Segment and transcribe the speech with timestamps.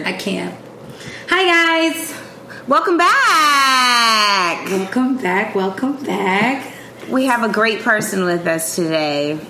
[0.00, 0.06] Word.
[0.08, 0.54] I can't.
[1.28, 1.44] Hi
[1.90, 2.14] guys.
[2.66, 4.66] Welcome back.
[4.70, 5.54] Welcome back.
[5.54, 6.72] Welcome back.
[7.08, 9.40] We have a great person with us today.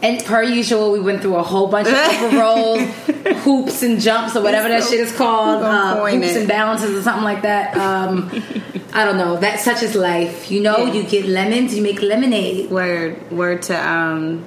[0.00, 2.82] And per usual, we went through a whole bunch of rolls,
[3.42, 6.36] hoops and jumps, or whatever that shit is called, uh, hoops it.
[6.36, 7.76] and balances, or something like that.
[7.76, 8.30] Um,
[8.92, 9.38] I don't know.
[9.38, 10.52] That such is life.
[10.52, 10.92] You know, Yeah.
[10.92, 12.70] you get lemons, you make lemonade.
[12.70, 14.44] Word, word to um,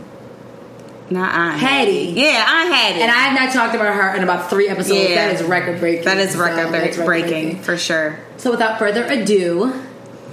[1.11, 2.13] not Aunt Hattie.
[2.15, 3.01] Yeah, Aunt Hattie.
[3.01, 5.09] And I have not talked about her in about three episodes.
[5.09, 5.27] Yeah.
[5.27, 6.05] That is record breaking.
[6.05, 8.19] that is So, record that's breaking for sure.
[8.37, 9.73] So without further ado,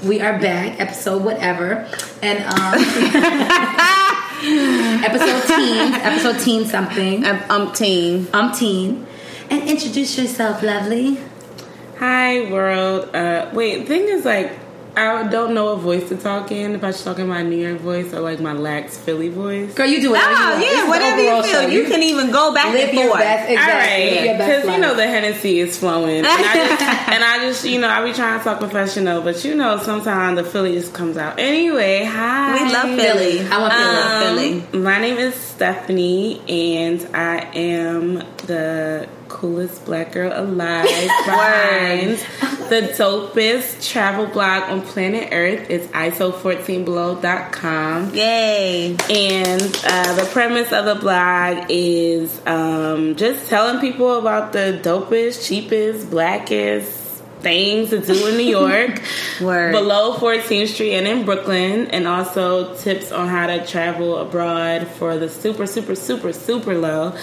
[0.04, 1.86] we are back, episode whatever,
[2.22, 2.74] and um,
[5.04, 8.24] episode teen, episode teen something, Um, umpteen.
[8.26, 9.04] umpteen,
[9.50, 11.18] and introduce yourself, lovely.
[11.98, 13.14] Hi, world.
[13.14, 14.52] Uh, wait, thing is, like,
[14.98, 16.74] I don't know a voice to talk in.
[16.74, 19.72] If I should talk in my New York voice or like my lax Philly voice.
[19.74, 20.18] Girl, you do it.
[20.18, 20.62] you Oh want.
[20.62, 21.52] Yeah, is whatever you feel.
[21.62, 21.66] show.
[21.68, 23.20] You can even go back live and your forth.
[23.20, 23.50] best.
[23.50, 24.08] Exactly.
[24.08, 26.82] All live your because you know the Hennessy is flowing, and I just
[27.14, 30.36] and I just you know I be trying to talk professional, but you know sometimes
[30.38, 31.38] the Philly just comes out.
[31.38, 33.41] Anyway, hi, We love Philly.
[33.48, 34.60] I want Philly.
[34.60, 40.84] Um, Um, My name is Stephanie, and I am the coolest black girl alive
[41.27, 42.16] behind
[42.70, 45.70] the dopest travel blog on planet Earth.
[45.70, 48.14] It's ISO14below.com.
[48.14, 48.97] Yay.
[49.09, 55.47] And uh, the premise of the blog is um, just telling people about the dopest,
[55.47, 57.09] cheapest, blackest
[57.41, 59.00] things to do in New York.
[59.72, 65.16] Below 14th Street and in Brooklyn, and also tips on how to travel abroad for
[65.16, 67.15] the super, super, super, super low.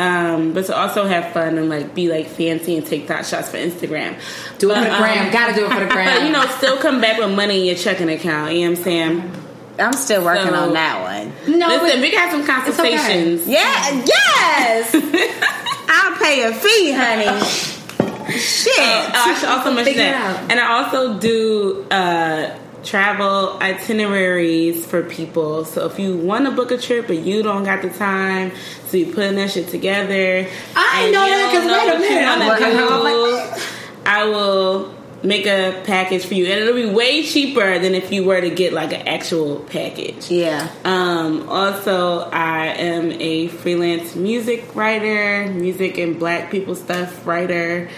[0.00, 3.50] Um, but to also have fun and like be like fancy and take thought shots
[3.50, 4.16] for Instagram.
[4.58, 5.32] Do it for the Um, gram.
[5.32, 6.06] Gotta do it for the gram.
[6.18, 8.52] But you know, still come back with money in your checking account.
[8.54, 9.32] You know what I'm saying?
[9.78, 11.02] I'm still working So- on that
[11.46, 11.58] one.
[11.58, 12.52] no, Listen, we got some okay.
[12.52, 13.46] consultations.
[13.46, 14.94] Yeah, yes.
[15.88, 17.40] I'll pay a fee, honey.
[18.38, 18.74] Shit.
[18.78, 20.46] Oh, I should also mention that.
[20.50, 25.64] And I also do uh, travel itineraries for people.
[25.64, 28.52] So if you want to book a trip but you don't got the time,
[28.86, 30.46] so you putting that shit together.
[30.76, 33.60] I know that, don't 'cause know wait a minute, I'm wanna looking, I'm do, like-
[34.06, 38.24] I will make a package for you, and it'll be way cheaper than if you
[38.24, 40.30] were to get like an actual package.
[40.30, 40.66] Yeah.
[40.86, 47.88] Um, also, I am a freelance music writer, music and black people stuff writer.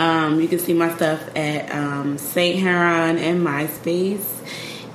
[0.00, 2.58] Um, you can see my stuff at um, St.
[2.58, 4.24] Heron and MySpace.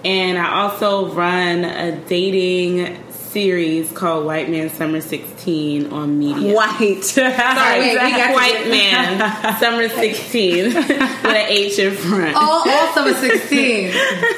[0.03, 6.55] And I also run a dating series called White Man Summer 16 on Media.
[6.55, 7.03] White.
[7.03, 7.27] Sorry,
[7.79, 12.35] wait, we got White get- Man Summer 16 with an H in front.
[12.35, 13.91] all, all summer 16.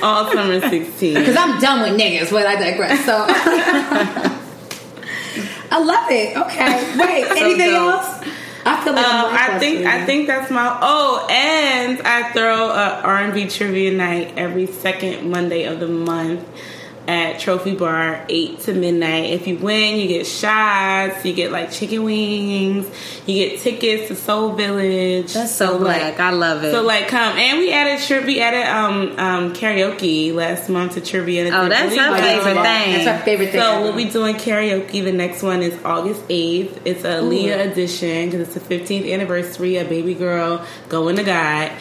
[0.03, 1.13] All Summer 16.
[1.13, 3.05] Because I'm done with niggas, but I digress.
[3.05, 3.25] So
[5.69, 6.35] I love it.
[6.37, 6.97] Okay.
[6.97, 7.93] Wait, anything dope.
[8.03, 8.27] else?
[8.67, 13.01] I feel like Um, I'm think I think that's my oh, and I throw a
[13.01, 16.45] R and B trivia night every second Monday of the month
[17.07, 19.31] at Trophy Bar, eight to midnight.
[19.31, 22.87] If you win, you get shots, you get like chicken wings,
[23.25, 25.33] you get tickets to Soul Village.
[25.33, 26.19] That's so like, black.
[26.19, 26.71] I love it.
[26.71, 31.01] So like come and we added trivia, we added um um karaoke last month to
[31.01, 31.45] trivia.
[31.47, 32.21] Oh, that's really her well.
[32.21, 33.05] favorite thing.
[33.05, 33.61] That's my favorite thing.
[33.61, 33.83] So ever.
[33.83, 35.03] we'll be doing karaoke.
[35.03, 36.81] The next one is August eighth.
[36.85, 41.71] It's Aaliyah edition because it's the fifteenth anniversary of Baby Girl Going to God.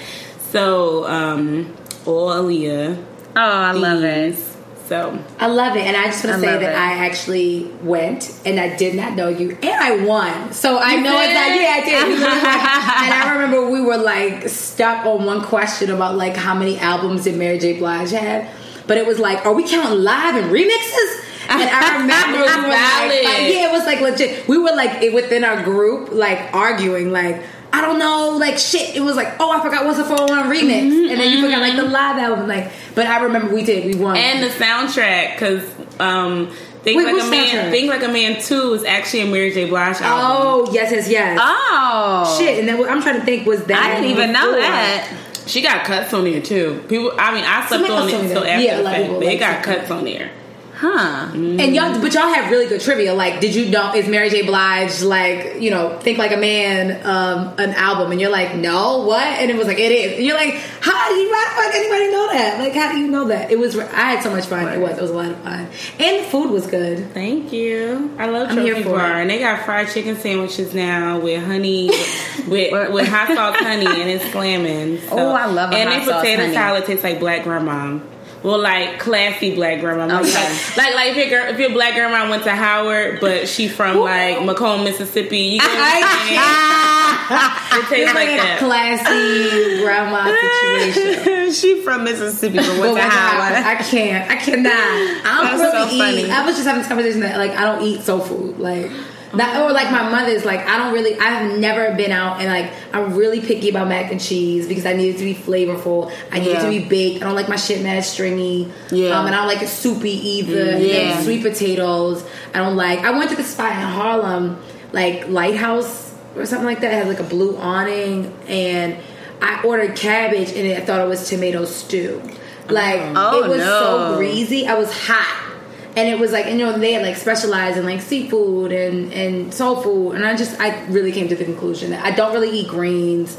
[0.51, 1.75] So um,
[2.05, 3.03] all Aaliyah.
[3.37, 4.56] oh, I love it.
[4.87, 6.77] So I love it, and I just want to say that it.
[6.77, 10.53] I actually went, and I did not know you, and I won.
[10.53, 11.63] So I know it's like, did?
[11.63, 12.09] yeah, I did.
[12.09, 12.47] We literally won.
[12.47, 17.25] and I remember we were like stuck on one question about like how many albums
[17.25, 17.79] did Mary J.
[17.81, 18.49] Blige have,
[18.87, 21.23] but it was like, are we counting live and remixes?
[21.49, 23.25] And I remember we were like, Valid.
[23.25, 24.47] like, yeah, it was like legit.
[24.47, 27.43] We were like within our group, like arguing, like.
[27.77, 28.97] I don't know, like shit.
[28.97, 31.77] It was like, oh, I forgot what's a 411 remix, and then you forgot like
[31.77, 32.73] the live album, like.
[32.95, 34.17] But I remember we did, we won.
[34.17, 35.63] and the soundtrack because
[36.01, 36.51] um,
[36.83, 37.47] think Wait, like a man.
[37.67, 37.71] soundtrack?
[37.71, 39.69] Think like a man two is actually a Mary J.
[39.69, 40.67] Blige album.
[40.69, 41.39] Oh yes, yes, yes.
[41.41, 42.37] Oh.
[42.39, 43.47] Shit, and then I'm trying to think.
[43.47, 43.79] Was that?
[43.83, 44.61] I didn't even know before?
[44.63, 45.19] that.
[45.47, 46.83] She got cuts on there too.
[46.89, 49.39] People, I mean, I slept Somebody on it until after Yeah, the fact.
[49.41, 50.31] got cuts on there.
[50.79, 51.31] Huh.
[51.33, 53.15] And y'all, but y'all have really good trivia.
[53.15, 54.43] Like, did you know is Mary J.
[54.43, 58.13] Blige like you know think like a man um, an album?
[58.13, 59.23] And you're like, no, what?
[59.27, 60.17] And it was like it is.
[60.19, 60.53] And you're like,
[60.83, 61.27] how do you?
[61.31, 62.59] The fuck anybody know that?
[62.61, 63.51] Like, how do you know that?
[63.51, 63.79] It was.
[63.79, 64.69] I had so much fun.
[64.69, 64.99] It was.
[64.99, 65.67] It was a lot of fun,
[65.99, 67.11] and the food was good.
[67.15, 68.15] Thank you.
[68.19, 69.23] I love I'm here Trophy for Bar, it.
[69.23, 71.89] and they got fried chicken sandwiches now with honey,
[72.49, 75.01] with with hot sauce honey, and it's slamming.
[75.09, 77.99] So- Oh, I love And their potato salad tastes like black grandma.
[78.43, 80.07] Well, like classy black grandma.
[80.07, 80.49] Like, Okay.
[80.77, 83.67] like, like, like if your girl, if your black grandma went to Howard, but she
[83.69, 87.83] from like McComb, Mississippi, you get what I'm saying?
[87.83, 88.59] It tastes like that.
[88.59, 91.53] classy grandma situation.
[91.53, 93.03] she from Mississippi, but went to.
[93.03, 94.31] Howard, I can't.
[94.31, 94.73] I cannot.
[94.73, 95.99] I don't That's really so eat.
[95.99, 96.31] funny.
[96.31, 98.59] I was just having this conversation that like I don't eat soul food.
[98.59, 98.91] Like
[99.35, 101.19] not, or like my mother's like I don't really.
[101.19, 104.93] I've never been out and like I'm really picky about mac and cheese because I
[104.93, 106.13] need it to be flavorful.
[106.31, 107.23] I need it to be baked.
[107.23, 108.73] I don't like my shit mad stringy.
[108.91, 109.19] Yeah.
[109.19, 110.79] Um, and I don't like it soupy either.
[110.79, 111.15] Yeah.
[111.15, 112.25] then sweet potatoes.
[112.55, 113.01] I don't like.
[113.01, 114.63] I went to the spot in Harlem,
[114.93, 116.93] like Lighthouse or something like that.
[116.93, 118.97] It had like a blue awning and.
[119.39, 122.23] I ordered cabbage and I thought it was tomato stew.
[122.71, 123.81] Like Oh, it was no.
[123.81, 124.67] so greasy.
[124.67, 125.56] I was hot.
[125.97, 129.53] And it was like, you know, they had like specialized in like seafood and, and
[129.53, 130.13] soul food.
[130.13, 133.37] And I just, I really came to the conclusion that I don't really eat greens.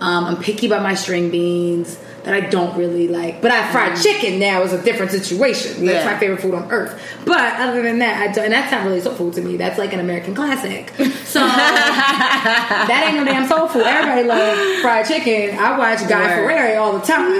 [0.00, 3.40] Um, I'm picky about my string beans that I don't really like.
[3.40, 4.02] But I fried mm-hmm.
[4.02, 5.84] chicken now is a different situation.
[5.86, 6.12] That's Yeah.
[6.12, 7.00] my favorite food on earth.
[7.24, 9.56] But other than that, I don't, and that's not really soul food to me.
[9.56, 10.92] That's like an American classic.
[11.28, 13.82] So that ain't no damn soul food.
[13.82, 15.58] Everybody love fried chicken.
[15.58, 16.48] I watch Guy Word.
[16.48, 17.30] Fieri all the time.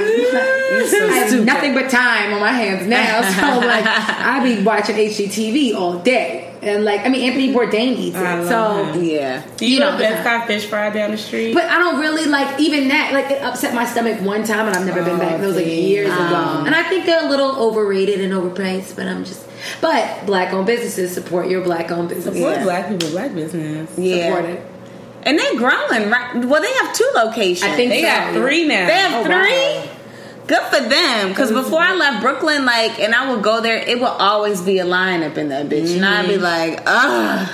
[0.86, 1.46] so I have stupid.
[1.46, 6.52] nothing but time on my hands now, so like I be watching HGTV all day.
[6.60, 8.92] And like, I mean, Anthony Bourdain eats I it, love so.
[8.92, 9.04] him.
[9.04, 9.46] yeah.
[9.56, 11.54] Do you, You know know, Bed Stuy Fish Fry down the street?
[11.54, 13.12] But I don't really like even that.
[13.12, 15.34] Like it upset my stomach one time, and I've never been back.
[15.34, 16.64] Oh, that was like years um, ago.
[16.66, 18.96] And I think they're a little overrated and overpriced.
[18.96, 19.46] But I'm just.
[19.80, 22.34] But black owned businesses support your black owned business.
[22.34, 22.62] Support Yeah.
[22.64, 23.90] black people, black business.
[23.98, 24.26] Yeah.
[24.28, 24.66] Support it.
[25.24, 26.44] And they're growing, right?
[26.44, 27.70] Well, they have two locations.
[27.70, 28.86] I think They so, got three now.
[28.86, 29.34] They have Oh, three.
[29.90, 29.94] wow.
[30.48, 31.28] Good for them.
[31.28, 34.78] Because before I left Brooklyn, like, and I would go there, it would always be
[34.80, 36.28] a line up in that bitch, and I'd Mm-hmm.
[36.28, 37.48] be like, ugh.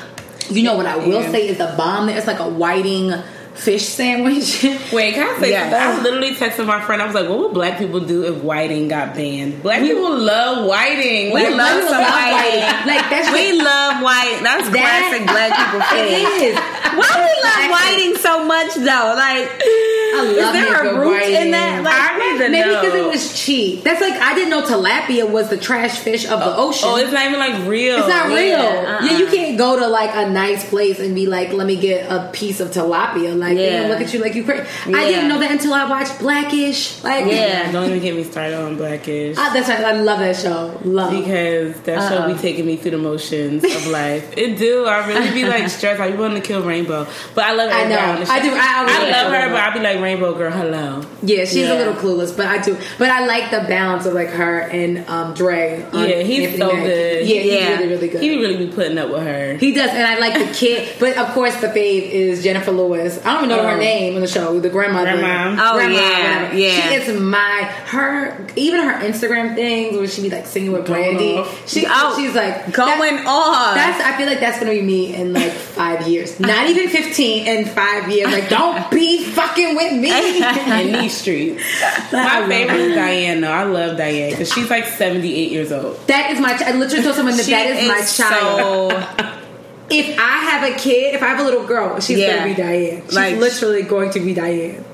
[0.51, 1.31] You know what I will Yeah.
[1.31, 2.17] say is the bomb there.
[2.17, 3.13] It's like a whiting
[3.55, 4.63] fish sandwich.
[4.93, 5.73] Wait, can I say Yes.
[5.73, 7.01] I literally texted my friend.
[7.01, 10.67] I was like, "What would black people do if whiting got banned?" Black people love
[10.67, 11.33] whiting.
[11.33, 12.87] We Like, love some whiting.
[12.87, 14.41] Like, that's we just- love white.
[14.43, 16.49] That's classic black people It thing.
[16.51, 16.55] is.
[16.95, 19.15] Why do we love whiting so much though?
[19.17, 21.35] Like, I is there a root whiting.
[21.47, 21.83] in that?
[21.83, 23.83] Like, I need to Maybe because it was cheap.
[23.85, 26.89] That's like I didn't know tilapia was the trash fish of the oh, ocean.
[26.91, 27.99] Oh, it's not even like real.
[27.99, 28.37] It's not Yeah.
[28.37, 28.59] real.
[28.61, 29.05] uh-uh.
[29.07, 32.11] Yeah, you can't go to like a nice place and be like, "Let me get
[32.11, 33.83] a piece of tilapia." Like, they Yeah.
[33.83, 34.65] gonna look at you like you crazy.
[34.95, 37.03] I didn't know that until I watched Blackish.
[37.03, 37.71] Like, Yeah.
[37.73, 39.37] Don't even get me started on Blackish.
[39.39, 39.81] I, that's right.
[39.85, 40.79] I love that show.
[40.85, 41.11] Love.
[41.13, 42.33] Because that show Uh-uh.
[42.35, 44.33] be taking me through the motions of life.
[44.37, 44.87] It do.
[44.87, 46.01] I really be like stressed.
[46.01, 47.77] I be wanting to kill Rainbow, but I love her.
[47.77, 47.99] I know.
[47.99, 48.33] on the show.
[48.33, 48.51] I do.
[48.53, 49.55] I- I love love her, Rainbow.
[49.55, 50.51] but I be like Rainbow girl.
[50.51, 51.03] Hello.
[51.23, 51.75] Yeah, she's Yeah.
[51.75, 52.77] a little clueless, but I do.
[52.99, 55.85] But I like the balance of like her and um, Dre.
[55.93, 56.87] on Yeah, he's Anthony so Mackie.
[56.87, 57.27] good.
[57.27, 58.23] Yeah, he's really, really good.
[58.23, 59.55] He be really be putting up with her.
[59.55, 60.89] He does, and I like the kid.
[60.99, 63.21] But of course, the fave is Jennifer Lewis.
[63.25, 63.79] I don't even know her Oh.
[63.79, 64.59] name in the show.
[64.61, 65.17] The grandmother.
[65.19, 65.57] Grandma.
[65.71, 66.59] Oh, Grandma, yeah, whatever.
[66.59, 66.89] yeah.
[66.89, 68.47] She is my her.
[68.57, 71.45] Even her Instagram things where she be like singing with Going Brandy.
[71.67, 73.75] She, Oh, she's like going that- off.
[73.75, 74.01] That's.
[74.03, 76.39] I feel like that's gonna be me in like five years.
[76.41, 77.47] Not even fifteen.
[77.47, 80.11] In five years, like don't be fucking with me.
[80.95, 81.63] in these streets.
[81.83, 82.85] I My love favorite her.
[82.91, 83.41] is Diane.
[83.41, 83.51] though.
[83.53, 85.99] I love Diane because she's like seventy eight years old.
[86.07, 86.57] That is my.
[86.57, 88.93] ch- I literally told someone that She that is, my child.
[88.93, 89.31] so-
[89.91, 92.37] if I have a kid, if I have a little girl, she's Yeah.
[92.39, 93.03] gonna be Diane.
[93.07, 94.85] She's Like- literally going to be Diane.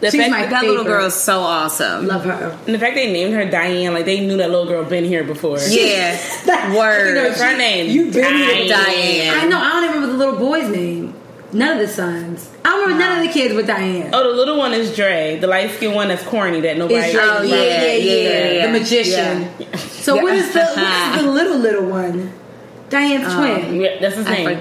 [0.00, 2.06] The She's fact my that little girl is so awesome.
[2.08, 2.54] Love her.
[2.66, 5.24] and the fact they named her Diane, like they knew that little girl been here
[5.24, 5.58] before.
[5.66, 7.08] Yeah, That- word.
[7.08, 7.90] you know, What's her name?
[7.90, 9.34] You've been here, Diane.
[9.38, 9.56] I know.
[9.58, 11.14] I don't even remember the little boy's name.
[11.54, 12.48] None of the sons.
[12.64, 14.10] I don't remember none of the kids with Diane.
[14.12, 16.98] Oh, the little one is Dre, the light skinned one that's corny that nobody.
[16.98, 18.66] It's Oh, like, yeah, yeah, oh, yeah, yeah, yeah, yeah.
[18.66, 19.48] The magician.
[20.00, 22.32] So what is the what is the little little one?
[22.94, 23.80] Diane's um, twin.
[23.80, 24.60] Yeah, that's his name.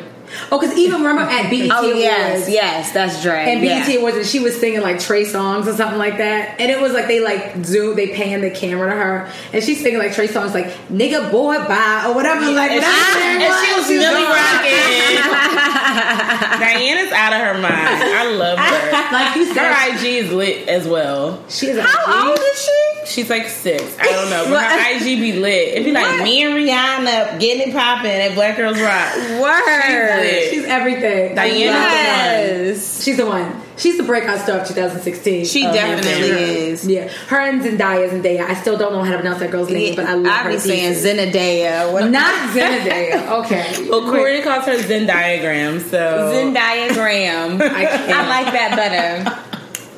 [0.51, 1.99] Oh, because even remember at BET Oh Awards.
[1.99, 3.45] yes, yes, that's Dre.
[3.51, 3.97] And BET yeah.
[3.99, 6.59] Awards, and she was singing like Trey Songz or something like that.
[6.59, 9.79] And it was like they like zoom, they pan the camera to her, and she's
[9.81, 12.49] singing like Trey Songz, like "Nigga Boy Bye" or whatever.
[12.51, 15.73] Like And whatever she- and she was really rocking.
[15.93, 17.73] Diana's out of her mind.
[17.73, 18.99] I love her.
[19.13, 21.43] Like you said, Her IG is lit as well.
[21.49, 21.79] she is.
[21.79, 23.05] How old is she?
[23.05, 23.83] She's like six.
[23.99, 24.45] I don't know.
[24.49, 25.67] But her IG be lit.
[25.73, 26.23] It'd be like What?
[26.23, 29.15] me and Rihanna getting it popping at Black Girls Rock.
[29.41, 30.49] Word.
[30.49, 31.33] She's everything.
[31.37, 31.73] I Diana.
[31.73, 33.03] Yes.
[33.03, 33.61] She's the one.
[33.75, 35.45] She's the breakout star of 2016.
[35.45, 36.35] She Oh, definitely yeah.
[36.35, 36.87] is.
[36.87, 38.41] Yeah, her and Zendaya, Zendaya.
[38.47, 40.51] I still don't know how to pronounce that girl's name, but I love I her.
[40.51, 41.19] be saying decent.
[41.33, 41.91] Zendaya.
[41.91, 43.27] What Not Zendaya.
[43.43, 43.89] Okay.
[43.89, 45.79] Well, Corey calls her Zen diagram.
[45.79, 45.97] So
[46.33, 47.59] Zendaya Graham.
[47.61, 47.85] I.
[47.85, 49.41] I like that better.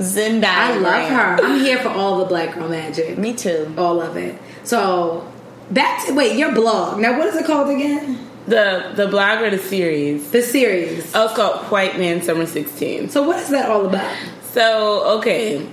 [0.03, 0.43] Zendaya.
[0.45, 1.45] I love her.
[1.45, 3.17] I'm here for all the black girl magic.
[3.17, 3.73] Me too.
[3.77, 4.39] All of it.
[4.63, 5.29] So
[5.71, 6.99] back to wait, your blog.
[6.99, 8.19] Now what is it called again?
[8.47, 10.31] The the blog or the series.
[10.31, 11.11] The series.
[11.15, 13.09] Oh, it's called White Man Summer 16.
[13.09, 14.15] So what is that all about?
[14.43, 15.67] So, okay.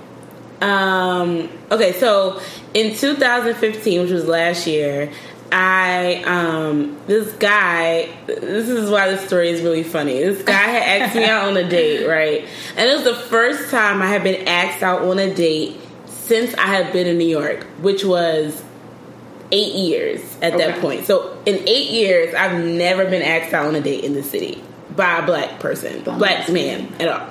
[0.61, 2.41] Um, okay, so
[2.73, 5.13] in 2015, which was last year,
[5.53, 10.19] I um this guy this is why the story is really funny.
[10.19, 12.49] This guy had asked me out on a date, right?
[12.77, 16.55] And it was the first time I had been asked out on a date since
[16.55, 18.63] I had been in New York, which was
[19.53, 21.05] eight years at that point.
[21.05, 24.63] So in eight years, I've never been asked out on a date in the city
[24.97, 27.29] by a black person, black man at all.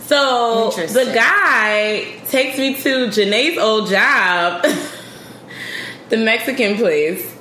[0.00, 4.62] So the guy takes me to Janae's old job,
[6.10, 7.32] the Mexican place.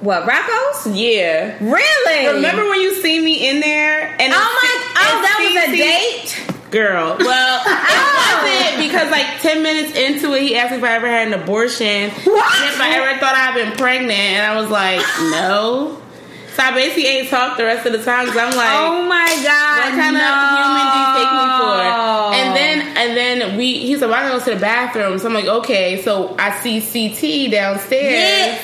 [0.00, 0.88] What Rocco's?
[0.94, 1.56] Yeah.
[1.60, 2.34] Really?
[2.34, 4.16] Remember when you see me in there?
[4.20, 4.92] And Oh my!
[5.00, 6.61] Oh, that was a date.
[6.72, 10.94] Girl, well, it wasn't because like ten minutes into it, he asked me if I
[10.96, 12.60] ever had an abortion, What?
[12.60, 15.00] and if I ever thought I'd been pregnant, and I was like,
[15.30, 15.98] no.
[16.56, 19.24] So I basically ain't talked the rest of the time because I'm like, Oh my
[19.42, 19.88] god!
[19.88, 20.20] what kind no.
[20.20, 21.80] of human do you take me for?
[22.36, 25.18] And then and then we he said, Why don't I go to the bathroom?
[25.18, 28.12] So I'm like, okay, so I see CT downstairs.
[28.12, 28.58] yeah.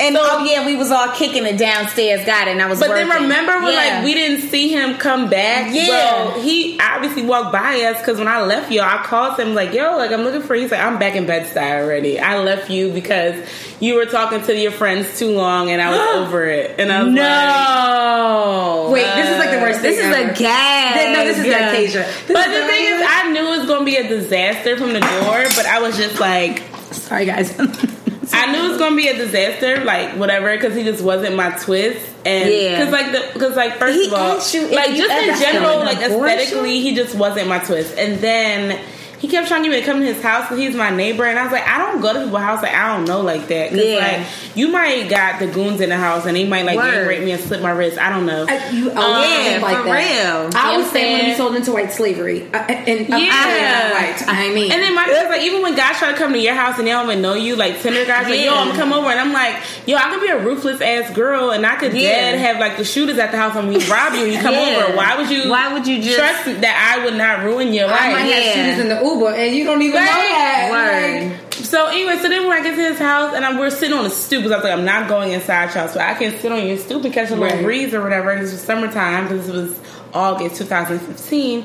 [0.00, 2.24] And So- oh yeah, we was all kicking it downstairs.
[2.24, 2.52] Got it.
[2.52, 2.78] And I was.
[2.80, 3.08] But working.
[3.08, 3.96] then remember when Yeah.
[3.96, 5.68] like we didn't see him come back?
[5.72, 6.30] Yeah.
[6.32, 9.72] Bro, he obviously walked by us because when I left y'all, I called him like,
[9.74, 12.18] "Yo, like I'm looking for you." He's like, "I'm back in Bed Stuy already.
[12.20, 13.34] I left you because
[13.80, 17.02] you were talking to your friends too long, and I was over it." And I
[17.02, 18.90] was like, no.
[18.92, 19.82] Wait, this is like the worst.
[19.82, 20.30] This is ever.
[20.30, 21.12] a gag.
[21.16, 21.92] No, this is like.
[21.92, 21.94] This
[22.28, 24.92] But is the thing is, I knew it was going to be a disaster from
[24.92, 27.52] the door, but I was just like, sorry guys.
[28.32, 31.50] I knew it was gonna be a disaster, like whatever, because he just wasn't my
[31.50, 32.78] twist, and Yeah.
[32.78, 36.80] because like the because like first He of all, like just in general, like aesthetically,
[36.80, 38.78] he just wasn't my twist, and then.
[39.18, 41.24] He kept trying to get me to come to his house because he's my neighbor,
[41.24, 42.62] and I was like, I don't go to people's house.
[42.62, 43.70] Like, I don't know like that.
[43.70, 43.96] Cause Yeah.
[43.98, 47.08] like you might got the goons in the house, and they might like gang Word.
[47.08, 47.98] rape me and slip my wrist.
[47.98, 48.46] I don't know.
[48.48, 49.92] I- you, oh, Um, yeah, yeah, like for that.
[49.92, 50.50] real.
[50.54, 53.56] I You was saying when you sold into white slavery, uh, and I'm Yeah.
[53.56, 53.92] yeah.
[53.92, 54.22] white.
[54.28, 56.38] I mean, And then my thing is like even when guys try to come to
[56.38, 58.78] your house and they don't even know you, like Tinder guys, like yo, I'm gonna
[58.78, 59.56] come over, and I'm like,
[59.86, 62.08] yo, I could be a ruthless ass girl, and I could Yeah.
[62.12, 64.54] dead have like the shooters at the house and we rob you, and you come
[64.54, 64.84] Yeah.
[64.86, 64.96] over.
[64.96, 65.50] Why would you?
[65.50, 68.32] Why would you just- trust that I would not ruin your I might life?
[68.32, 68.52] have Yeah.
[68.54, 70.68] shooters in the Uber, and you don't even know that.
[70.70, 71.30] Word.
[71.32, 73.96] Like, So anyway, so then when I get to his house and I'm, we're sitting
[73.96, 76.38] on the stoop, because I was like, I'm not going inside y'all, so I can
[76.38, 77.64] sit on your stoop and catch a little Right.
[77.64, 78.30] breeze or whatever.
[78.30, 79.78] And This was summertime because it was
[80.14, 81.64] August 2015.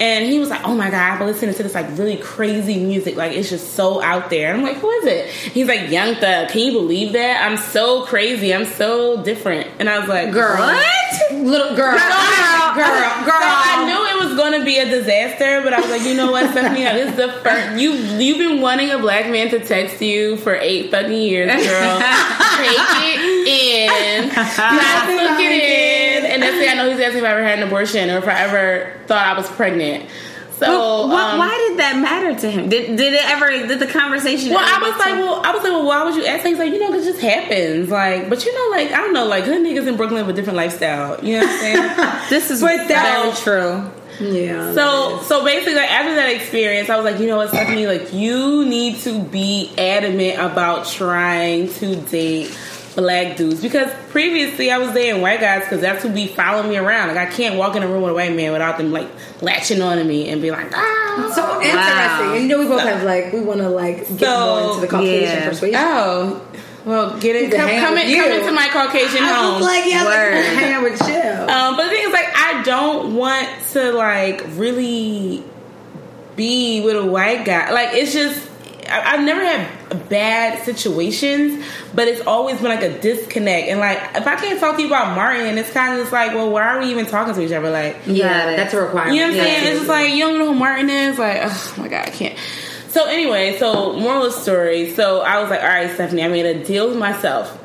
[0.00, 2.78] And he was like, "Oh my god, I've been listening to this like really crazy
[2.82, 3.16] music.
[3.16, 6.14] Like it's just so out there." And I'm like, "Who is it?" He's like, "Young
[6.16, 7.44] Thug." Can you believe that?
[7.46, 8.54] I'm so crazy.
[8.54, 9.68] I'm so different.
[9.78, 11.32] And I was like, girl, What?
[11.32, 13.40] little girl, girl, girl, girl.
[13.40, 16.14] So I knew it was going to be a disaster, but I was like, you
[16.14, 19.60] know what, Stephanie, this is the first you you've been wanting a black man to
[19.60, 21.98] text you for eight fucking years, girl.
[22.60, 26.09] Take it in, not look it in,
[26.52, 26.78] and that's it.
[26.78, 29.24] I know he's asking if I ever had an abortion or if I ever thought
[29.26, 30.08] I was pregnant.
[30.58, 32.68] So But why, um, why did that matter to him?
[32.68, 33.48] Did, did it ever?
[33.48, 34.50] Did the conversation?
[34.50, 36.44] Well, I ever was like, to- well, I was like, well, why would you ask?
[36.44, 37.88] He's like, you know, because it just happens.
[37.88, 40.34] Like, but you know, like, I don't know, like, good niggas in Brooklyn have a
[40.34, 41.24] different lifestyle.
[41.24, 42.20] You know what I'm saying?
[42.28, 43.90] this is But that- very true.
[44.20, 44.74] yeah.
[44.74, 48.12] So so basically, like, after that experience, I was like, you know what, Stephanie, like
[48.12, 52.54] you need to be adamant about trying to date
[52.96, 56.76] black dudes because previously I was dating white guys because that's who be following me
[56.76, 57.08] around.
[57.08, 59.08] Like I can't walk in a room with a white man without them like
[59.40, 61.32] latching on to me and be like, ah.
[61.34, 62.36] so interesting.
[62.36, 64.80] And you know, we both have like we want to like get So, more into
[64.80, 65.48] the Caucasian yeah.
[65.48, 65.80] persuasion.
[65.80, 66.46] Oh,
[66.84, 67.50] well, get it.
[67.50, 69.60] Come, come, in, come into my Caucasian I home.
[69.60, 70.34] like, yeah, Word.
[70.34, 71.54] like, hang out with you.
[71.54, 75.44] Um, but the thing is, like, I don't want to like really
[76.36, 77.70] be with a white guy.
[77.70, 78.49] Like, it's just
[78.90, 83.68] I, I've never had bad situations, but it's always been like a disconnect.
[83.68, 86.32] And like, if I can't talk to you about Martin, it's kind of just like,
[86.34, 87.70] well, why are we even talking to each other?
[87.70, 89.14] Like, yeah, that's a requirement.
[89.16, 89.66] you know what I'm Yeah, saying?
[89.68, 91.18] It's just like you don't know who Martin is.
[91.18, 92.38] Like, oh my god, I can't.
[92.88, 94.90] So anyway, so moral of the story.
[94.94, 97.56] So I was like, all right, Stephanie, I made a deal with myself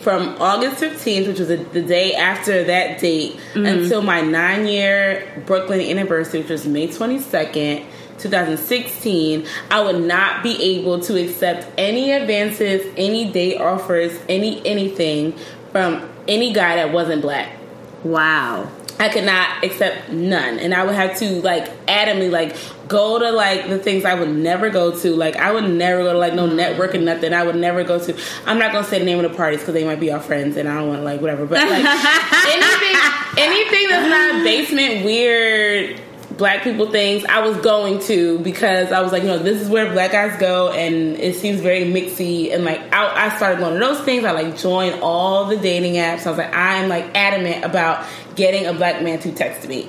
[0.00, 5.42] from August 15th, which was the, the day after that date, until my nine year
[5.44, 7.84] Brooklyn anniversary, which was May 22nd.
[8.20, 15.34] 2016, I would not be able to accept any advances, any date offers, any anything
[15.72, 17.56] from any guy that wasn't black.
[18.02, 18.70] Wow.
[19.00, 22.54] I could not accept none, and I would have to like adamantly like
[22.86, 25.16] go to like the things I would never go to.
[25.16, 27.32] Like I would never go to like no networking nothing.
[27.32, 28.20] I would never go to.
[28.44, 30.58] I'm not gonna say the name of the parties because they might be our friends,
[30.58, 31.46] and I don't want to like whatever.
[31.46, 31.82] But like
[32.46, 32.96] anything,
[33.38, 36.02] anything that's not basement weird.
[36.40, 39.68] Black people things I was going to because I was like, you know, this is
[39.68, 42.52] where black guys go, and it seems very mixy.
[42.54, 44.24] And like, I, I started going to those things.
[44.24, 46.26] I like joined all the dating apps.
[46.26, 48.06] I was like, I'm like adamant about
[48.36, 49.86] getting a black man to text me.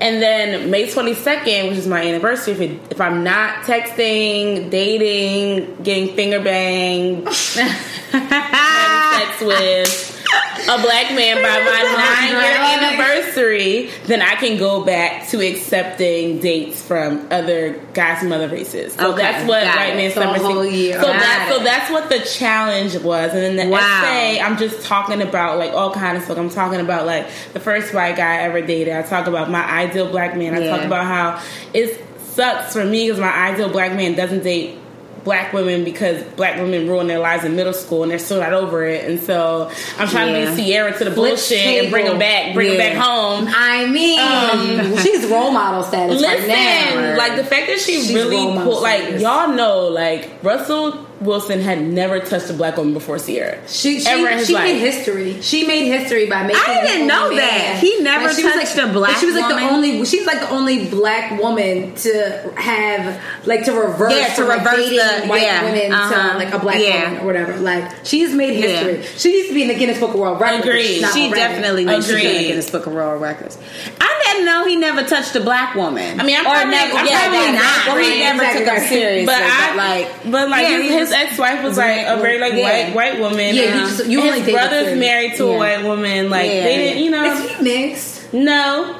[0.00, 5.82] And then May 22nd, which is my anniversary, if, it, if I'm not texting, dating,
[5.82, 7.28] getting finger banged,
[8.10, 10.19] having sex with
[10.68, 16.38] a black man by my nine year anniversary, then I can go back to accepting
[16.40, 18.94] dates from other guys from other races.
[18.94, 21.00] So Okay, that's what White So a Summer whole year.
[21.00, 21.54] So Got that, it.
[21.54, 23.32] so that's what the challenge was.
[23.32, 23.78] And then the Wow.
[24.04, 26.38] essay, I'm just talking about like all kind of stuff.
[26.38, 28.94] I'm talking about like the first white guy I ever dated.
[28.94, 30.54] I talk about my ideal black man.
[30.54, 30.76] I Yeah.
[30.76, 31.42] talk about how
[31.74, 34.78] it sucks for me because my ideal black man doesn't date
[35.24, 38.52] black women because black women ruin their lives in middle school and they're still not
[38.52, 39.04] over it.
[39.08, 40.50] And so I'm trying Yeah.
[40.50, 42.94] to be Ciara to the Flip bullshit and bring them back, bring them Yeah.
[42.94, 43.48] back home.
[43.54, 47.16] I mean, um, she's role model status right Listen, now.
[47.18, 51.82] like the fact that she She's really pulled, like y'all know, like Russell Wilson had
[51.82, 53.58] never touched a black woman before Ciara.
[53.68, 55.40] She, she, ever in his she made history.
[55.42, 56.62] She made history by making.
[56.66, 57.78] I didn't know only that.
[57.78, 59.16] He never was touched like, a black.
[59.18, 59.64] She was like woman?
[59.64, 60.04] the only.
[60.06, 64.14] She's like the only black woman to have like to reverse.
[64.14, 66.32] Yeah, to from, like, reverse the- white yeah, women uh-huh.
[66.32, 67.04] to like a black Yeah.
[67.10, 67.56] woman or whatever.
[67.58, 68.82] Like she's made Yeah.
[68.82, 69.18] history.
[69.18, 70.66] She needs to be in the Guinness Book of World Records.
[70.66, 71.04] Agreed.
[71.12, 73.58] She definitely needs to be in the Guinness Book of World Records.
[74.00, 76.20] I didn't know he never touched a black woman.
[76.20, 78.18] I mean, I'm or probably- never, I'm yeah, probably that, not well, he right.
[78.18, 78.88] never Exactly took him right.
[78.88, 79.26] seriously.
[79.26, 82.92] But But, like, but like yeah, his, his ex-wife was like a very like Yeah.
[82.92, 83.54] white white woman.
[83.54, 84.98] Yeah, you and just- you his dated brother's three.
[85.00, 85.54] married to Yeah.
[85.54, 86.30] a white woman.
[86.30, 86.62] Like Yeah.
[86.64, 88.32] they didn't, you know, Is he mixed?
[88.32, 88.96] no.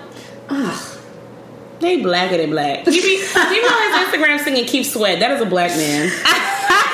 [0.48, 0.86] Ugh.
[1.80, 2.84] They blacker than black.
[2.86, 6.10] He be, you know his Instagram singing "Keith Sweat." That is a black man.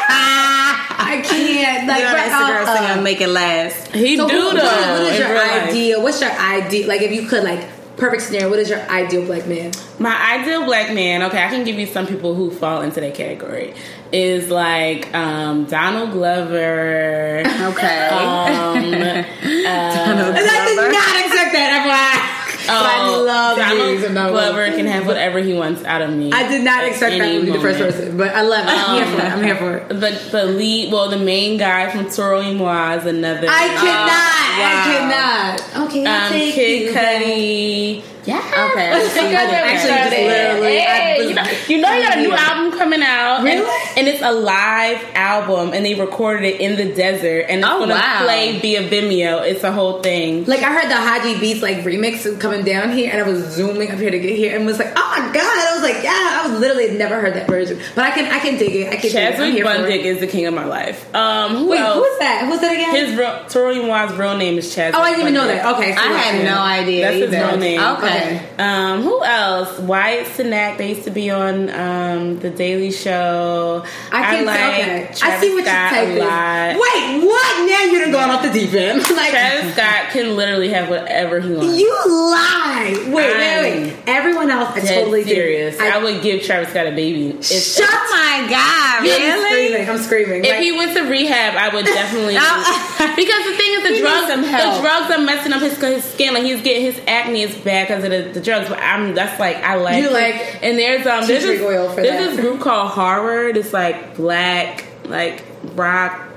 [0.09, 1.87] I can't.
[1.88, 3.88] Like, you know, but, Instagram uh, singer make it last.
[3.92, 5.03] He So do who- though.
[5.03, 5.68] what is your real life.
[5.68, 6.03] ideal?
[6.03, 6.88] What's your ideal?
[6.88, 7.61] Like, if you could, like,
[7.96, 8.50] perfect scenario.
[8.50, 9.72] What is your ideal black man?
[9.98, 13.14] My ideal black man, okay, I can give you some people who fall into that
[13.14, 13.74] category.
[14.12, 17.40] Is like um, Donald Glover.
[17.40, 18.09] Okay.
[18.09, 20.92] Um, Donald And I did Glover.
[20.92, 21.82] not expect that.
[21.87, 22.36] FYI.
[22.66, 26.11] But I oh, love Donald you, Donald Glover can have whatever he wants out of
[26.11, 26.33] me.
[26.33, 28.70] I did not expect that to be the first person, but I love it.
[28.70, 29.33] I'm here for it.
[29.33, 29.88] I'm here for it.
[30.00, 33.46] The the lead, well, the main guy from Toro y Moi is another.
[33.48, 34.26] I cannot.
[34.59, 34.66] wow.
[34.66, 35.87] I cannot.
[35.88, 36.94] Okay, I'll Um, take Kid you.
[36.94, 38.15] Cudi.
[38.26, 38.38] Yeah.
[38.38, 39.46] Okay, I Because that.
[39.46, 43.02] of Actually, literally, Hey, was- you, know, you know, he got a new album coming
[43.02, 43.60] out, Really?
[43.60, 47.68] And, and it's a live album, and they recorded it in the desert, and it's
[47.70, 48.22] Oh, gonna wow.
[48.24, 49.46] play via Vimeo.
[49.48, 50.44] It's a whole thing.
[50.44, 53.90] Like I heard the Haji Beats like remix coming down here, and I was zooming
[53.92, 56.40] up here to get here, and was like, "Oh my god!" I was like, "Yeah!"
[56.42, 58.88] I was literally never heard that version, but I can I can dig it.
[58.88, 61.14] I can dig Chadwick Bundick is the king of my life.
[61.14, 61.94] Um, who Wait, else?
[62.06, 62.46] who's that?
[62.48, 62.94] Who's that again?
[62.94, 64.98] His real, Toro y real name is Chadwick.
[64.98, 65.76] oh, I didn't even know that.
[65.76, 67.04] Okay, so I had no idea.
[67.06, 67.80] That's his real name.
[67.80, 68.15] Okay.
[68.59, 69.79] Um, who else?
[69.79, 70.79] Wyatt Cenac.
[70.79, 73.85] They used to be on um, the Daily Show.
[74.12, 75.09] I can like okay.
[75.22, 76.18] I see what Scott you type a is.
[76.20, 76.68] lot.
[76.74, 77.70] Wait, what?
[77.70, 78.98] Now you done going off the deep end.
[79.16, 81.79] like Travis Scott can literally have whatever he wants.
[81.79, 82.94] you lie.
[83.07, 83.96] Wait, wait, I'm wait.
[84.07, 85.76] Everyone else, I Dead totally serious.
[85.76, 85.92] Did.
[85.92, 87.31] I, would give Travis Scott a baby.
[87.31, 89.02] If, Shut Oh my god!
[89.02, 89.88] I'm screaming.
[89.88, 90.44] I'm screaming.
[90.44, 92.35] if Like, he went to rehab, I would definitely.
[93.16, 96.35] because the thing is, the He drugs, the drugs are messing up his, his skin.
[96.35, 98.69] Like he's getting his acne is bad because of the, the drugs.
[98.69, 100.03] But I'm that's like I like.
[100.03, 100.12] You it.
[100.12, 102.37] like and there's um there's this, oil for there's that.
[102.37, 103.57] this group called Harvard.
[103.57, 106.29] It's like black like rock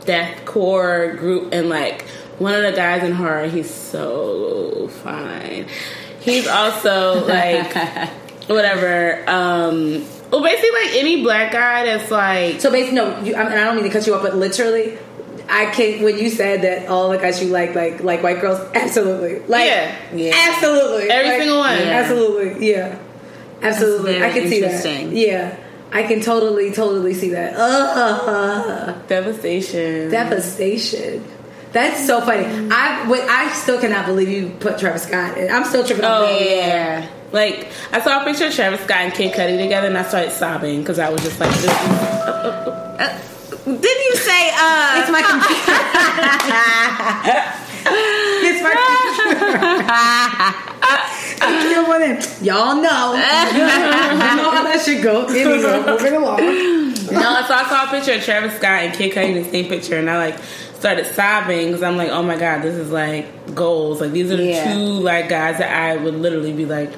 [0.00, 2.02] deathcore group, and like
[2.38, 5.66] one of the guys in horror, he's so fine.
[6.20, 7.74] He's also like
[8.46, 9.24] whatever.
[9.28, 13.54] Um, well, basically, like any black guy that's like So basically, no, you, I, and
[13.54, 14.98] I don't mean to cut you off, but literally,
[15.50, 16.02] I can.
[16.02, 19.66] When you said that all the guys you like, like like white girls, absolutely, like
[19.66, 19.96] Yeah.
[20.14, 20.32] Yeah.
[20.50, 21.78] absolutely, Every Like, single one.
[21.78, 21.84] yeah.
[22.00, 22.98] absolutely, yeah,
[23.62, 24.22] absolutely.
[24.22, 25.12] I can see that.
[25.12, 25.56] Yeah,
[25.90, 27.54] I can totally, totally see that.
[27.56, 30.10] Ugh, devastation.
[30.10, 31.24] devastation.
[31.72, 32.44] That's so funny.
[32.70, 35.36] I wait, I still cannot believe you put Travis Scott.
[35.36, 35.50] in.
[35.50, 36.04] I'm still tripping.
[36.04, 36.40] Oh off that.
[36.50, 37.08] yeah.
[37.30, 40.32] Like I saw a picture of Travis Scott and Kid Cudi together, and I started
[40.32, 41.72] sobbing because I was just like, "This is Uh,
[42.32, 43.18] uh, uh, uh.
[43.76, 44.50] Didn't you say?
[44.54, 45.72] Uh, It's my computer.
[48.48, 49.48] it's my computer.
[51.40, 52.42] I can't want it.
[52.42, 53.14] Y'all know.
[53.52, 53.58] you
[54.36, 55.26] know how that should go.
[55.26, 56.38] Anyway, moving along.
[56.38, 59.68] no." So I saw a picture of Travis Scott and Kid Cudi in the same
[59.68, 60.38] picture, and I like
[60.78, 64.00] started sobbing because I'm like, "Oh my god, this is like goals.
[64.00, 64.74] Like these are the Yeah.
[64.74, 66.90] two like guys that I would literally be like."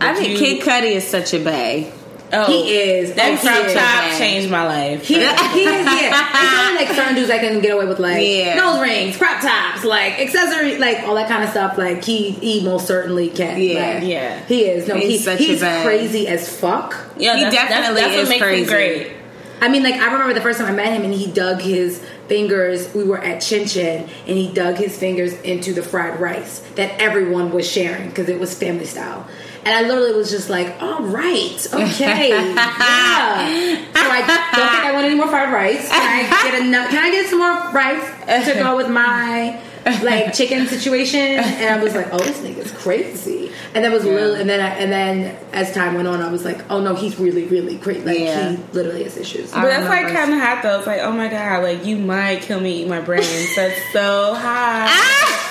[0.00, 1.90] I think you- Kid Cudi is such a bae.
[2.34, 3.14] Oh, He is.
[3.14, 3.72] That Oh, he crop
[4.10, 5.06] top changed my life.
[5.06, 6.30] He, he is, yeah.
[6.32, 8.54] It's only like certain dudes I can get away with like Yeah.
[8.56, 11.78] nose rings, crop tops, like accessory, like all that kind of stuff.
[11.78, 13.60] Like he, he most certainly can.
[13.60, 13.74] Yeah.
[13.94, 14.44] Like, Yeah.
[14.46, 14.88] He is.
[14.88, 16.96] No, He's he, such a he's bad- crazy as fuck.
[17.16, 18.62] yeah, He that's, that's- definitely that's, is what makes crazy.
[18.62, 19.16] him great.
[19.60, 22.04] I mean, like I remember the first time I met him, and he dug his
[22.28, 22.92] fingers.
[22.92, 27.00] We were at Chin Chin, and he dug his fingers into the fried rice that
[27.00, 29.26] everyone was sharing because it was family style.
[29.64, 33.90] And I literally was just like, all right, okay, yeah.
[33.94, 35.88] So I don't think I want any more fried rice.
[35.88, 36.90] Can I get enough?
[36.90, 39.60] Can I get some more rice to go with my
[40.02, 41.20] like chicken situation?
[41.20, 43.50] And I was like, oh, this nigga's crazy.
[43.74, 46.44] And that was little, and then I, and then as time went on, I was
[46.44, 48.04] like, oh no, he's really really crazy.
[48.04, 48.52] Like Yeah.
[48.52, 49.50] he literally has issues.
[49.50, 50.20] But that's like remember.
[50.20, 50.78] kind of hot though.
[50.78, 53.56] It's like, oh my god, like you might kill me, eat my brains.
[53.56, 55.50] That's so hot.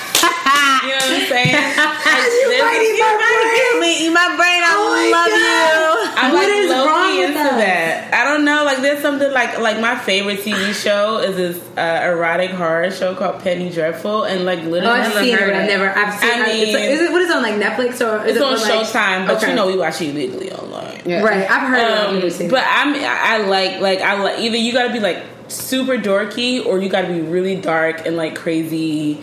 [0.84, 1.54] You know what I'm saying?
[2.34, 3.54] You this- might eat my brains.
[3.54, 4.60] Kill me, eat my brain.
[4.62, 6.12] I Oh love you.
[6.16, 7.50] I'm What like is wrong with into us?
[7.58, 8.14] that.
[8.14, 8.64] I don't know.
[8.64, 13.14] Like there's something like like my favorite TV show is this uh, erotic horror show
[13.14, 15.88] called Penny Dreadful, and like Oh, literally, I've seen it, I've never.
[15.90, 16.30] I've seen.
[16.32, 18.52] I mean- is it what is it on like Netflix or is It's it on
[18.54, 19.50] like, Showtime, but Okay.
[19.50, 21.02] you know we watch it legally online.
[21.06, 21.22] Yeah.
[21.22, 21.48] right?
[21.50, 22.06] I've heard of it.
[22.08, 22.64] Um, never seen but.
[22.66, 26.78] I'm I like like I like either you got to be like super dorky or
[26.80, 29.22] you got to be really dark and like crazy,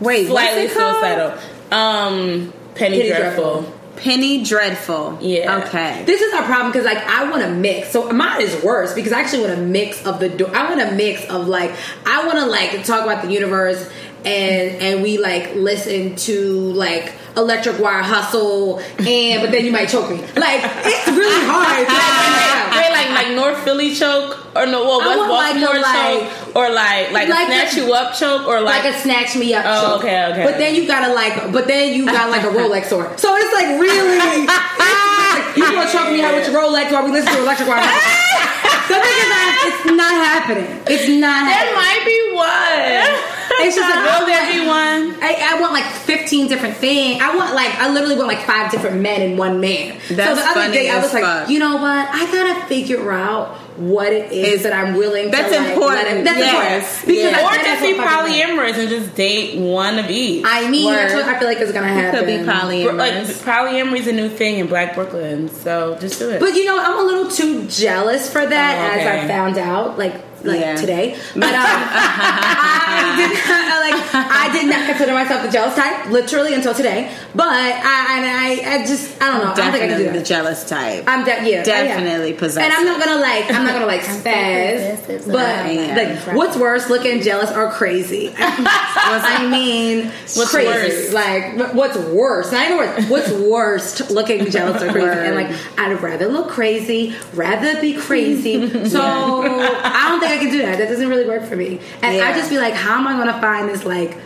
[0.00, 1.38] Wait, slightly what's it suicidal.
[1.70, 3.60] Um, Penny, Penny Dreadful.
[3.62, 3.74] Dreadful.
[3.96, 5.18] Penny Dreadful.
[5.20, 5.64] Yeah.
[5.66, 6.04] Okay.
[6.06, 7.90] This is our problem because like I want to mix.
[7.90, 10.28] So mine is worse because I actually want a mix of the.
[10.30, 11.72] Do- I want a mix of like
[12.06, 13.88] I want to like talk about the universe
[14.24, 19.88] and and we like listen to like electric wire hustle and but then you might
[19.90, 20.16] choke me.
[20.16, 21.86] Like it's really hard.
[22.74, 24.82] like, like like North Philly choke or no?
[24.84, 27.80] Well, I West want, like, Baltimore like- choke or like like, Like a snatch a-
[27.86, 29.64] you up choke or like, like a snatch me up.
[29.66, 30.00] Oh, choke.
[30.04, 30.44] okay, okay.
[30.44, 33.16] But then you gotta like, but then you got like a Rolex on.
[33.18, 37.12] So it's like really, it's, you gonna choke me out with your Rolex while we
[37.12, 37.80] listen to electric wire.
[37.82, 40.66] the thing is, that it's not happening.
[40.86, 41.74] It's not there happening.
[41.78, 43.26] might be one.
[43.62, 45.22] It's just like Will there be one?
[45.22, 47.20] I, I want like 15 different things.
[47.22, 50.00] I want like I literally want like five different men in one man.
[50.08, 51.48] so That's the other funny day I as was like, fuck.
[51.50, 52.08] you know what?
[52.10, 56.02] I gotta figure out what it is It's- that I'm willing that's to like, important.
[56.04, 57.00] Let it, that's Yes.
[57.00, 57.06] important.
[57.06, 57.34] Because.
[57.34, 60.44] I- Or just be polyamorous and just date one of each.
[60.46, 60.96] I mean, Word.
[60.96, 62.20] that's what I feel like is gonna happen.
[62.20, 62.96] Could be polyamorous.
[62.98, 66.40] like polyamory is a new thing in Black Brooklyn, so just do it.
[66.40, 69.24] But you know, I'm a little too jealous for that, Oh, as.
[69.24, 70.74] I found out, like like Yeah.
[70.76, 71.16] today.
[71.34, 76.54] But um, I did not like I did not consider myself the jealous type, literally
[76.54, 77.14] until today.
[77.34, 79.52] But I and I, I just I don't know.
[79.52, 81.04] I don't think I can Definitely do the jealous type.
[81.06, 82.38] I'm de- yeah, Definitely yeah.
[82.38, 82.62] possessive.
[82.62, 85.94] And I'm not gonna like I'm not gonna like spaz, but Yeah.
[86.26, 88.34] like what's worse, looking jealous or crazy?
[88.38, 90.68] I mean, What's crazy.
[90.68, 91.12] worse?
[91.12, 92.52] Like what's worse?
[92.52, 93.08] Not even worse.
[93.10, 95.08] What's worst, looking jealous or crazy?
[95.08, 98.88] And like I'd rather look crazy, rather be crazy.
[98.88, 100.78] So I don't think I can do that.
[100.78, 101.80] That doesn't really work for me.
[102.02, 104.16] And I just be like, how am I gonna find this like?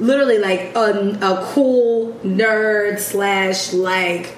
[0.00, 4.34] Literally, like a, a cool nerd slash like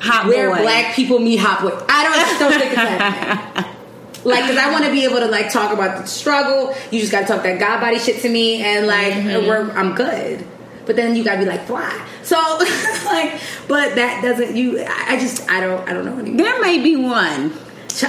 [0.00, 0.62] Hot where boy.
[0.62, 1.76] black people meet hot boy.
[1.88, 3.64] I don't, don't think it's happening.
[4.24, 6.72] Like, cause I want to be able to like talk about the struggle.
[6.92, 9.48] You just got to talk that god body shit to me, and like, Mm-hmm.
[9.48, 10.46] we're, I'm good.
[10.86, 11.90] But then you gotta be like fly.
[12.22, 12.36] So
[13.04, 14.54] like, but that doesn't.
[14.56, 16.36] You, I I just, I don't, I don't know anymore.
[16.44, 17.52] There may be one.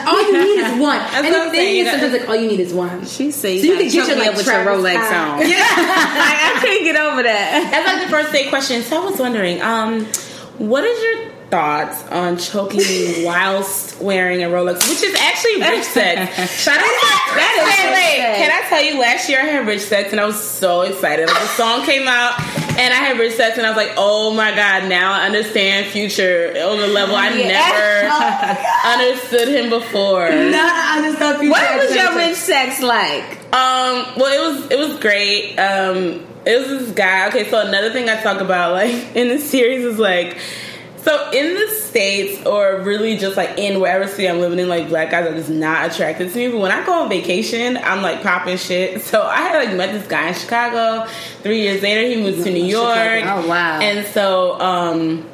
[0.06, 0.98] All you need is one.
[1.14, 3.06] and the thing saying, is, sometimes like all you need is one.
[3.06, 5.06] She said So you you, can can get your, me like, up with your Rolex
[5.06, 5.28] Scott.
[5.30, 5.40] on.
[5.40, 7.70] like, I can't get over that.
[7.72, 8.82] That's like the first day question.
[8.84, 10.06] So I was wondering, um,
[10.58, 12.82] what is your thoughts on choking
[13.24, 16.50] whilst wearing a Rolex, which is actually rich sex?
[16.60, 16.90] Shout out to
[17.34, 18.38] That is wait, wait.
[18.38, 19.00] Can I tell you?
[19.00, 21.28] Last year I had rich sex and I was so excited.
[21.28, 22.40] Like the song came out
[22.80, 24.90] and I had rich sex and I was like, oh my god!
[24.90, 30.30] Now I understand Future on a level I never understood him before.
[30.30, 33.44] Nah, I just thought you What was your rich sex like?
[33.54, 35.56] Um, well, it was it was great.
[35.60, 37.28] Um, it was this guy.
[37.28, 40.38] Okay, so another thing I talk about like in the series is like,
[41.04, 44.88] so in the states or really just like in wherever city I'm living in, like
[44.88, 46.50] black guys are just not attracted to me.
[46.50, 49.02] But when I go on vacation, I'm like popping shit.
[49.14, 51.08] So I had like met this guy in Chicago.
[51.44, 53.24] Three years later, he moved to New York.
[53.26, 53.80] Oh, wow.
[53.80, 55.30] And so, um.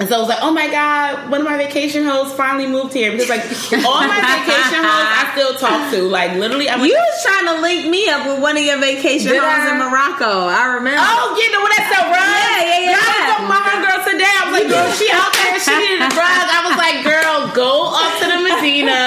[0.00, 2.90] And so I was like, oh my God, one of my vacation hosts finally moved
[2.94, 3.12] here.
[3.14, 3.46] Because, like,
[3.86, 6.02] all my vacation hosts I still talk to.
[6.10, 8.82] Like, literally, I'm You like, was trying to link me up with one of your
[8.82, 10.50] vacation homes in Morocco.
[10.50, 10.98] I remember.
[10.98, 12.26] Oh, you know what that's a rug?
[12.26, 12.98] Yeah, yeah, yeah.
[12.98, 14.32] Girl, I was talking about my girl today.
[14.34, 16.46] I was like, girl, she out there, she needed a rug.
[16.50, 18.98] I was like, girl, go up to the Medina.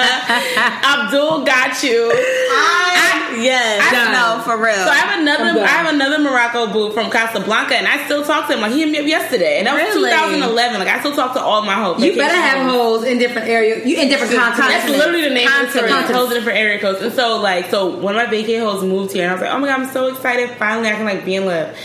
[0.84, 2.10] Abdul got you.
[2.12, 4.74] I, yes, I- no, for real.
[4.74, 5.64] so I have another, I'm done.
[5.64, 8.60] I have another Morocco boo from Casablanca, and I still talk to him.
[8.60, 10.10] Like he hit me up yesterday, and that was Really?
[10.10, 10.78] 2011.
[10.80, 12.02] Like I still talk to all my hoes.
[12.02, 13.04] You better have hoes.
[13.04, 13.86] in different areas.
[13.86, 14.72] You in different continents.
[14.84, 15.88] That's literally the name of the story.
[15.88, 16.18] Continents.
[16.18, 17.00] Hoes in different area codes.
[17.02, 19.52] And so like so one of my vacay hoes moved here and I was like,
[19.52, 20.50] Oh my god, I'm so excited.
[20.58, 21.76] Finally I can like be in love.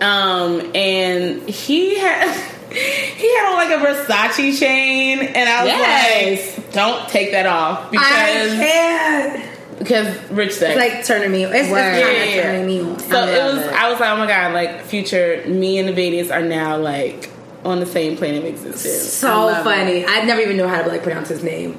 [0.00, 2.28] Um and he had
[2.72, 6.56] he had on like a Versace chain and I was Yes.
[6.58, 9.78] like, Don't take that off I because can't.
[9.78, 10.76] because rich sex.
[10.76, 11.44] It's like turning me.
[11.44, 11.80] It's, it's Word.
[11.80, 12.42] kind of Yeah, yeah.
[12.42, 12.98] turning me on.
[12.98, 13.72] so I it was it.
[13.72, 17.30] I was like, Oh my god, like future me and the Vedas are now like
[17.64, 19.12] on the same plane of existence.
[19.12, 20.04] So love funny.
[20.06, 21.78] I never even know how to like pronounce his name.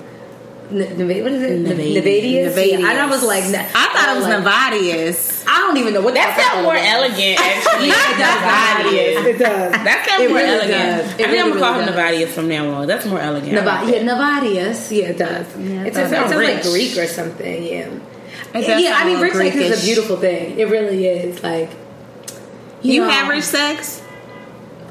[0.69, 1.59] N- Neva- what is it?
[1.63, 1.95] Nevadius.
[2.01, 2.53] Nevadius.
[2.53, 2.79] Nevadius.
[2.79, 5.30] Yeah, and I was like, I thought it was like, Nevadius.
[5.47, 6.93] I don't even know what That sounds more it is.
[6.93, 7.87] elegant, actually.
[7.87, 8.39] Yeah, it does.
[8.41, 9.25] Nevadius.
[9.25, 9.71] It does.
[9.83, 10.71] That sounds It more really elegant.
[10.71, 11.05] does.
[11.05, 12.87] It I think I'm really, gonna call really him Nevadius from now on.
[12.87, 13.51] That's more elegant.
[13.53, 14.91] Neva- yeah, Nevadius.
[14.95, 15.47] Yeah, it does.
[15.57, 17.63] Yeah, it that sounds, it sounds like Greek or something.
[17.63, 17.89] Yeah.
[18.53, 20.59] It yeah, I mean, a rich sex is a beautiful thing.
[20.59, 21.41] It really is.
[21.41, 21.69] Like,
[22.81, 24.01] You know, have rich sex?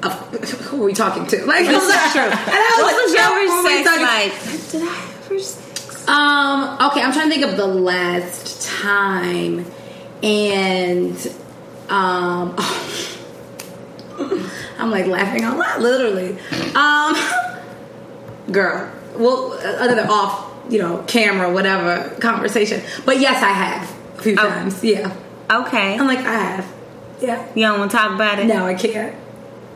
[0.03, 0.13] of-
[0.71, 1.45] who are we talking to?
[1.47, 2.23] Like, This is true.
[2.23, 4.71] And I was What like, was yo, your who are we rich sex talking- like?
[4.71, 6.09] Did I have rich sex?
[6.09, 6.79] Um.
[6.91, 9.67] Okay, I'm trying to think of the last time,
[10.23, 11.17] and
[11.89, 12.55] um,
[14.79, 16.39] I'm like laughing out loud, literally.
[16.75, 17.17] Um,
[18.53, 19.53] girl, well,
[19.83, 22.83] another off, you know, camera, whatever conversation.
[23.05, 24.49] But yes, I have a few Oh.
[24.49, 24.83] times.
[24.85, 25.15] Yeah,
[25.51, 25.99] Okay.
[25.99, 26.73] I'm like I have.
[27.21, 27.47] Yeah.
[27.55, 28.47] You don't want to talk about it?
[28.47, 29.15] No, I can't.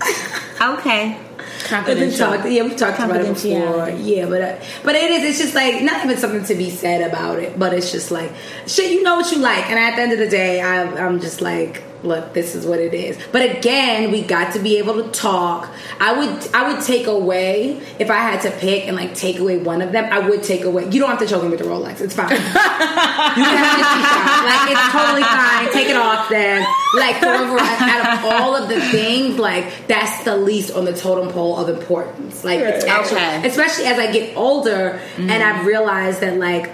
[0.60, 1.18] Okay.
[1.64, 2.18] Confidential.
[2.18, 3.88] talked, yeah, we've talked about it before.
[3.90, 5.24] Yeah, but uh, but it is.
[5.24, 8.32] It's just like not even something to be said about it, but it's just like
[8.66, 8.92] shit.
[8.92, 11.40] You know what you like, and at the end of the day, I, I'm just
[11.40, 13.18] like, look, this is what it is.
[13.32, 15.70] But again, we got to be able to talk.
[16.00, 19.58] I would I would take away if I had to pick and like take away
[19.58, 20.12] one of them.
[20.12, 20.84] I would take away.
[20.90, 22.00] You don't have to choke me with the Rolex.
[22.00, 22.30] It's fine.
[22.30, 24.44] you can have the G-Shock.
[24.44, 25.72] Like it's totally fine.
[25.72, 26.66] Take it off then.
[26.96, 31.32] Like however, out of all of the things, like that's the least on the totem
[31.32, 32.44] pole of importance.
[32.44, 33.48] Like it's actually, Okay.
[33.48, 35.60] especially as I get older and mm-hmm.
[35.60, 36.70] I've realized that like.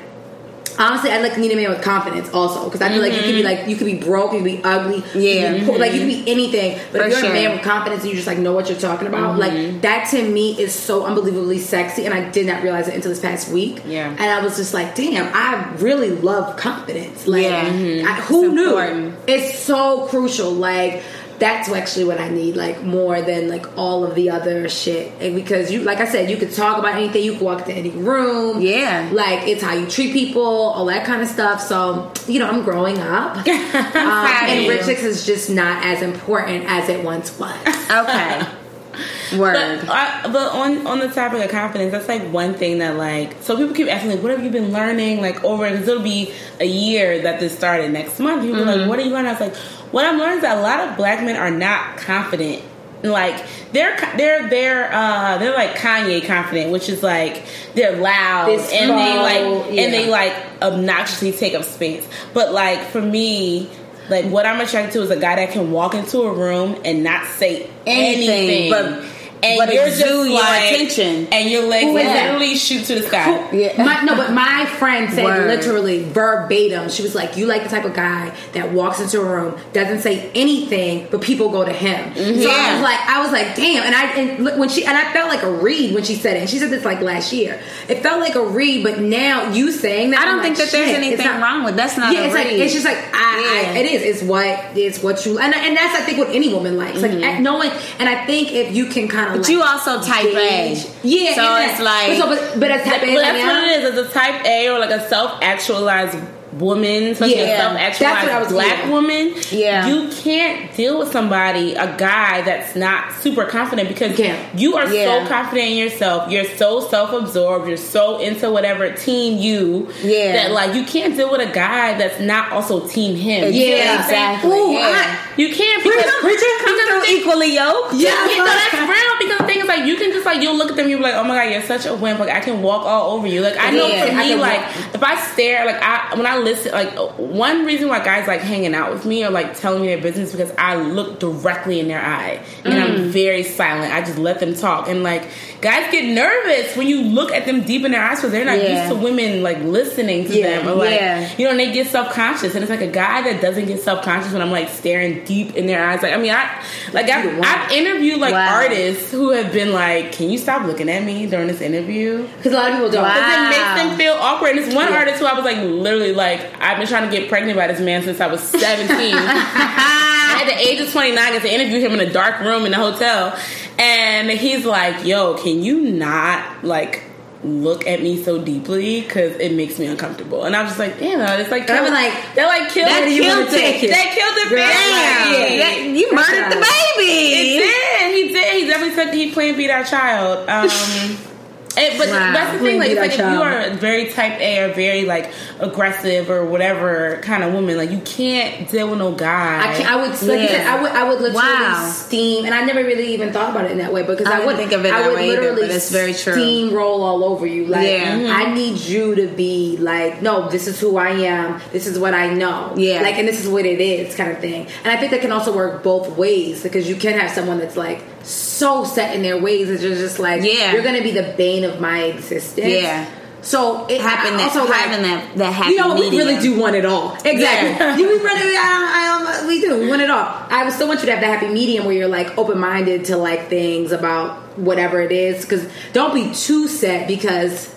[0.81, 3.35] Honestly, I like need a man with confidence also because I feel like you could
[3.35, 5.53] be like you could be broke, you could be ugly, you Yeah.
[5.59, 6.79] be poor, like you could be anything.
[6.91, 7.31] But For if you're sure.
[7.31, 10.09] a man with confidence and you just like know what you're talking about, like that
[10.13, 13.51] to me is so unbelievably sexy, and I did not realize it until this past
[13.51, 13.83] week.
[13.87, 14.09] Yeah.
[14.11, 17.27] and I was just like, damn, I really love confidence.
[17.27, 17.65] Like, Yeah.
[17.69, 18.05] Mhm.
[18.07, 19.13] I, who It's knew?
[19.27, 20.51] It's so crucial.
[20.53, 21.03] Like
[21.41, 25.13] that's actually what I need, like more than like all of the other shit.
[25.21, 27.25] And because you, like I said, you could talk about anything.
[27.25, 28.61] You could walk into any room.
[28.61, 29.09] Yeah.
[29.13, 31.61] like it's how you treat people, all that kind of stuff.
[31.63, 36.89] So you know, I'm growing up, um, and rich is just not as important as
[36.89, 37.67] it once was.
[37.91, 38.47] Okay.
[39.39, 39.81] Word.
[39.81, 43.37] But, I, but on on the topic of confidence, that's like one thing that like
[43.41, 45.69] so people keep asking like, what have you been learning like over?
[45.71, 48.43] Because it'll be a year that this started next month.
[48.43, 49.29] People are like, what are you learning?
[49.29, 49.57] I was like,
[49.93, 52.63] what I'm learning is that a lot of black men are not confident.
[53.03, 58.73] Like they're they're they're uh they're like Kanye confident, which is like they're loud This
[58.73, 59.83] and they like yeah.
[59.83, 62.07] and they like obnoxiously take up space.
[62.35, 63.71] But like for me.
[64.11, 67.03] Like what I'm attracted to is a guy that can walk into a room and
[67.05, 69.05] not say Anything, anything, but-
[69.43, 71.29] and but you're exude just your like, attention.
[71.33, 73.51] and your legs Who is literally shoot to the sky.
[73.53, 73.83] Yeah.
[73.91, 75.47] My, no, but my friend said Word.
[75.47, 76.89] literally verbatim.
[76.91, 80.01] She was like, "You like the type of guy that walks into a room, doesn't
[80.01, 83.85] say anything, but people go to him." So I was like, I was like, "Damn!"
[83.85, 86.37] And I and look, when she and I felt like a read when she said
[86.37, 86.41] it.
[86.41, 87.61] And she said this like last year.
[87.89, 90.71] It felt like a read, but now you saying that, I don't I'm think like,
[90.71, 92.99] that there's anything not- wrong with that's not yeah, a it's like it's just like
[92.99, 93.73] I, Yeah.
[93.73, 94.03] I, it is.
[94.03, 97.01] It's what it's what you and and that's I think what any woman likes.
[97.01, 97.43] Like mm-hmm.
[97.43, 100.75] knowing, and I think if you can kind of But you also type A.
[101.03, 101.35] yeah.
[101.35, 103.83] So it's that- like- but, so, but, but as type A, like that's what it
[103.83, 103.99] is.
[103.99, 106.19] It's a type A or like a self-actualized
[106.59, 107.71] woman, especially Yeah.
[107.71, 108.91] a That's what I was self-actualized black hearing.
[108.91, 109.35] woman.
[109.51, 109.87] Yeah.
[109.89, 114.93] you can't deal with somebody, a guy that's not super confident because You you are
[114.93, 115.23] Yeah.
[115.23, 116.31] so confident in yourself.
[116.31, 117.69] You're so self-absorbed.
[117.69, 119.89] You're so into whatever team you.
[120.03, 120.33] Yeah.
[120.33, 123.53] that like you can't deal with a guy that's not also team him.
[123.53, 124.35] You Yeah, know what I'm saying?
[124.35, 124.51] exactly.
[124.59, 125.17] Ooh, yeah.
[125.17, 127.95] I- You can't because Preacher because through equally yoked.
[127.95, 130.57] yeah, you know, that's real because the thing is like you can just like you'll
[130.57, 132.19] look at them, you'll be like, oh my god, you're such a wimp.
[132.21, 133.41] Like I can walk all over you.
[133.41, 134.61] Like I know Yeah, for me, like
[134.95, 138.75] if I stare, like I when I listen, like one reason why guys like hanging
[138.75, 142.01] out with me or like telling me their business because I look directly in their
[142.03, 142.83] eye and Mm.
[142.83, 143.93] I'm very silent.
[143.93, 145.29] I just let them talk and like
[145.61, 148.59] guys get nervous when you look at them deep in their eyes because they're not
[148.59, 148.85] Yeah.
[148.87, 151.29] used to women like listening to Yeah, them or like yeah.
[151.37, 153.81] you know, and they get self conscious, and it's like a guy that doesn't get
[153.83, 156.03] self conscious when I'm like staring deep in their eyes.
[156.03, 157.41] Like, I mean, I like I've.
[157.41, 158.55] I've interviewed like Wow.
[158.63, 162.53] artists who have been like, "Can you stop looking at me during this interview?" Because
[162.53, 163.03] a lot of people don't.
[163.03, 163.15] Wow.
[163.15, 164.51] Because it makes them feel awkward.
[164.51, 167.29] And it's one artist who I was like, literally, like, I've been trying to get
[167.29, 169.15] pregnant by this man since I was 17.
[169.15, 172.73] At the age of 29, I got to interview him in a dark room in
[172.73, 173.37] a hotel.
[173.81, 177.05] And he's like, yo, can you not, like,
[177.43, 179.01] look at me so deeply?
[179.01, 180.45] Because it makes me uncomfortable.
[180.45, 183.05] And I was just like, damn, it's like, I was like, they're like, killed that
[183.09, 183.23] it.
[183.23, 183.91] Killed it.
[183.91, 185.57] That killed the baby.
[185.57, 185.65] yeah.
[185.65, 187.11] That- you murdered the baby.
[187.11, 187.65] He baby.
[187.65, 188.15] did.
[188.15, 188.63] He did.
[188.63, 190.47] He definitely said he planned to beat our child.
[190.49, 190.69] Um,
[191.77, 192.33] It, but Wow.
[192.33, 192.79] that's the thing.
[192.81, 195.31] Like, like if you are very type A or very like
[195.61, 199.71] aggressive or whatever kind of woman, like you can't deal with no guy.
[199.71, 200.75] I, can, I would, like you said, Yeah.
[200.77, 201.91] I would, I would literally Wow.
[201.95, 204.47] steam, and I never really even thought about it in that way because I I,
[204.47, 206.33] would think of it I would way either, literally but it's very true.
[206.35, 207.67] Steamroll all over you.
[207.67, 208.19] Like, Yeah.
[208.19, 208.35] Mhm.
[208.35, 211.61] I need you to be like, no, this is who I am.
[211.73, 212.75] This is what I know.
[212.77, 213.01] Yeah.
[213.03, 214.67] like, and this is what it is, kind of thing.
[214.85, 217.77] And I think that can also work both ways because you can have someone that's
[217.77, 220.73] like so set in their ways that you're just like, Yeah.
[220.73, 222.67] you're gonna be the bane of my existence.
[222.67, 223.07] Yeah.
[223.43, 226.59] So it happened that, also like, having that, that happy you know, we really do
[226.61, 227.15] want it all.
[227.25, 227.41] Exactly.
[227.41, 227.97] Yeah.
[227.97, 229.81] we really, I, I, we do.
[229.81, 230.27] We want it all.
[230.51, 233.17] I still want you to have that happy medium where you're like open minded to
[233.17, 235.43] like things about whatever it is.
[235.43, 237.75] Because don't be too set because.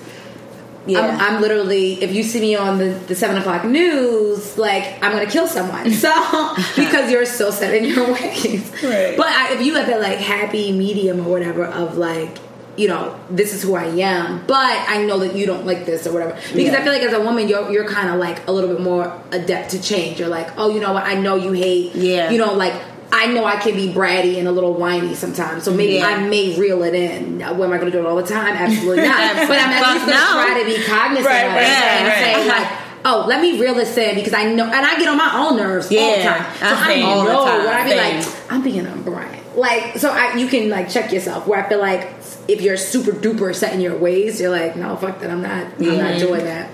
[0.85, 0.99] Yeah.
[0.99, 5.11] I'm, I'm literally, if you see me on the, the seven o'clock news, like I'm
[5.11, 5.91] gonna kill someone.
[6.03, 6.09] So
[6.75, 8.69] because you're so set in your ways.
[8.83, 9.15] Right.
[9.15, 12.37] But I, if you have that like happy medium or whatever of like,
[12.75, 14.57] you know, this is who I am, but
[14.89, 16.33] I know that you don't like this or whatever.
[16.33, 16.79] Because Yeah.
[16.79, 19.21] I feel like as a woman, you're you're kind of like a little bit more
[19.31, 20.19] adept to change.
[20.19, 21.03] You're like, oh, you know what?
[21.05, 21.93] I know you hate.
[21.95, 22.29] Yeah.
[22.31, 22.73] You know, like.
[23.15, 26.07] I know I can be bratty and a little whiny sometimes, so maybe Yeah.
[26.07, 27.37] I may reel it in.
[27.37, 28.55] Now, What am I going to do it all the time?
[28.55, 29.35] Absolutely not.
[29.47, 32.07] but I'm at least going to try to be cognizant Right, of right, it and
[32.07, 32.67] right, say like,
[33.05, 35.57] oh, let me reel this in because I know, and I get on my own
[35.57, 36.55] nerves all the time.
[36.55, 37.65] So I I, feel all the know time.
[37.65, 38.33] when I be Same.
[38.41, 39.43] like, I'm being a Brian.
[39.55, 41.45] Like, so I, you can like check yourself.
[41.45, 42.09] Where I feel like
[42.47, 45.29] if you're super duper set in your ways, you're like, no, fuck that.
[45.29, 45.51] I'm not.
[45.51, 46.19] I'm not mm-hmm.
[46.19, 46.71] doing that.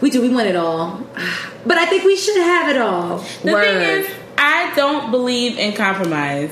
[0.00, 0.22] We do.
[0.22, 1.04] We want it all,
[1.66, 3.18] but I think we should have it all.
[3.42, 3.64] the Word.
[3.64, 6.50] thing is, I don't believe in compromise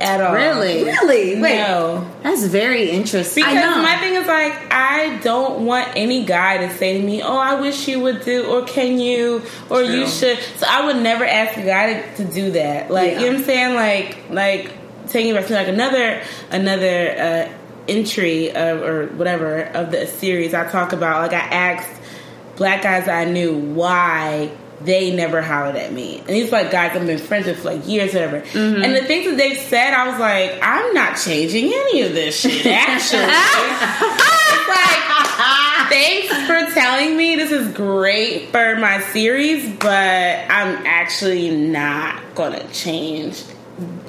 [0.00, 0.34] at all.
[0.34, 0.84] Really?
[0.84, 1.40] Really?
[1.40, 1.58] Wait.
[1.58, 2.08] No.
[2.22, 3.44] That's very interesting.
[3.44, 3.82] Because know.
[3.82, 7.60] my thing is like I don't want any guy to say to me, "Oh, I
[7.60, 11.56] wish you would do," or "Can you?" or "You should." So I would never ask
[11.58, 12.90] a guy to, to do that.
[12.90, 13.20] Like Yeah.
[13.20, 13.74] you know what I'm saying?
[13.74, 14.72] Like like
[15.08, 17.52] taking back to like another another uh,
[17.88, 21.22] entry of or whatever of the series I talk about.
[21.22, 22.00] Like I asked
[22.56, 26.18] black guys I knew why they never hollered at me.
[26.18, 28.40] And these like guys I've been friends with for like years, whatever.
[28.40, 28.82] Mm-hmm.
[28.82, 32.40] And the things that they've said, I was like, I'm not changing any of this
[32.40, 32.66] shit.
[32.66, 33.26] Actually,
[34.68, 34.98] like,
[35.88, 42.66] thanks for telling me this is great for my series, but I'm actually not gonna
[42.72, 43.42] change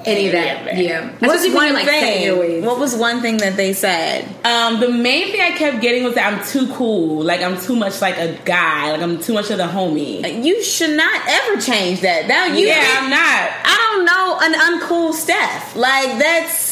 [0.05, 0.67] Any of that?
[0.67, 0.85] it.
[0.85, 1.09] Yeah.
[1.19, 2.65] What's Especially when one like set in your thing?
[2.65, 4.25] What was one thing that they said?
[4.45, 7.23] Um, the main thing I kept getting was that I'm too cool.
[7.23, 8.91] Like I'm too much like a guy.
[8.91, 10.43] Like I'm too much of the homie.
[10.43, 12.27] You should not ever change that.
[12.27, 13.19] Now you, yeah, I'm not.
[13.19, 15.75] I don't know an uncool Steph.
[15.75, 16.68] Like that's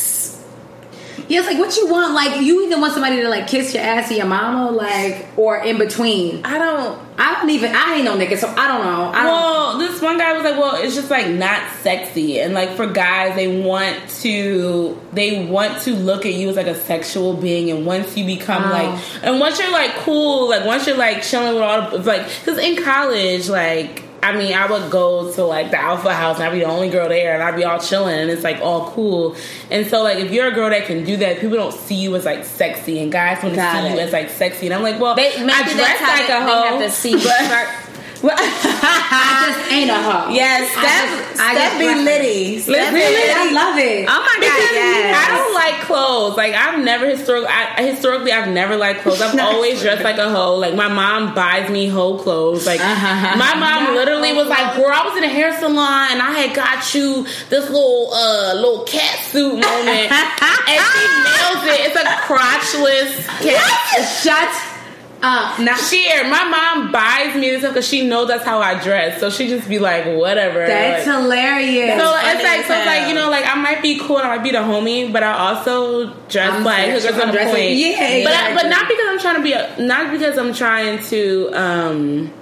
[1.27, 2.13] Yeah, it's like what you want.
[2.13, 5.57] Like you either want somebody to like kiss your ass or your mama, like, or
[5.57, 6.45] in between.
[6.45, 7.07] I don't.
[7.19, 7.75] I don't even.
[7.75, 9.11] I ain't no nigga, so I don't know.
[9.11, 9.25] I don't.
[9.25, 12.87] Well, this one guy was like, "Well, it's just like not sexy," and like for
[12.87, 17.71] guys, they want to they want to look at you as like a sexual being,
[17.71, 18.69] and once you become Oh.
[18.69, 22.27] like, and once you're like cool, like once you're like chilling with all, the, like,
[22.39, 24.03] because in college, like.
[24.23, 26.89] I mean, I would go to like the Alpha House, and I'd be the only
[26.89, 29.35] girl there, and I'd be all chilling, and it's like all cool.
[29.71, 32.15] And so, like, if you're a girl that can do that, people don't see you
[32.15, 34.65] as like sexy, and guys want to see you as like sexy.
[34.67, 35.33] And I'm like, well, They I
[35.73, 37.13] dress like they, a they hoe, have to see.
[37.23, 37.86] but-
[38.23, 40.29] I just ain't a hoe.
[40.29, 41.09] yes, I Steph.
[41.09, 42.03] just- I Steph just be Liddy.
[42.03, 42.59] litty.
[42.59, 44.05] Steph be Really, I love it.
[44.09, 44.57] Oh my god!
[44.73, 45.13] Yes.
[45.13, 46.35] I don't like clothes.
[46.37, 49.21] Like I've never historically, I, historically, I've never liked clothes.
[49.21, 50.55] I've always dressed like a hoe.
[50.55, 52.65] Like my mom buys me hoe clothes.
[52.65, 56.31] Like my mom literally was like, "Girl, I was in a hair salon and I
[56.31, 61.79] had got you this little uh little cat suit moment, and she nails it.
[61.85, 64.09] It's a crotchless cat.
[64.23, 64.76] Shut
[65.21, 65.59] up.
[65.59, 66.23] Now Cheer.
[66.29, 69.19] My mom buys me this stuff because she knows that's how I dress.
[69.19, 70.65] So she just be like, whatever.
[70.65, 71.99] that's like, hilarious.
[71.99, 74.27] So funny it's like, so it's like you know, like I might be cool and
[74.27, 77.71] I might be the homie, but I also dress I'm like hookers on the point.
[77.73, 81.03] yeah, but I, but not because I'm trying to be a, not because I'm trying
[81.05, 82.33] to um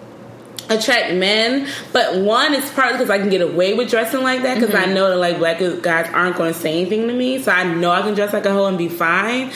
[0.69, 4.55] attract men, but one is partly because I can get away with dressing like that
[4.59, 4.89] because Mm-hmm.
[4.89, 7.63] I know that like black guys aren't going to say anything to me, so I
[7.63, 9.51] know I can dress like a hoe and be fine.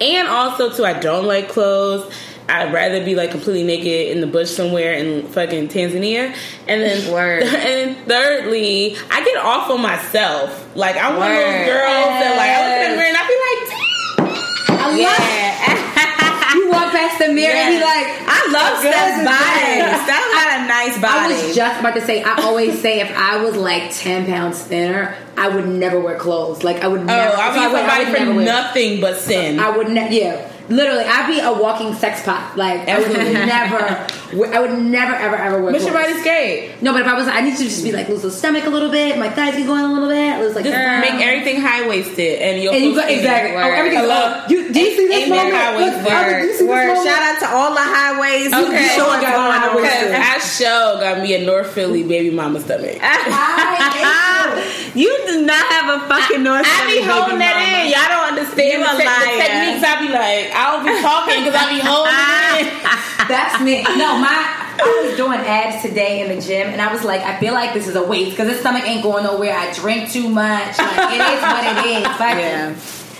[0.00, 2.12] And also too, I don't like clothes.
[2.48, 6.34] I'd rather be like completely naked in the bush somewhere in fucking Tanzania.
[6.68, 7.42] And then Word.
[7.44, 10.76] and thirdly, I get off on myself.
[10.76, 11.66] Like I'm one of those Word.
[11.66, 14.74] girls that like I look in the mirror and I be like, damn.
[14.78, 16.54] I love Yeah.
[16.54, 20.04] you walk past the mirror and be like, I love Steph's body.
[20.04, 21.34] Steph got a nice body.
[21.34, 22.22] I was just about to say.
[22.22, 26.62] I always say if I was like ten pounds thinner, I would never wear clothes.
[26.62, 27.36] Like I would Oh, never.
[27.36, 29.58] I be would- I somebody for never wear- nothing but sin.
[29.58, 30.50] I would ne- yeah.
[30.68, 32.56] Literally, I'd be a walking sex pot.
[32.56, 35.72] Like I would never, I would never ever ever wear.
[35.72, 36.06] But your clothes.
[36.06, 36.74] body's great.
[36.80, 38.70] No, but if I was, I need to just be like lose the stomach a
[38.70, 40.38] little bit, my thighs get going a little bit.
[40.40, 41.00] Lose like Just girl.
[41.00, 43.52] make everything high waisted and you'll and you go exactly.
[43.52, 43.74] Oh, Word.
[43.74, 44.50] everything's up.
[44.50, 45.48] You, do you see this moment?
[45.52, 48.50] Look, I was- do you see this Shout out to all the highways.
[48.50, 48.88] You Okay.
[48.88, 50.12] can show God, going on.
[50.16, 52.96] I show got me a North Philly baby mama stomach.
[53.02, 56.98] I you do not have a fucking North Philly.
[56.98, 57.82] I be holding that mama.
[57.82, 57.90] in.
[57.90, 59.42] Y'all don't understand You the, a te- the liar.
[59.42, 59.82] techniques.
[59.82, 62.82] I be like, I'll be talking because I'll be holding it.
[63.28, 63.82] That's me.
[63.82, 67.38] No, my I was doing abs today in the gym, and I was like, I
[67.38, 69.54] feel like this is a waste because this stomach ain't going nowhere.
[69.56, 70.78] I drink too much.
[70.78, 72.06] Like, it is what it is.
[72.18, 72.38] Fuck.
[72.38, 72.74] Yeah.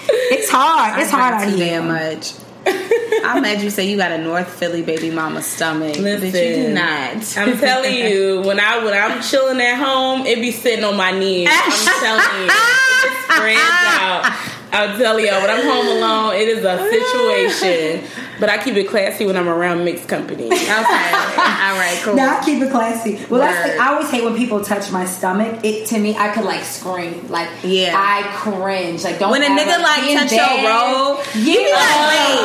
[0.07, 1.01] It's hard.
[1.01, 1.80] It's I hard out too here.
[1.80, 2.35] damn much.
[2.66, 5.97] I'm mad you say you got a North Philly baby mama stomach.
[5.97, 7.37] but you do not.
[7.39, 11.11] I'm telling you, when I when I'm chilling at home, it be sitting on my
[11.11, 11.49] knees.
[11.51, 14.32] I'm telling you, it spreads out.
[14.75, 18.11] I'll tell y'all, when I'm home alone, it is a situation.
[18.41, 20.47] But I keep it classy when I'm around mixed company.
[20.47, 20.68] Okay.
[20.72, 22.01] All right.
[22.03, 22.16] Cool.
[22.16, 23.25] No, I keep it classy.
[23.31, 25.61] Well, that's the, I always hate when people touch my stomach.
[25.64, 27.95] It to me, I could like scream, like Yeah.
[27.97, 29.05] I cringe.
[29.05, 30.62] Like don't when a nigga like touch bed.
[30.62, 32.45] your roll, you be like, wait,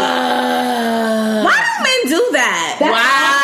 [1.44, 2.78] why do men do that?
[2.80, 3.39] That's Why?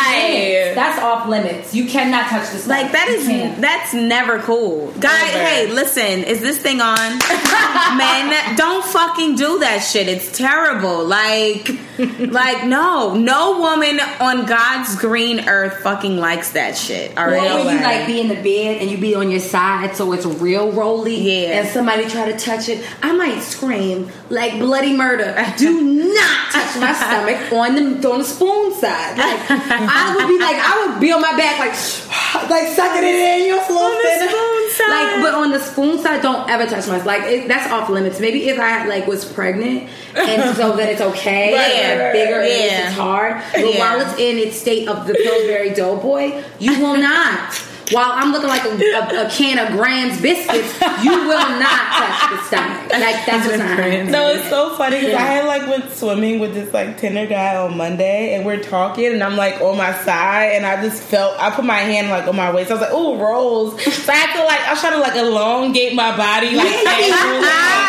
[0.77, 0.95] Off limits.
[0.95, 1.73] That's off limits.
[1.75, 2.67] You cannot touch this.
[2.67, 3.61] Like that You is can't.
[3.61, 4.91] that's never cool.
[4.99, 5.37] Guy, Never.
[5.39, 6.97] hey, listen, is this thing on?
[7.97, 10.07] Men, don't fucking do that shit.
[10.07, 11.05] It's terrible.
[11.05, 11.69] Like
[12.31, 17.17] like no, no woman on God's green earth fucking likes that shit.
[17.17, 17.65] All right, Or right.
[17.65, 20.25] when you like be in the bed and you be on your side so it's
[20.25, 21.15] real rolly.
[21.15, 21.59] Yeah.
[21.61, 25.33] And somebody try to touch it, I might scream like bloody murder.
[25.57, 25.81] Do
[26.13, 29.17] not touch my stomach on the on the spoon side.
[29.17, 31.71] Like I would be like I would be on my back like
[32.49, 34.89] like sucking it in your slow On the spoon side.
[34.89, 38.19] Like but on the spoon side, don't ever touch my like it, that's off limits.
[38.19, 41.53] Maybe if I like was pregnant and so that it's okay.
[41.53, 42.49] Right, right, bigger right.
[42.49, 43.41] it is, it's hard.
[43.53, 43.79] But Yeah.
[43.79, 47.53] while it's in its state of the Pillsbury Doughboy, you will not.
[47.91, 50.73] While I'm looking like a, a, a can of Grand's biscuits,
[51.03, 52.91] you will not touch the stomach.
[52.91, 54.11] Like that's what's not happening.
[54.11, 55.17] No, it's so funny because Yeah.
[55.23, 59.07] I had like went swimming with this like Tinder guy on Monday, and we're talking,
[59.13, 62.27] and I'm like on my side, and I just felt I put my hand like
[62.27, 62.71] on my waist.
[62.71, 65.15] I was like, oh rolls!" So I had to like I was trying to like
[65.15, 67.47] elongate my body, like casually.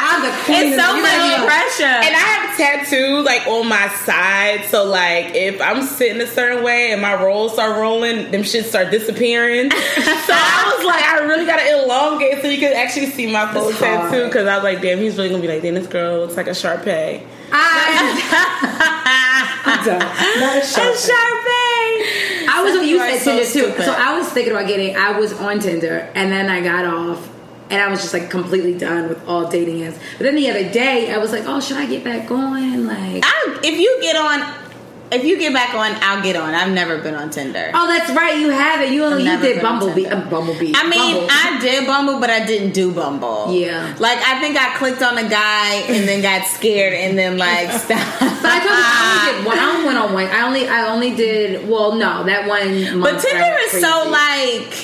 [0.09, 0.73] I'm the queen.
[0.73, 1.85] It's so of- much gotta pressure.
[1.85, 6.63] And I have tattoos like on my side, so like if I'm sitting a certain
[6.65, 9.71] way and my rolls start rolling, them shit start disappearing.
[10.27, 13.69] So I was like, I really gotta elongate so you can actually see my full
[13.69, 16.21] It's tattoo because I was like, damn, he's really gonna be like, damn, this girl
[16.21, 17.27] looks like a Shar Pei.
[17.53, 19.03] I,
[19.67, 19.87] I'm.
[20.41, 20.95] Not a sharp.
[20.97, 22.47] Shar Pei.
[22.49, 23.83] I was on You you said so Tinder too.
[23.83, 24.97] So I was thinking about getting.
[24.97, 27.33] I was on Tinder and then I got off.
[27.69, 29.99] And I was just like completely done with all dating apps.
[30.19, 33.25] But then the other day, I was like, "Oh, should I get back on?" Like,
[33.27, 34.66] I, if you get on,
[35.13, 36.55] if you get back on, I'll get on.
[36.55, 37.71] I've never been on Tinder.
[37.75, 38.93] oh, that's right, you have it.
[38.93, 40.07] You only you did Bumblebee.
[40.07, 40.73] Uh, Bumblebee.
[40.75, 41.29] I mean, Bumble.
[41.31, 43.53] I did Bumble, but I didn't do Bumble.
[43.55, 43.95] Yeah.
[43.99, 47.71] Like, I think I clicked on a guy and then got scared and then, like,
[47.81, 48.21] stopped.
[48.21, 49.59] But I told you I only did one.
[49.59, 50.27] I only went on one.
[50.27, 53.01] I only I only did well, no, that one.
[53.01, 54.75] But Tinder is so, like,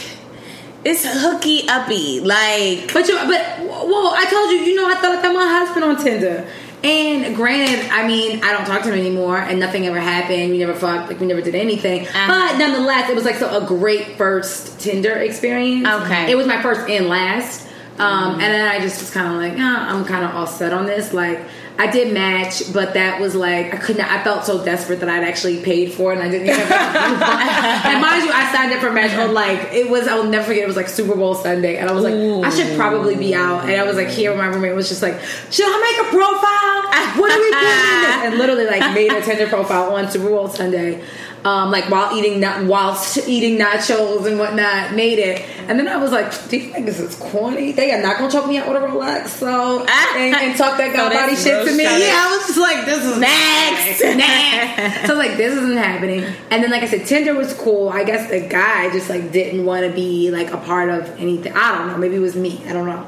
[0.84, 2.20] it's hooky uppy.
[2.20, 5.46] Like, But you, but well, I told you, you know, I thought I met my
[5.48, 6.46] husband on Tinder.
[6.84, 10.50] And granted, I mean, I don't talk to him anymore, and nothing ever happened.
[10.50, 12.08] We never fucked, like we never did anything.
[12.08, 12.26] Uh-huh.
[12.26, 15.86] But nonetheless, it was like so a great first Tinder experience.
[15.86, 16.30] Okay.
[16.30, 17.68] it was my first and last.
[17.98, 20.72] Um, and then I just was kind of like, oh, I'm kind of all set
[20.72, 21.12] on this.
[21.12, 21.44] Like,
[21.78, 24.04] I did match, but that was like I couldn't.
[24.04, 26.48] I felt so desperate that I'd actually paid for it, and I didn't.
[26.48, 30.06] Even and mind you, I signed up for match on like it was.
[30.06, 30.62] I will never forget.
[30.62, 33.68] It was like Super Bowl Sunday, and I was like, I should probably be out.
[33.68, 35.18] And I was like, here, my roommate was just like,
[35.50, 37.20] should I make a profile?
[37.20, 38.02] What are we doing?
[38.22, 41.02] And literally like made a Tinder profile on Super Bowl Sunday.
[41.44, 45.96] Um, like while eating not whilst eating nachos and whatnot, made it, and then I
[45.96, 47.72] was like, "These niggas is corny.
[47.72, 49.80] They are not gonna choke me out with a Rolex, so
[50.16, 52.84] and, and talk that So god body shit to me." Yeah, I was just like,
[52.84, 54.00] "This is Next.
[54.00, 57.52] next." so I was like, "This isn't happening." And then, like I said, Tinder was
[57.54, 57.88] cool.
[57.88, 61.52] I guess the guy just like didn't want to be like a part of anything.
[61.54, 61.98] I don't know.
[61.98, 62.62] Maybe it was me.
[62.68, 63.04] I don't know.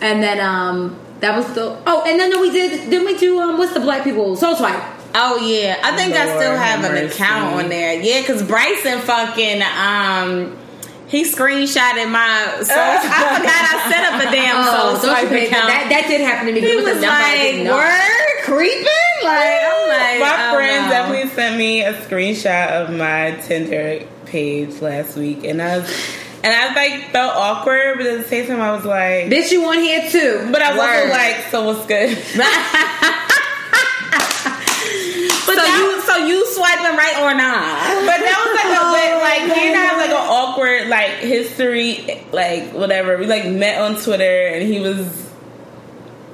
[0.00, 2.88] And then um, that was the oh, and then we did.
[2.88, 4.93] Didn't we do um, what's the black people soul swipe?
[5.14, 5.78] Oh, yeah.
[5.82, 7.06] I think I still have an mercy.
[7.14, 7.94] account on there.
[8.00, 10.56] Yeah, because Bryson fucking, um,
[11.08, 12.56] he screenshotted my.
[12.62, 12.98] So I
[13.38, 13.48] forgot I
[13.90, 15.68] set up a damn Oh, swipe social account.
[15.68, 16.60] That, that did happen to me.
[16.60, 18.86] he was like, word creeping?
[19.22, 20.90] Like, I'm like, My oh, friend no.
[20.90, 25.88] definitely sent me a screenshot of my Tinder page last week, and I was,
[26.42, 29.64] and I like felt awkward, but at the same time I was like, Bitch, you
[29.64, 30.48] on here too?
[30.50, 30.78] but I was
[31.10, 32.18] like, so what's good?
[35.52, 38.06] you so you swiping right or not?
[38.06, 41.10] But that was like a bit like he and I have like an awkward like
[41.20, 43.16] history, like whatever.
[43.18, 45.22] We like met on Twitter and he was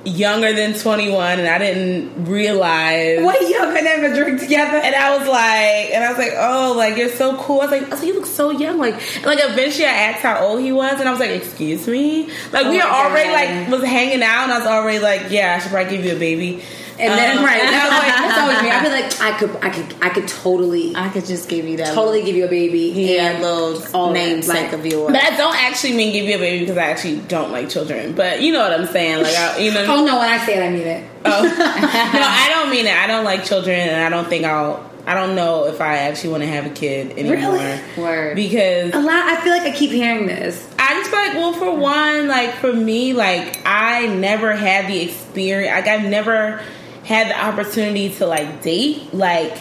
[0.03, 4.79] younger than 21 and I didn't realize What y'all could never drink together?
[4.79, 7.61] and I was like, and I was like, oh, like you're so cool.
[7.61, 8.79] I was like, was you look so young.
[8.79, 8.95] Like,
[9.27, 12.31] like eventually I asked how old he was, and I was like, excuse me.
[12.51, 13.71] Like we Oh were my already God.
[13.71, 16.17] like was hanging out, and I was already like, yeah, I should probably give you
[16.17, 16.63] a baby.
[17.01, 18.71] And then Um, right, that's always, that's always me.
[18.71, 21.79] I feel like I could, I could, I could totally, I could just give you
[21.79, 21.95] that.
[21.95, 22.93] totally give you a baby.
[22.95, 25.13] yeah, and little all namesake like- of yours.
[25.13, 28.13] But I don't actually mean give you a baby because I actually don't like children.
[28.15, 29.23] But you know what I'm saying?
[29.23, 29.85] Like, I, you know.
[29.89, 31.05] Oh no, when I say it, I mean it.
[31.25, 31.43] Oh.
[31.43, 32.97] no, I don't mean it.
[32.97, 34.89] I don't like children, and I don't think I'll.
[35.07, 37.57] I don't know if I actually want to have a kid anymore.
[37.57, 37.81] Really?
[37.97, 38.37] Word.
[38.37, 39.15] Because A lot.
[39.25, 40.65] I feel like I keep hearing this.
[40.79, 45.01] I just feel like, well, for one, like for me, like I never had the
[45.01, 45.73] experience.
[45.75, 46.63] Like I've never
[47.11, 49.13] had the opportunity to like date.
[49.13, 49.59] Like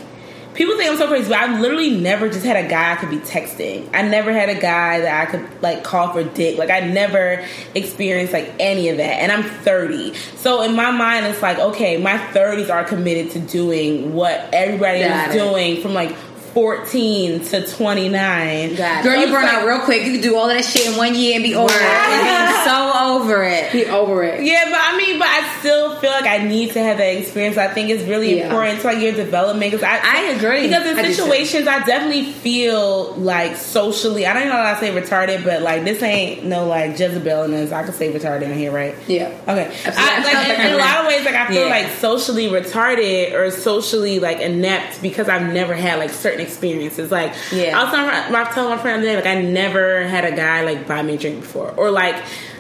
[0.54, 3.10] people think I'm so crazy, but I've literally never just had a guy I could
[3.10, 3.90] be texting.
[3.92, 6.60] I never had a guy that I could like call for dick.
[6.60, 7.44] Like I never
[7.74, 9.14] experienced like any of that.
[9.22, 13.40] And I'm 30, so in my mind, it's like okay, my 30s are committed to
[13.40, 15.40] doing what everybody Got is it.
[15.40, 16.16] doing from like
[16.54, 18.76] 14 to 29.
[18.76, 19.04] Got it.
[19.04, 20.06] Girl, you burn like- out real quick.
[20.06, 21.82] You can do all that shit in one year and be over it.
[21.82, 23.72] And be so over it.
[23.72, 24.44] Be over it.
[24.44, 27.58] Yeah, but I mean, but I still feel like I need to have that experience.
[27.58, 28.46] I think it's really Yeah.
[28.46, 30.68] important to like your development because I I agree.
[30.68, 34.92] because in I situations I definitely feel like socially I don't know how to say
[34.92, 37.72] retarded, but like this ain't no like Jezebel in this.
[37.72, 38.96] I could say retarded in here, right?
[39.08, 39.32] Yeah.
[39.48, 39.70] Okay.
[39.86, 41.70] I, like, in, in a lot of ways, like I feel Yeah.
[41.70, 47.12] like socially retarded or socially like inept because I've never had like certain experiences.
[47.12, 47.80] Like Yeah.
[47.80, 50.36] I was telling, I telling my friend the other day, like I never had a
[50.36, 52.16] guy like buy me a drink before, or like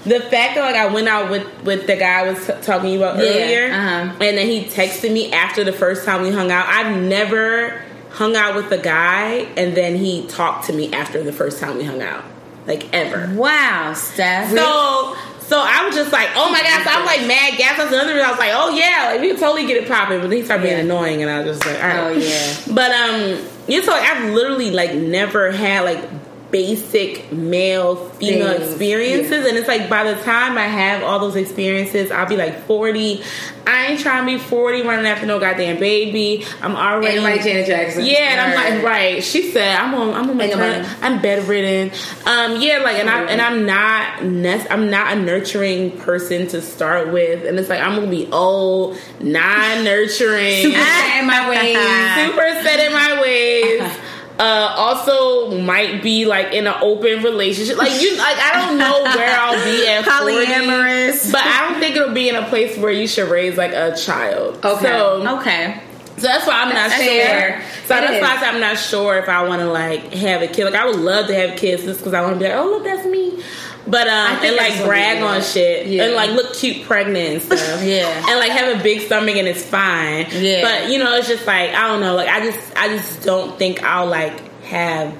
[0.05, 2.95] the fact that like I went out with with the guy I was t- talking
[2.97, 4.13] about Yeah, earlier, uh-huh.
[4.23, 6.67] and then he texted me after the first time we hung out.
[6.67, 11.31] I've never hung out with a guy and then he talked to me after the
[11.31, 12.23] first time we hung out,
[12.65, 13.33] like ever.
[13.35, 14.51] Wow, Steph.
[14.51, 15.15] So
[15.49, 16.83] so I was just like, oh my god!
[16.83, 17.77] So I'm like mad gas.
[17.77, 20.21] That's another reason I was like, oh yeah, like we can totally get it popping.
[20.21, 20.83] But then he started being Yeah.
[20.83, 21.99] annoying, and I was just like, all right.
[21.99, 22.55] Oh, yeah.
[22.73, 26.18] But um, you know, so like, I've literally like never had like
[26.51, 31.35] basic male female Things, experiences and it's like by the time I have all those
[31.35, 33.21] experiences I'll be like 40
[33.67, 37.43] I ain't trying to be 40 running after no goddamn baby I'm already Ain't nobody
[37.43, 38.05] Janet Jackson.
[38.05, 39.23] yeah, and I'm like, right.
[39.23, 40.87] She said, I'm on, I'm on my nobody.
[41.01, 41.91] I'm bedridden.
[42.25, 46.61] Um, yeah, like, and I and I'm not, nec- I'm not a nurturing person to
[46.61, 51.75] start with, and it's like I'm gonna be old, non-nurturing, Super set in my ways.
[52.27, 53.97] super set in my ways.
[54.39, 57.77] Uh, also, might be like in an open relationship.
[57.77, 61.31] Like you, like I don't know where I'll be at 40, Polyamorous.
[61.31, 63.95] but I don't think it'll be in a place where you should raise like a
[63.97, 64.63] child.
[64.65, 64.81] Okay.
[64.81, 65.81] So, okay.
[66.15, 67.03] so that's why I'm not That's sure.
[67.03, 67.65] fair.
[67.85, 68.21] So It that's is.
[68.21, 70.63] why I'm not sure if I want to like have a kid.
[70.65, 72.65] Like I would love to have kids just because I want to be like, oh
[72.69, 73.43] look, that's me.
[73.89, 76.03] But um, and like brag on shit Yeah.
[76.05, 77.83] and like look cute pregnant and stuff.
[77.83, 78.23] Yeah.
[78.29, 80.27] and like have a big stomach and it's fine.
[80.31, 80.61] Yeah.
[80.61, 82.15] But you know, it's just like I don't know.
[82.15, 85.13] Like I just I just don't think I'll like have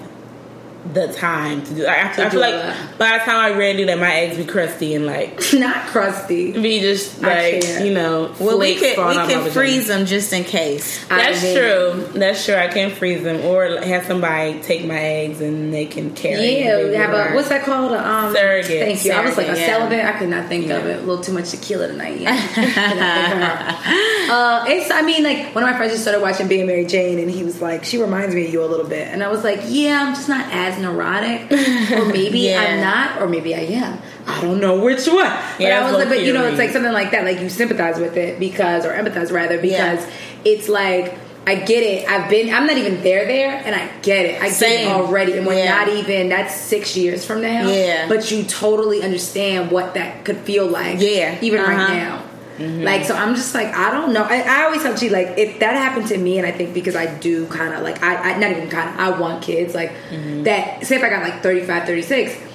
[0.94, 1.84] the time to do.
[1.84, 2.98] Like, I, I do feel like that.
[2.98, 6.52] by the time I to do that, my eggs be crusty and like Not crusty.
[6.52, 8.34] be just like you know.
[8.40, 11.06] Well, we falling we can freeze them just in case.
[11.08, 12.08] That's I true.
[12.14, 12.56] That's true.
[12.56, 16.60] I can freeze them or have somebody take my eggs and they can carry.
[16.60, 17.92] Yeah, we have a what's that called?
[17.92, 18.86] A, um, Surrogate.
[18.86, 19.12] Thank you.
[19.12, 19.66] I was like a yeah.
[19.66, 20.06] celibate.
[20.06, 20.98] I could not think of it.
[20.98, 22.20] A little too much tequila tonight.
[22.60, 23.80] Yeah.
[24.32, 24.92] uh, it's.
[24.92, 27.44] I mean, like one of my friends just started watching Being Mary Jane, and he
[27.44, 30.04] was like, "She reminds me of you a little bit," and I was like, "Yeah,
[30.04, 31.52] I'm just not as neurotic,
[31.92, 32.62] or maybe Yeah.
[32.62, 34.00] I'm not, or maybe I am.
[34.28, 36.72] I don't know which one." But Yeah, I was like, but you know, it's like
[36.72, 37.24] something like that.
[37.26, 40.06] Like you sympathize with it because, or empathize rather, because
[40.46, 41.18] it's like.
[41.48, 42.08] I get it.
[42.08, 42.54] I've been.
[42.54, 44.40] I'm not even there there, and I get it.
[44.40, 45.80] I get it already, and we're Yeah.
[45.80, 46.30] not even.
[46.30, 47.68] That's six years from now.
[47.68, 48.08] Yeah.
[48.08, 51.00] But you totally understand what that could feel like.
[51.00, 51.38] Yeah.
[51.42, 52.22] Even right Uh-huh.
[52.60, 52.86] Now.
[52.86, 54.24] Like so, I'm just like I don't know.
[54.24, 56.96] I, I always tell G like if that happened to me, and I think because
[56.96, 59.92] I do kind of like I, I not even kind of I want kids like
[60.10, 60.44] mm-hmm.
[60.44, 60.86] that.
[60.86, 62.50] Say if I got like 35, 36,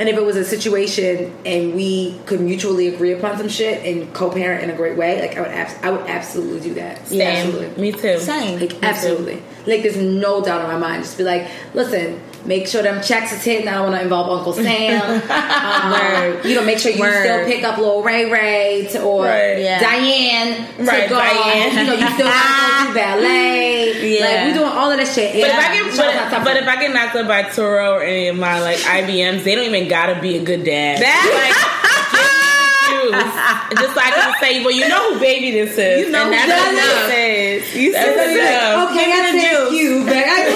[0.00, 4.12] and if it was a situation and we could mutually agree upon some shit and
[4.14, 7.08] co-parent in a great way, like I would abs- I would absolutely do that.
[7.08, 7.20] Same.
[7.20, 7.82] Absolutely.
[7.82, 8.18] Me too.
[8.18, 8.60] Same.
[8.60, 9.42] Like absolutely.
[9.66, 11.02] Like there's no doubt in my mind.
[11.02, 13.68] Just be like, listen, make sure them checks is hitting.
[13.68, 15.02] I don't want to involve Uncle Sam.
[15.30, 17.24] um, you know, make sure you Word.
[17.24, 19.58] still pick up little Ray Ray to, or Right.
[19.58, 19.80] Yeah.
[19.80, 21.16] Diane to Right, go.
[21.18, 21.76] Diane.
[21.78, 23.68] You know, you still got to do ballet.
[24.08, 24.24] Yeah.
[24.24, 25.32] Like we doing all of that shit.
[25.32, 25.58] But Yeah.
[25.58, 28.36] if I get, but, but if I get knocked up by Toro or any of
[28.36, 31.00] my like IBMs, they don't even gotta be a good dad.
[31.02, 31.56] That- like,
[32.08, 33.10] just you.
[33.10, 36.24] truth, just so I can say, well, you know who baby this is, You know
[36.24, 37.74] and that's that enough.
[37.76, 38.88] You That's said.
[38.88, 40.47] Okay, I thank you, but I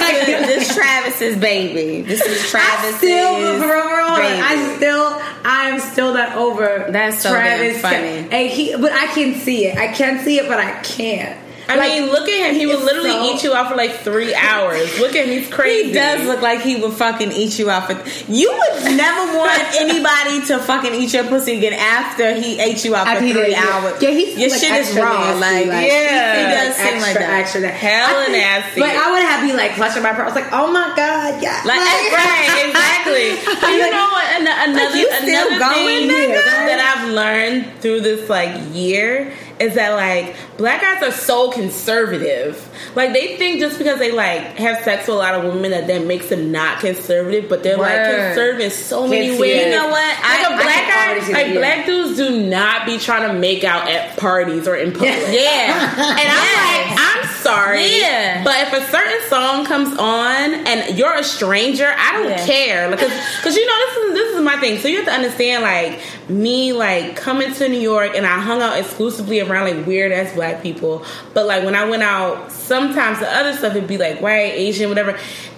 [1.23, 2.03] Travis's baby.
[2.03, 4.41] This is I still, real, for baby.
[4.41, 6.87] I still, I'm still not over.
[6.91, 8.29] That's so damn funny.
[8.31, 9.79] And he, but I can see it.
[9.79, 11.39] I can see it, but I can't.
[11.69, 12.55] I Like, mean, look at him.
[12.57, 14.99] He would literally so- eat you out for like three hours.
[14.99, 15.31] Look at him.
[15.31, 15.89] He's crazy.
[15.89, 17.95] He does look like he would fucking eat you out for.
[18.31, 22.95] You would never want anybody to fucking eat your pussy again after he ate you
[22.97, 24.03] out for three hours.
[24.03, 25.13] Yeah, he's your like shit is raw.
[25.13, 26.37] nasty, like, like- Yeah.
[26.37, 27.31] he does seem like that.
[27.41, 27.75] extra, that.
[27.75, 28.81] Hella think- nasty.
[28.81, 31.43] But I would have be like clutching my pearls, I was like, oh my god,
[31.43, 33.39] yeah, Like, right, exactly.
[33.63, 34.25] But you know what?
[34.35, 39.33] An- another another thing that I've learned through this like year
[39.63, 42.69] is that like black guys are so conservative.
[42.95, 45.87] Like they think just because they like have sex with a lot of women that
[45.87, 49.63] that makes them not conservative, but they're like conservative in so many see ways.
[49.63, 49.67] that.
[49.67, 49.93] You know what?
[49.93, 51.59] Like I- a I black can guy, like that, yeah.
[51.59, 55.11] black dudes do not be trying to make out at parties or in public.
[55.33, 55.95] Yeah.
[56.01, 57.99] And I'm like, I'm sorry.
[58.01, 58.45] Yeah.
[58.45, 62.47] But if a certain song comes on and you're a stranger, I don't Yeah.
[62.47, 62.91] care.
[62.91, 63.11] Because
[63.43, 64.79] cause you know this is this is my thing.
[64.79, 68.61] So you have to understand like me like coming to New York and I hung
[68.63, 71.05] out exclusively around like weird ass black people.
[71.35, 74.89] But like when I went out, sometimes the other stuff would be like white, Asian,
[74.89, 75.11] whatever.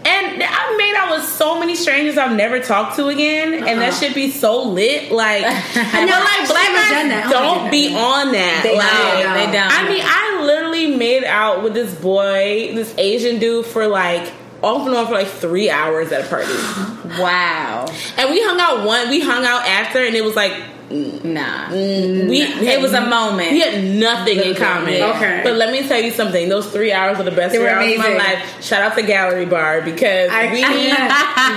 [0.07, 3.93] And I've made out with so many strangers I've never talked to again, and that
[3.93, 3.99] Uh-uh.
[4.01, 5.13] should be so lit.
[5.13, 5.43] Like,
[5.75, 7.23] but like black never done that.
[7.25, 8.61] guys I don't don't do be on that.
[8.65, 9.35] They like, don't.
[9.35, 9.73] They don't.
[9.73, 14.87] I mean, I literally made out with this boy, this Asian dude, for like off
[14.87, 16.53] and on for like three hours at a party,
[17.21, 17.87] Wow.
[18.19, 19.09] and we hung out one.
[19.11, 20.53] We hung out after, and it was like
[20.91, 21.71] Nah.
[21.73, 22.43] we.
[22.43, 23.51] It was a moment.
[23.53, 24.95] We had nothing in common.
[25.03, 25.41] Okay.
[25.43, 26.49] but let me tell you something.
[26.49, 28.63] Those three hours were the best They three hours of my life.
[28.63, 30.61] Shout out to Gallery Bar because I- we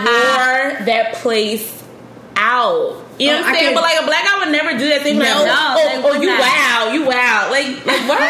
[0.07, 1.84] wore that place
[2.36, 3.03] out.
[3.19, 3.73] You know Oh, what I'm saying?
[3.75, 5.03] But like a black guy would never do that.
[5.03, 6.39] They'd be like, No, oh, they oh, oh, you not.
[6.39, 7.49] wow, you wow.
[7.51, 8.21] Like, like what?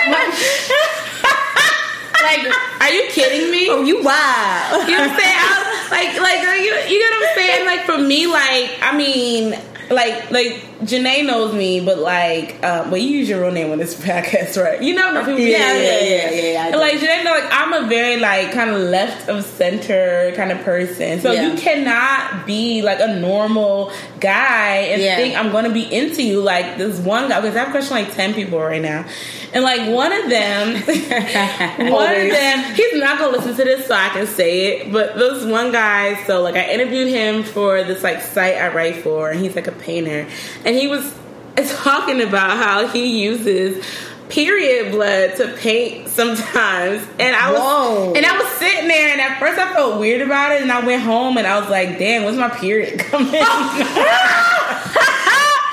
[2.23, 2.41] like,
[2.81, 3.69] are you kidding me?
[3.69, 4.83] Oh, you wow.
[4.87, 5.35] You know what I'm saying?
[5.37, 7.65] I was, like, like, like, you, you know what I'm saying?
[7.65, 9.59] Like, for me, like, I mean,
[9.89, 13.77] like, like, Janae knows me, but like, um, well, you use your real name on
[13.77, 14.81] this podcast, right?
[14.81, 15.39] You know, no people.
[15.39, 16.79] Yeah, yeah, yeah, yeah, yeah, I And, do.
[16.79, 20.59] like, Janae, know, like, I'm a very like kind of left of center kind of
[20.61, 21.47] person, so Yeah.
[21.51, 25.15] you cannot be like a normal guy and Yeah.
[25.15, 26.41] think I'm going to be into you.
[26.41, 29.05] Like this one guy, because I have questioned like ten people right now,
[29.53, 30.73] and like one of them,
[31.91, 34.91] one of them, he's not gonna listen to this, so I can say it.
[34.91, 38.97] But this one guy, so like I interviewed him for this like site I write
[38.97, 40.27] for, and he's like a painter,
[40.65, 41.17] and he was
[41.81, 43.83] talking about how he uses
[44.29, 48.13] period blood to paint sometimes and i was Whoa.
[48.13, 50.85] and i was sitting there and at first i felt weird about it and i
[50.85, 53.41] went home and i was like damn when's my period coming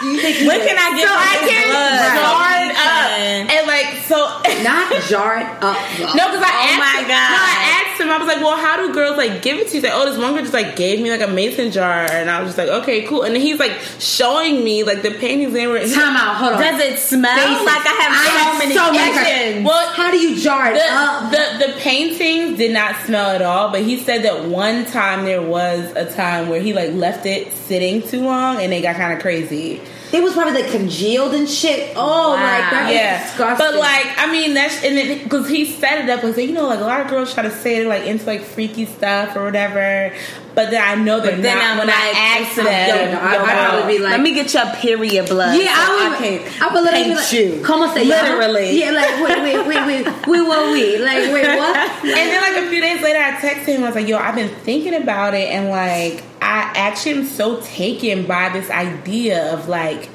[0.05, 2.01] You think When can I get so my i can blood?
[2.21, 4.17] jar it up and like so
[4.63, 5.77] not jar it up?
[5.97, 6.05] though.
[6.15, 7.31] No, because I Oh asked my him, God.
[7.31, 8.11] No, I asked him.
[8.11, 10.05] I was like, "Well, how do girls like give it to you?" He's like, "Oh,
[10.09, 12.59] this one girl just like gave me like a mason jar," and I was just
[12.59, 15.79] like, "Okay, cool." And he's like showing me like the paintings they were.
[15.81, 16.37] Time out.
[16.37, 16.61] Hold on.
[16.61, 17.67] Does it smell Basic.
[17.67, 19.25] like I have I so have many so many questions?
[19.25, 19.67] questions.
[19.67, 21.31] Well, How do you jar it the, up?
[21.31, 25.43] the the paintings did not smell at all, but he said that one time there
[25.43, 29.13] was a time where he like left it sitting too long and they got kind
[29.15, 29.81] of crazy.
[30.15, 31.93] It was probably like congealed and shit.
[31.97, 32.35] Oh, Wow.
[32.35, 33.67] like that Yeah, disgusting.
[33.67, 36.69] but like I mean that's and then because he set it up like you know
[36.69, 40.15] like a lot of girls try to say like into like freaky stuff or whatever,
[40.55, 42.65] but then I know they're then not I'm when like, I ask them.
[42.67, 45.59] Yo, no, I- yo, I'd probably be like- Let me get your period blood.
[45.61, 46.13] Yeah, so I would.
[46.13, 47.63] I can I would literally like, you.
[47.65, 48.23] Como se llama?
[48.39, 48.79] Literally.
[48.81, 50.99] Yeah, like wait, wait, wait, wait, wait, what we?
[50.99, 51.91] Like wait, what?
[52.05, 53.83] And then like a few days later, I texted him.
[53.83, 57.61] I was like, "Yo, I've been thinking about it, and like, I actually am so
[57.63, 60.09] taken by this idea of like,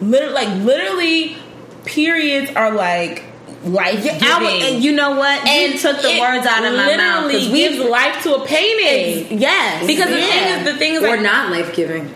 [0.00, 1.36] literally, like literally,
[1.86, 3.24] periods are like
[3.64, 4.22] life giving.
[4.22, 5.44] And you know what?
[5.46, 9.38] You took the words out of my mouth Literally we gives life to a painting.
[9.38, 10.26] yes Because the yeah.
[10.26, 12.14] thing is, the thing is, Or like, not life giving.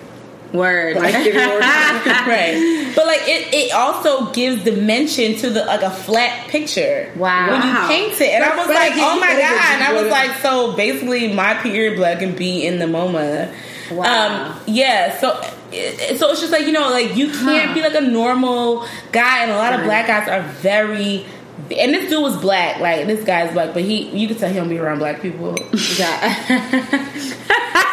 [0.53, 0.97] word.
[0.97, 2.93] Life-giving or right?
[2.95, 7.11] But like it, it also gives dimension to the like a flat picture.
[7.17, 7.51] Wow.
[7.51, 9.75] when you paint it, and I was But like, oh my god!
[9.75, 13.53] And I was like, so basically, my period blood can be in the MoMA.
[13.91, 14.53] Wow.
[14.55, 15.19] Um, yeah.
[15.19, 15.41] So,
[15.73, 17.75] it, so it's just like you know, like you can't Huh.
[17.75, 21.27] be like a normal guy, and a lot of black guys are very.
[21.71, 24.57] And this dude was black, like this guy's black, but he you could tell he
[24.57, 25.55] don't be around black people.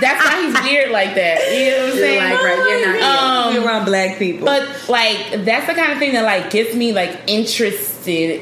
[0.00, 1.52] that's why he's weird like that.
[1.56, 2.30] You know what I'm saying?
[2.32, 3.46] like, right, you're not.
[3.46, 4.46] Um, You're around black people.
[4.46, 7.94] But like that's the kind of thing that like gets me like interested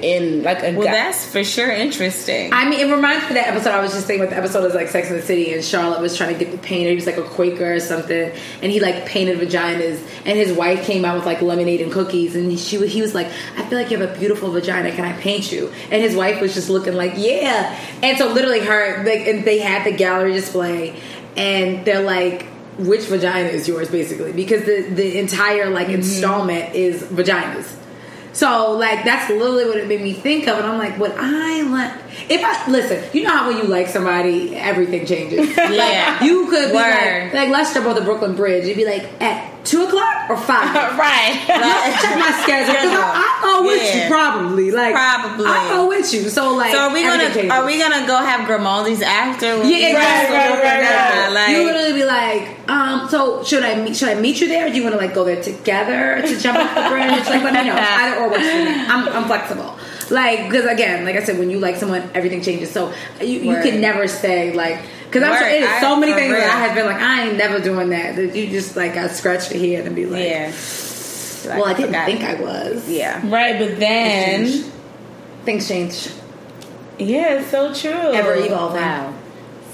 [0.02, 0.92] in like a well, guy.
[0.92, 2.52] that's for sure interesting.
[2.52, 3.70] I mean, it reminds me of that episode.
[3.70, 6.00] I was just saying with the episode is like Sex in the City, and Charlotte
[6.00, 6.90] was trying to get the painter.
[6.90, 8.32] He was like a Quaker or something,
[8.62, 10.00] and he like painted vaginas.
[10.24, 13.14] And his wife came out with like lemonade and cookies, and she was- he was
[13.14, 14.90] like, "I feel like you have a beautiful vagina.
[14.92, 18.60] Can I paint you?" And his wife was just looking like, "Yeah." And so literally,
[18.60, 20.94] her like, and they had the gallery display,
[21.36, 22.46] and they're like.
[22.78, 24.32] Which vagina is yours, basically?
[24.32, 25.96] Because the the entire like mm-hmm.
[25.96, 27.70] installment is vaginas.
[28.32, 31.62] So like that's literally what it made me think of, and I'm like, would I
[31.62, 31.92] like
[32.30, 33.04] if I listen?
[33.12, 35.54] You know how when you like somebody, everything changes.
[35.72, 36.16] Yeah.
[36.18, 38.66] like, you could be like, like let's jump on the Brooklyn Bridge.
[38.66, 40.74] You'd be like at two o'clock or five.
[40.98, 41.34] right.
[42.00, 42.74] Check my schedule.
[42.74, 44.02] 'cause I, I go with Yeah.
[44.04, 44.70] you probably.
[44.70, 45.46] Like Probably.
[45.46, 46.28] I go with you.
[46.28, 49.46] So like, so are we gonna are we gonna go have Grimaldi's after?
[49.64, 50.36] Yeah, exactly.
[50.36, 51.32] Right, right, right, right.
[51.32, 54.66] like- you literally be like, um, so should I meet, should I meet you there?
[54.66, 57.26] Or do you want to like go there together to jump off the bridge?
[57.28, 57.76] Like, let me know.
[57.78, 58.70] Either or works for me.
[58.86, 59.76] I'm, I'm flexible.
[60.10, 62.70] Like, because again, like I said, when you like someone, everything changes.
[62.70, 64.80] So you, you can never say like,
[65.12, 66.54] because I'm sure it is so many for things that.
[66.54, 68.16] I have been like, I ain't never doing that.
[68.16, 70.52] That you just like got scratched your head and be like, yeah.
[71.46, 72.06] well, I didn't forgot.
[72.06, 72.88] think I was.
[72.88, 73.20] Yeah.
[73.28, 74.70] Right, but then
[75.44, 76.08] Things change.
[76.98, 77.90] yeah, it's so true.
[77.90, 78.80] Ever evolving.
[78.80, 79.14] Wow.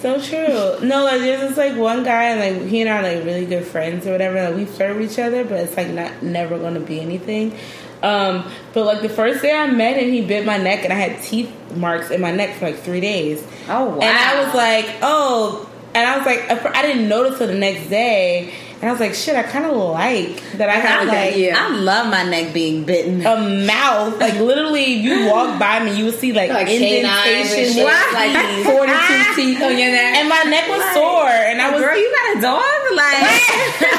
[0.00, 0.86] So true.
[0.86, 3.46] No, like there's this like one guy and like he and I are like really
[3.46, 4.42] good friends or whatever.
[4.42, 7.56] Like we flirt with each other, but it's like not never gonna be anything.
[8.02, 10.96] Um, but like the first day I met him, he bit my neck and I
[10.96, 13.44] had teeth marks in my neck for like three days.
[13.68, 14.00] Oh wow.
[14.00, 17.88] And I was like, oh, and I was like, I didn't notice till the next
[17.88, 21.32] day, and I was like, shit, I kind of like that I have kinda like,
[21.32, 21.56] like yeah.
[21.58, 23.26] I love my neck being bitten.
[23.26, 24.20] a mouth.
[24.20, 27.84] Like literally, you walk by me, you would see like, Like canines and indentations, shit.
[27.84, 30.14] like Like 42 teeth on your neck.
[30.22, 32.62] and my neck was sore, and I was Girl, you got a dog?
[32.94, 33.98] Like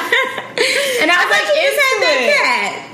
[1.02, 2.30] and I was like, you just had into it.
[2.30, 2.89] that cat.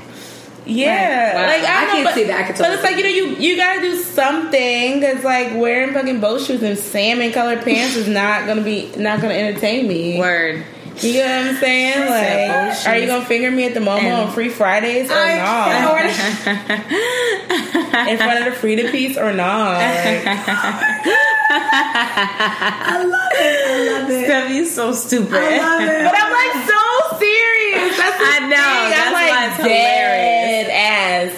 [0.67, 1.47] Yeah, Wow.
[1.47, 2.51] like I, I don't know, can't but, see that.
[2.51, 6.19] I but it's like you know, you you gotta do something because like wearing fucking
[6.19, 10.17] boat shoes and salmon colored pants is not gonna be not gonna entertain me.
[10.19, 10.65] Word.
[11.03, 11.93] You know what I'm saying?
[11.93, 15.09] said boat Like, oh, are you gonna finger me at the MoMA on Free Fridays
[15.09, 16.07] or not?
[18.07, 19.77] In front of the Frida piece or not?
[21.49, 23.67] I love it.
[23.67, 24.25] I love it.
[24.25, 25.33] Steph, you so stupid.
[25.33, 26.03] I love it.
[26.03, 27.97] But I'm like so serious.
[27.97, 28.89] That's the I know, Thing.
[28.91, 31.33] that's I'm why like it's dead ass.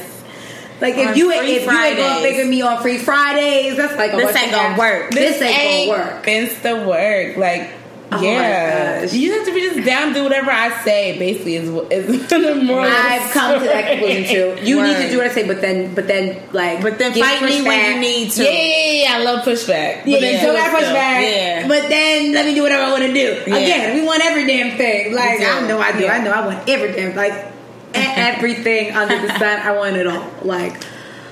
[0.81, 2.21] Like if you free if you ain't gonna Fridays.
[2.23, 5.11] figure me on free Fridays, that's like a This ain't gonna work.
[5.11, 6.25] This, ain't, gonna work.
[6.25, 7.35] Insta work.
[7.37, 7.71] Like,
[8.11, 9.05] Oh yeah.
[9.05, 12.89] You have to be just down do whatever I say, basically, is, is the moral.
[12.89, 14.23] I've come to that conclusion
[14.57, 14.65] too.
[14.65, 17.41] You need to do what I say, but then but then like But then fight
[17.43, 18.43] me when you need to.
[18.43, 19.99] Yeah, yeah, yeah, yeah, I love pushback.
[20.03, 20.93] But Yeah, then still do it push still.
[20.93, 21.23] back.
[21.23, 21.67] Yeah.
[21.67, 23.41] But then let me do whatever I want to do.
[23.43, 25.13] Again, we want every damn thing.
[25.13, 25.41] Like.
[25.41, 26.03] I know I do.
[26.05, 26.13] Yeah.
[26.13, 27.33] I know I want every damn like
[27.93, 29.59] everything under the sun.
[29.59, 30.25] I want it all.
[30.43, 30.83] Like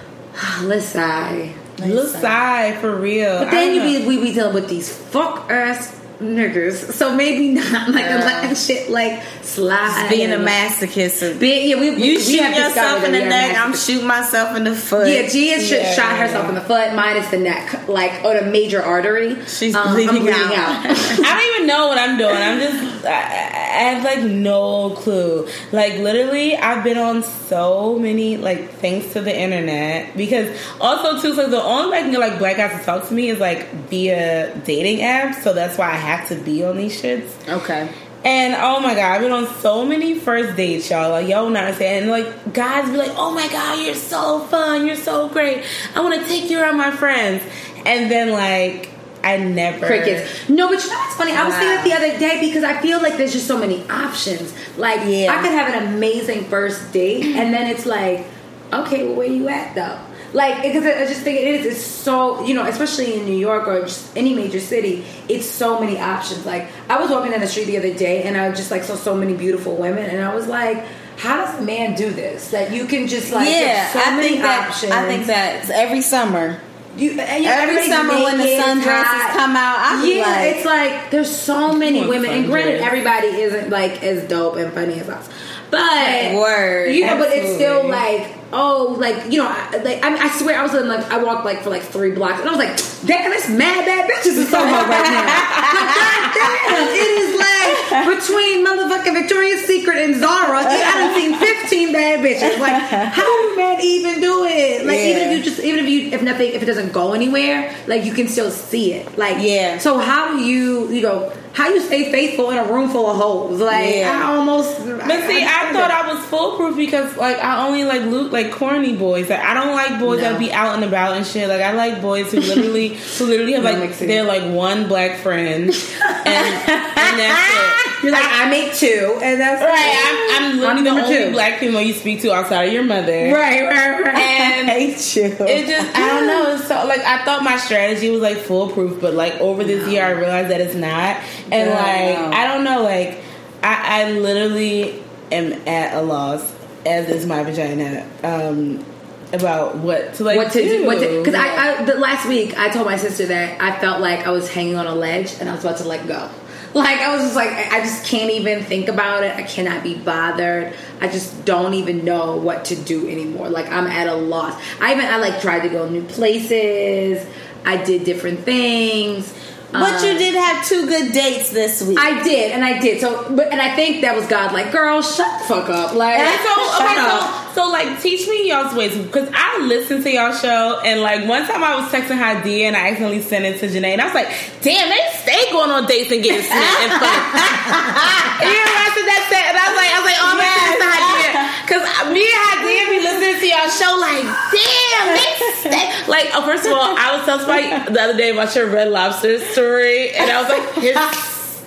[0.61, 1.53] let's sigh.
[1.79, 3.39] Little sigh for real.
[3.39, 6.93] But then you be we be dealing with these fuck ass niggas.
[6.93, 8.23] So maybe not like Yeah.
[8.25, 10.07] letting shit like slide.
[10.09, 11.39] Being a and, like, masochist.
[11.39, 13.57] Be, yeah, we, we, You we shoot have yourself in the neck.
[13.57, 13.85] I'm masochists.
[13.87, 15.07] shooting myself in the foot.
[15.07, 16.49] Yeah, Gia sh- Yeah, shot yeah, herself yeah.
[16.49, 16.93] in the foot.
[16.95, 19.35] Mine is the neck, like on a major artery.
[19.45, 20.85] She's Um, I'm bleeding bleeding out.
[20.85, 20.85] out.
[20.85, 22.35] I don't even know what I'm doing.
[22.35, 25.47] I'm just, I, I have like no clue.
[25.71, 31.35] Like literally, I've been on so many like thanks to the internet because also too.
[31.35, 33.39] So the only way I can get like black guys to talk to me is
[33.39, 35.43] like via dating apps.
[35.43, 37.29] So that's why I have to be on these shits.
[37.47, 37.89] Okay.
[38.25, 41.11] And oh my god, I've been on so many first dates, y'all.
[41.11, 44.85] Like y'all not saying, and like guys be like, "Oh my god, you're so fun,
[44.87, 45.63] you're so great.
[45.95, 47.43] I want to take you around my friends."
[47.85, 48.89] And then like
[49.23, 50.49] I never Crickets.
[50.49, 51.31] No, but you know what's funny?
[51.33, 51.59] I was Wow.
[51.59, 54.53] thinking that the other day because I feel like there's just so many options.
[54.77, 55.33] Like, Yeah.
[55.37, 58.25] I could have an amazing first date, and then it's like,
[58.73, 59.97] okay, well, where you at though?
[60.33, 61.65] Like, because I I just think it is.
[61.65, 65.79] It's so you know, especially in New York or just any major city, it's so
[65.79, 66.45] many options.
[66.45, 68.95] Like, I was walking down the street the other day, and I just like saw
[68.95, 70.83] so many beautiful women, and I was like.
[71.19, 72.51] How does a man do this?
[72.51, 74.69] That you can just like yeah, get so I many think that.
[74.69, 74.91] options.
[74.91, 76.59] I think that every summer,
[76.95, 80.27] You, and you- every everybody's summer when the naked, sundresses come out, I be yeah,
[80.27, 82.85] like, it's like there's so many women, and granted, sundress.
[82.85, 85.27] everybody isn't like as dope and funny as us,
[85.71, 90.09] but Word, you know, but it's still like oh, like you know, I, like I
[90.09, 92.49] mean, I swear I was in like I walked like for like three blocks, and
[92.49, 92.77] I was like,
[93.07, 95.25] damn, it's mad bad bitches in Soho right now.
[95.25, 101.37] like, God damn, it is like between motherfucking Victoria's Secret and Zara, I done seen
[101.37, 102.59] fifteen bad bitches.
[102.59, 102.81] Like,
[103.11, 104.85] how do men even do it?
[104.85, 107.75] Like, even if you just even if you if nothing if it doesn't go anywhere,
[107.87, 109.17] like you can still see it.
[109.17, 109.77] Like Yeah.
[109.79, 113.17] So how do you you know how you stay faithful in a room full of
[113.17, 113.59] holes?
[113.59, 114.11] Like Yeah.
[114.23, 114.77] I almost.
[114.77, 118.95] But see, I thought I was foolproof because like I only like look like corny
[118.95, 119.27] boys.
[119.29, 120.29] Like I don't like boys No.
[120.33, 121.49] that be out and about and shit.
[121.49, 125.47] Like I like boys who literally who literally have like they're like one black friend
[125.47, 127.83] and, and that's it.
[128.03, 131.31] You're like I make two, and that's Right, I'm, I'm literally I'm the only two.
[131.31, 133.11] black female you speak to outside of your mother.
[133.33, 134.15] Right, right, right.
[134.15, 135.23] And hate you.
[135.25, 136.53] it just I don't know.
[136.53, 140.03] It's so like I thought my strategy was like foolproof, but like over this year
[140.05, 141.17] I realized that it's not.
[141.51, 141.75] And No.
[141.75, 143.19] like I don't know, like
[143.63, 146.53] I, I literally am at a loss,
[146.85, 148.85] as is my vagina, um,
[149.33, 150.83] about what to like what to do?
[150.99, 151.19] Do.
[151.23, 154.29] Because I, I the last week I told my sister that I felt like I
[154.31, 156.29] was hanging on a ledge and I was about to let go.
[156.77, 159.35] Like I was just like I just can't even think about it.
[159.35, 160.73] I cannot be bothered.
[161.01, 163.49] I just don't even know what to do anymore.
[163.49, 164.61] Like I'm at a loss.
[164.79, 167.25] I even I like tried to go new places.
[167.65, 169.33] I did different things.
[169.69, 171.97] But you Um, did have two good dates this week.
[171.99, 173.01] I did, and I did.
[173.01, 174.53] So, but and I think that was God.
[174.53, 175.93] Like, girl, shut the fuck up.
[175.93, 177.53] Like, And so, shut okay, up.
[177.53, 181.27] so, so like, teach me y'all's ways because I listened to y'all show, and like
[181.27, 184.05] one time I was texting Hadia, and I accidentally sent it to Janae, and I
[184.05, 184.29] was like,
[184.61, 187.27] "Damn, they stay going on dates and getting sent and fucked."
[188.47, 190.55] you remember I said that, set, and I was like, I was like, "Oh, send
[190.55, 191.31] this to Hadia,"
[191.67, 191.83] because
[192.15, 194.23] me and Hadia be listening to y'all show, like,
[194.55, 198.31] "Damn, they stay." Like, oh, first of all, I was telling somebody the other day
[198.31, 200.63] about your Red Lobster story, and I was like,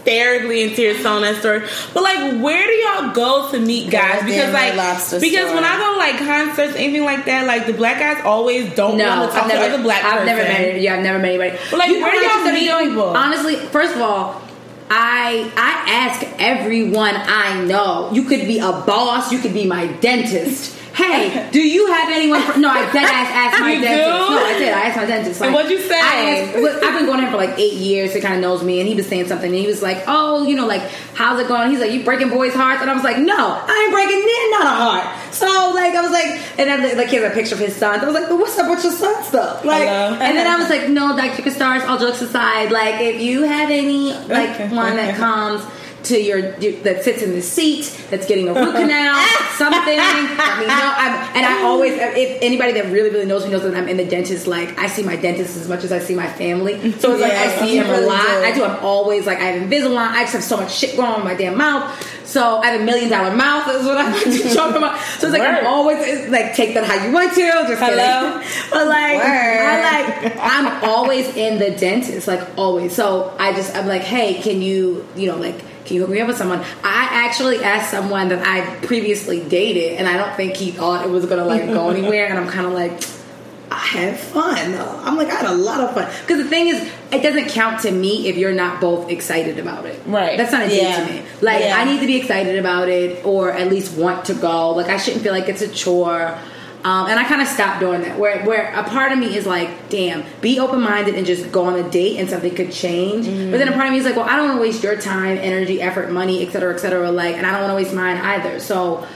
[0.04, 1.60] hysterically in tears telling that story.
[1.94, 4.24] But like, where do y'all go to meet guys?
[4.24, 4.74] Because like,
[5.20, 5.64] because when.
[5.64, 9.08] I go to like concerts, anything like that, like the black guys always don't No,
[9.08, 10.26] want to talk I've never, to other black I've person.
[10.26, 10.80] never met.
[10.80, 11.58] Yeah, I've never met anybody.
[11.70, 13.16] But, like, You where do y'all meet people?
[13.16, 14.42] Honestly, first of all,
[14.90, 18.10] I I ask everyone I know.
[18.12, 19.30] You could be a boss.
[19.32, 20.76] You could be my dentist.
[20.94, 22.42] Hey, do you have anyone?
[22.42, 24.04] For, no, I dead ass asked my You dentist.
[24.04, 24.34] do?
[24.34, 24.72] No, I did.
[24.72, 25.40] I asked my dentist.
[25.42, 25.98] And what'd you say?
[26.00, 28.14] I I've been going him for like eight years.
[28.14, 29.50] He kind of knows me, and he was saying something.
[29.50, 30.82] And he was like, "Oh, you know, like
[31.14, 33.82] how's it going?" He's like, "You breaking boys' hearts?" And I was like, "No, I
[33.84, 36.26] ain't breaking then not a heart." So like I was like,
[36.58, 38.00] and then like he has a picture of his son.
[38.00, 40.68] I was like, "But what's up with your son stuff?" Like, and then I was
[40.68, 41.42] like, "No, Dr.
[41.42, 45.62] Castars, all jokes aside, like if you have any like one that comes."
[46.04, 46.40] To your,
[46.82, 49.14] that sits in the seat that's getting a root canal,
[49.56, 49.98] something.
[50.00, 53.62] I mean, no, I'm, and I always, if anybody that really, really knows me knows
[53.62, 54.46] that I'm in the dentist.
[54.46, 57.32] Like I see my dentist as much as I see my family, so it's like
[57.32, 58.24] I see you him a lot.
[58.24, 58.44] do.
[58.44, 58.64] I do.
[58.64, 60.10] I'm always like I have Invisalign.
[60.10, 62.26] I just have so much shit going on in my damn mouth.
[62.26, 63.68] So I have a million dollar mouth.
[63.68, 64.12] Is what I'm
[64.54, 64.98] talking about.
[65.18, 65.64] So it's like Word.
[65.64, 67.40] I'm always like take that how you want to.
[67.40, 68.40] Just Hello?
[68.40, 68.48] kidding.
[68.70, 69.60] But like Word.
[69.66, 72.94] I like I'm always in the dentist, like always.
[72.94, 75.60] So I just I'm like, hey, can you you know like
[75.90, 76.60] can you hook me up with someone?
[76.84, 81.10] I actually asked someone that I previously dated, and I don't think he thought it
[81.10, 82.26] was gonna like go anywhere.
[82.28, 83.02] And I'm kind of like.
[83.72, 84.74] I had fun.
[85.06, 86.10] I'm like, I had a lot of fun.
[86.22, 89.86] Because the thing is, it doesn't count to me if you're not both excited about
[89.86, 90.00] it.
[90.06, 90.36] Right.
[90.36, 91.06] That's not a date Yeah.
[91.06, 91.22] to me.
[91.40, 91.76] Like, Yeah.
[91.76, 94.70] I need to be excited about it or at least want to go.
[94.70, 96.36] Like, I shouldn't feel like it's a chore.
[96.82, 98.18] Um, and I kind of stopped doing that.
[98.18, 101.64] Where, where a part of me is like, damn, be open minded and just go
[101.66, 103.26] on a date and something could change.
[103.26, 104.96] But then a part of me is like, well, I don't want to waste your
[104.96, 107.10] time, energy, effort, money, et cetera, et cetera.
[107.10, 108.60] Like, and I don't want to waste mine either.
[108.60, 109.06] So,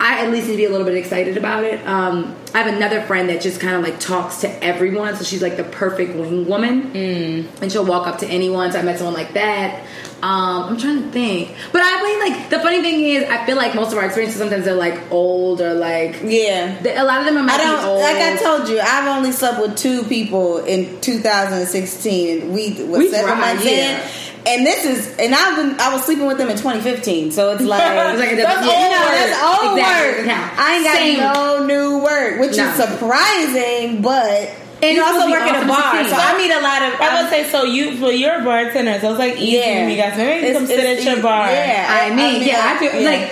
[0.00, 1.84] I at least need to be a little bit excited about it.
[1.86, 5.42] Um, I have another friend that just kind of like talks to everyone, so she's
[5.42, 7.62] like the perfect wing woman, mm.
[7.62, 8.72] and she'll walk up to anyone.
[8.72, 9.84] So I met someone like that.
[10.22, 13.56] Um, I'm trying to think, but I mean, like the funny thing is, I feel
[13.56, 16.80] like most of our experiences sometimes they're like old or like yeah.
[16.80, 18.00] they- a lot of them are I don't old.
[18.00, 18.80] like I told you.
[18.80, 24.02] I've only slept with two people in 2016, we was We seven tried, months yeah.
[24.02, 24.33] in.
[24.46, 27.62] And this is, and I've been, I was sleeping with them in 2015, so it's
[27.62, 27.80] like,
[28.12, 29.14] It's like a that's old, yeah, work.
[29.16, 30.18] that's old exactly.
[30.20, 30.26] work.
[30.28, 30.54] Yeah.
[30.58, 31.18] I ain't got Same.
[31.18, 32.68] no new work, which No.
[32.68, 34.52] is surprising, but
[34.84, 36.10] And you it's also supposed work at a bar, see.
[36.10, 36.92] so I meet a lot of.
[37.00, 37.64] I would um, say so.
[37.64, 39.84] You, well, you're a bartender, so it's like easy Yeah.
[39.84, 40.16] for you guys.
[40.18, 41.48] Maybe It's- come sit at your bar.
[41.50, 41.88] yeah.
[41.88, 43.10] I mean, meet yeah, I feel yeah.
[43.10, 43.24] like.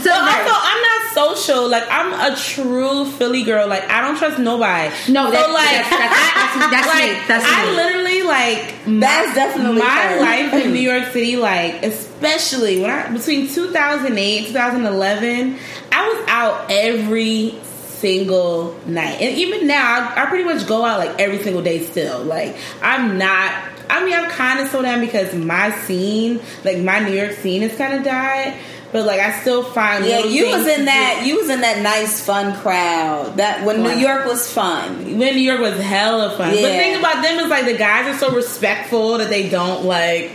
[0.00, 0.85] So But also, I'm not
[1.16, 1.68] social.
[1.68, 3.66] Like I'm a true Philly girl.
[3.66, 4.94] Like I don't trust nobody.
[5.08, 7.24] No, so that's- like that's- that's- that's- that's like, me.
[7.26, 10.20] That's I literally like That's definitely my her.
[10.20, 11.36] life in New York City.
[11.36, 15.58] Like especially when I between 2008 2011,
[15.92, 20.98] I was out every single night, and even now, I, I pretty much go out
[20.98, 21.82] like every single day.
[21.84, 23.52] Still, like I'm not.
[23.88, 27.62] I mean, I'm kind of slowed down because my scene, like my New York scene,
[27.62, 28.54] has kind of died.
[28.92, 30.84] But like, I still find Yeah, you was in do.
[30.86, 31.22] that.
[31.26, 33.36] You was in that nice, fun crowd.
[33.36, 33.96] That when Right.
[33.96, 35.18] New York was fun.
[35.18, 36.50] when New York was hella fun.
[36.50, 36.68] But Yeah.
[36.68, 40.30] the thing about them is like the guys are so respectful that they don't like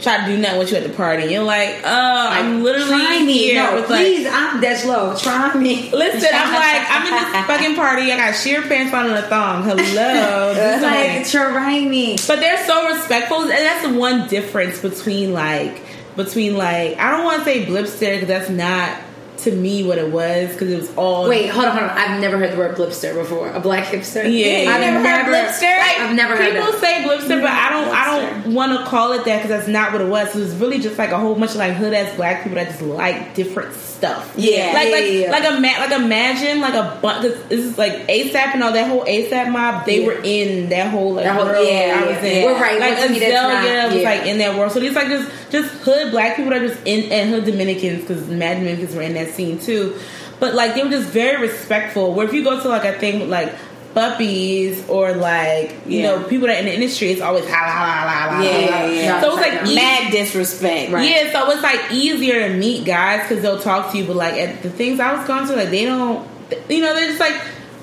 [0.00, 1.24] try to do nothing with you at the party.
[1.32, 3.32] You're like, oh, I'm literally Try me.
[3.38, 4.00] here No, with like.
[4.00, 5.14] please, I'm that's low.
[5.18, 5.90] Try me.
[5.92, 8.10] Listen, I'm like, I'm in this fucking party.
[8.12, 9.62] I got sheer pants on and a thong.
[9.62, 10.50] Hello.
[10.56, 12.16] It's This like like, try me.
[12.26, 15.82] but they're so respectful, and that's the one difference between like
[16.24, 18.98] between like I don't want to say blipster because that's not
[19.38, 21.96] to me what it was because it was all Wait, hold on, hold on.
[21.96, 23.48] I've never heard the word blipster before.
[23.48, 24.16] A black hipster.
[24.24, 25.78] Yeah, I've you never heard blipster?
[25.78, 27.88] Like, I've never heard people say blipster, but I don't.
[27.88, 28.04] I
[28.44, 30.36] don't want to call it that because that's not what it was.
[30.36, 32.68] It was really just like a whole bunch of like hood ass black people that
[32.68, 34.30] just like different stuff.
[34.36, 34.72] Yeah.
[34.74, 35.30] like Yeah, like yeah, yeah.
[35.30, 37.22] like ima- like imagine like a bunch.
[37.22, 39.86] This is like ASAP and all that whole ASAP mob.
[39.86, 40.06] They Yeah.
[40.06, 42.28] were in that whole like That whole- world yeah, I was yeah.
[42.30, 42.44] in.
[42.44, 42.78] We're right.
[42.78, 44.02] Like Azealia was yeah.
[44.10, 44.72] like in that world.
[44.72, 48.00] So it's like just just hood black people that are just in and hood Dominicans
[48.02, 49.98] because Mad Dominicans were in that scene too.
[50.38, 52.14] But like they were just very respectful.
[52.14, 53.52] Where if you go to like a thing with like
[53.94, 56.16] puppies or like you Yeah.
[56.16, 58.42] know people that in the industry, it's always ha la la la.
[58.42, 59.20] Yeah, yeah, yeah.
[59.20, 60.92] So it's like easy- Mad disrespect.
[60.92, 61.08] Right.
[61.10, 64.06] yeah, so it's like easier to meet guys because they'll talk to you.
[64.06, 66.26] But like at the things I was going to, like they don't,
[66.68, 67.36] you know, they're just like,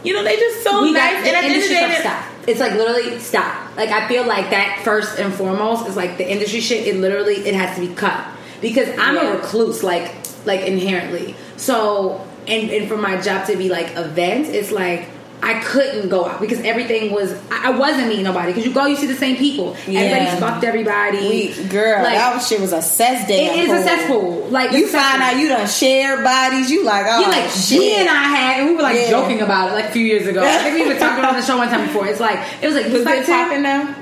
[0.03, 1.17] you know, they just so we nice.
[1.17, 2.23] and at the end of the day.
[2.47, 3.75] It's like literally stop.
[3.75, 6.87] Like I feel like that first and foremost is like the industry shit.
[6.87, 8.25] It literally it has to be cut
[8.61, 9.33] because I'm Yeah.
[9.33, 11.35] a recluse, like like inherently.
[11.57, 15.09] So and and for my job to be like events, it's like.
[15.41, 17.31] I couldn't go out because everything was.
[17.51, 19.75] I I wasn't meeting nobody because you go, you see the same people.
[19.87, 19.99] Yeah.
[19.99, 21.19] Everybody's fucked everybody.
[21.29, 23.45] We, girl, Like, that shit was a cess day.
[23.47, 24.47] it is a cesspool.
[24.49, 25.37] Like You it's a find cesspool.
[25.37, 26.71] out you done shared bodies.
[26.71, 27.61] You like, oh You like shit.
[27.81, 29.09] she and I had, and we were like Yeah.
[29.11, 30.41] joking about it like a few years ago.
[30.43, 32.07] I think we were talking on the show one time before.
[32.07, 33.93] It's like it was like Was it's like it popping now?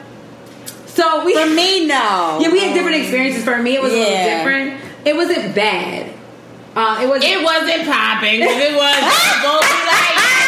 [0.88, 2.40] So we For me, no.
[2.40, 3.44] yeah we had different experiences.
[3.44, 4.82] For me, it was a little different.
[5.06, 6.14] It wasn't bad.
[6.78, 8.40] Uh, it was It wasn't popping.
[8.42, 8.96] It was,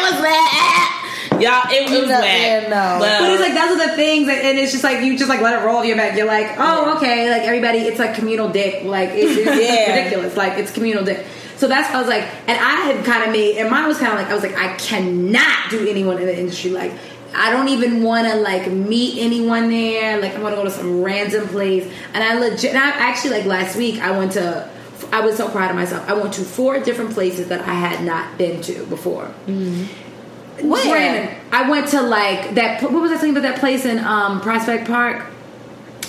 [0.00, 1.42] go be like, that shit was wet.
[1.42, 2.40] Y'all, it was No, wet.
[2.40, 3.00] yeah, no.
[3.00, 5.28] Well, But it's like those are the things, that, and it's just like you just
[5.28, 6.16] like let it roll off your back.
[6.16, 8.84] You're like, oh, okay, like everybody, it's like communal dick.
[8.84, 9.96] Like it's, it's Yeah.
[9.96, 10.36] ridiculous.
[10.36, 11.26] Like it's communal dick.
[11.56, 13.98] So that's what I was like, and I had kind of made, and mine was
[13.98, 16.70] kind of like, I was like, I cannot do anyone in the industry.
[16.70, 16.92] Like
[17.34, 20.20] I don't even want to like meet anyone there.
[20.20, 22.70] Like I want to go to some random place, and I legit.
[22.74, 24.70] And I actually like last week I went to.
[25.14, 26.08] I was so proud of myself.
[26.08, 29.26] I went to four different places that I had not been to before.
[30.60, 30.84] Where?
[30.90, 32.82] Brandon, I went to like that.
[32.82, 35.24] What was I saying about that place in um, Prospect Park?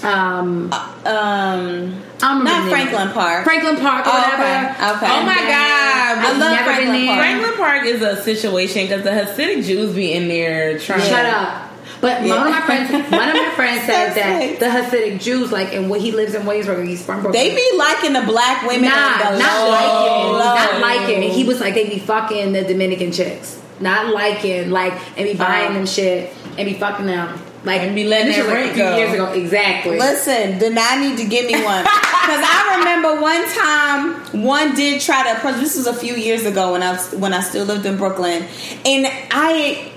[0.04, 0.74] Um, Um,
[1.06, 2.70] I don't remember name.
[2.70, 3.44] Franklin Park.
[3.44, 4.44] Franklin Park or Oh, whatever.
[4.44, 4.90] okay.
[4.92, 5.08] Okay.
[5.10, 6.18] Oh my God.
[6.18, 7.06] I I've love Franklin.
[7.08, 7.20] Park.
[7.20, 11.02] Franklin Park is a situation because the Hasidic Jews be in there trying.
[11.02, 11.65] Shut up.
[12.06, 12.38] But Yeah.
[12.38, 15.90] one of my friends, one of my friends said that the Hasidic Jews, like, and
[15.90, 17.42] what he lives in Williamsburg, he's from Brooklyn.
[17.44, 18.90] They be liking the black women.
[18.90, 20.40] Nah, not low, liking, low.
[20.56, 21.22] not liking.
[21.32, 25.72] He was like, they be fucking the Dominican chicks, not liking, like, and be buying
[25.72, 25.74] Oh.
[25.74, 28.74] them shit and be fucking them, like, And be letting that was, like, rent a
[28.76, 28.98] few go.
[28.98, 29.98] years ago, exactly.
[29.98, 35.02] Listen, then I need to give me one because I remember one time one did
[35.02, 35.56] try to approach.
[35.56, 38.46] This was a few years ago when I was, when I still lived in Brooklyn,
[38.86, 39.92] and I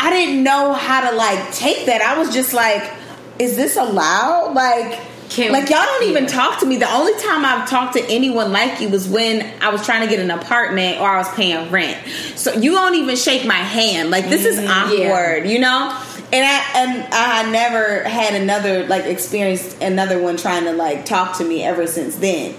[0.00, 2.02] I didn't know how to like take that.
[2.02, 2.90] I was just like,
[3.38, 4.54] is this allowed?
[4.54, 5.00] Like.
[5.28, 6.78] Can- like y'all don't even talk to me.
[6.78, 10.08] The only time I've talked to anyone like you was when I was trying to
[10.08, 12.02] get an apartment or I was paying rent.
[12.34, 14.10] So you don't even shake my hand.
[14.10, 16.02] Like this is mm, awkward, you know.
[16.32, 21.36] And I and I never had another like experienced another one trying to like talk
[21.38, 22.54] to me ever since then.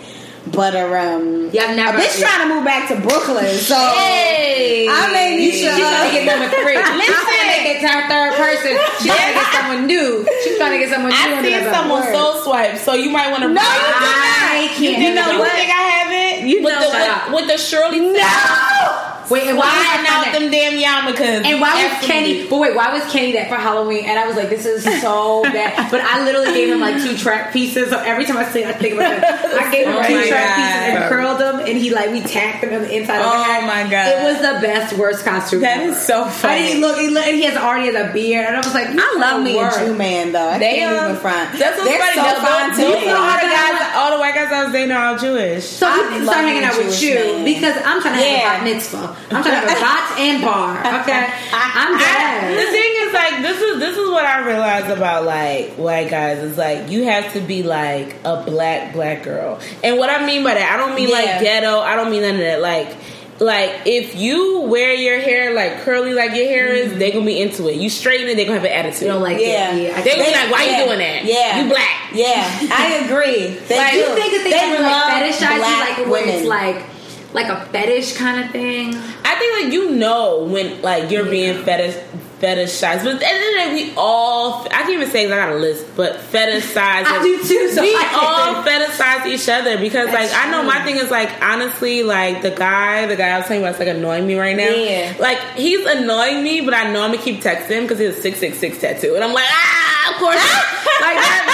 [0.51, 2.27] But um, Yeah, I've never- a bitch yeah.
[2.27, 4.87] trying to move back to Brooklyn, so Hey.
[4.89, 5.57] I may need to.
[5.57, 6.75] She's trying to get number three.
[6.99, 8.77] Listen, it to her third person.
[8.99, 10.25] She's trying to get someone new.
[10.43, 11.17] She's trying to get someone new.
[11.17, 12.13] I under seen someone word.
[12.15, 13.49] soul swipe, so you might want to.
[13.49, 14.03] No, you did not.
[14.03, 14.79] I can't.
[14.79, 16.47] You, You know you think I haven't?
[16.49, 19.08] You with know the, with, with the Shirley no.
[19.29, 21.45] Wait, and why flying that them damn yarmulkes.
[21.45, 22.47] And why was Kenny?
[22.47, 24.05] But wait, why was Kenny that for Halloween?
[24.05, 25.91] And I was like, this is so bad.
[25.91, 27.89] But I literally gave him like two track pieces.
[27.89, 29.45] So every time I say, I think about that.
[29.67, 30.55] I gave him Oh two track God.
[30.57, 33.29] pieces and curled them, and he like we tacked them on the inside of the
[33.29, 34.07] Oh my God.
[34.07, 35.61] It was the best, worst costume.
[35.61, 35.91] That ever.
[35.91, 36.61] is so I funny.
[36.67, 36.97] didn't look.
[36.99, 39.43] He, look, and he has already has a beard, and I was like, I love
[39.43, 39.69] me a.
[39.71, 40.49] Jew man though.
[40.49, 41.57] I They can't are- even um, front.
[41.59, 42.15] That's what's They're funny.
[42.15, 43.11] so Those- fine those- to those me.
[43.11, 45.65] all the guys, all the white guys I was dating are all Jewish.
[45.65, 49.15] So I start hanging out with you because I'm trying to have a bat mitzvah.
[49.31, 50.79] I'm trying to have a bat and bar.
[51.01, 55.23] Okay, I'm I, the thing is like this is this is what I realized about
[55.25, 59.97] like white guys is like you have to be like a black black girl, and
[59.97, 61.15] what I mean by that I don't mean Yeah.
[61.15, 61.79] like ghetto.
[61.79, 62.61] I don't mean none of that.
[62.61, 62.95] Like
[63.39, 67.39] like if you wear your hair like curly like your hair is, they're gonna be
[67.41, 67.75] into it.
[67.77, 69.03] You straighten it, they're gonna have an attitude.
[69.03, 69.73] You don't like Yeah.
[69.75, 69.83] it.
[69.83, 70.77] Yeah, I they gonna be like, why yeah.
[70.79, 71.23] you doing that?
[71.25, 71.61] Yeah.
[71.63, 71.95] you black.
[72.11, 73.47] Yeah, I agree.
[73.69, 73.99] They Like, do.
[73.99, 76.49] you think that they, They ever like love fetishize you, black like where it's women.
[76.49, 76.85] like
[77.33, 78.95] like a fetish kind of thing?
[78.95, 81.31] I think like you know when like you're Yeah.
[81.31, 81.95] being fetish
[82.39, 83.03] fetishize.
[83.03, 85.49] But at the end of the day, we all, I can't even say I got
[85.51, 86.73] a list, but fetishize.
[87.05, 90.81] I do too, so we all fetishize each other because, That's like, I know my
[90.85, 93.89] thing is, like, honestly, like, the guy, the guy I was talking about is, like,
[93.89, 94.69] annoying me right now.
[94.69, 95.15] Yeah.
[95.19, 98.17] Like, he's annoying me, but I know I'm gonna keep texting him because he has
[98.17, 99.15] a 666 tattoo.
[99.15, 100.35] And I'm like, ah, of course.
[101.05, 101.45] like, that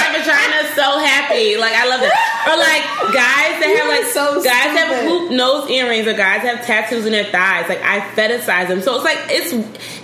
[0.00, 1.56] my vagina so happy.
[1.56, 2.10] Like, I love it.
[2.46, 2.84] Or, like,
[3.14, 7.06] guys that have, You're like, so guys have hoop nose earrings or guys have tattoos
[7.06, 7.68] in their thighs.
[7.68, 8.82] Like I fetishize them.
[8.82, 9.52] So it's like it's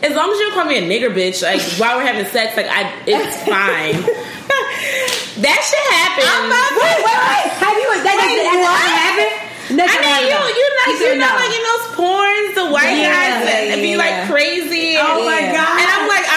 [0.02, 2.56] as long as you don't call me a nigger bitch, like while we're having sex,
[2.56, 3.98] like I it's fine.
[5.42, 6.26] that shit happen.
[6.26, 7.46] Wait, wait, wait.
[7.61, 7.88] Have you?
[8.02, 8.80] That Wait, doesn't what?
[8.80, 9.50] happen.
[9.70, 13.38] I mean, you you know you know like in those porns, the white Yeah, guys
[13.46, 14.02] that yeah, be yeah.
[14.02, 14.98] like crazy.
[14.98, 15.74] Oh my god!
[15.78, 16.30] And I'm like, I'm not with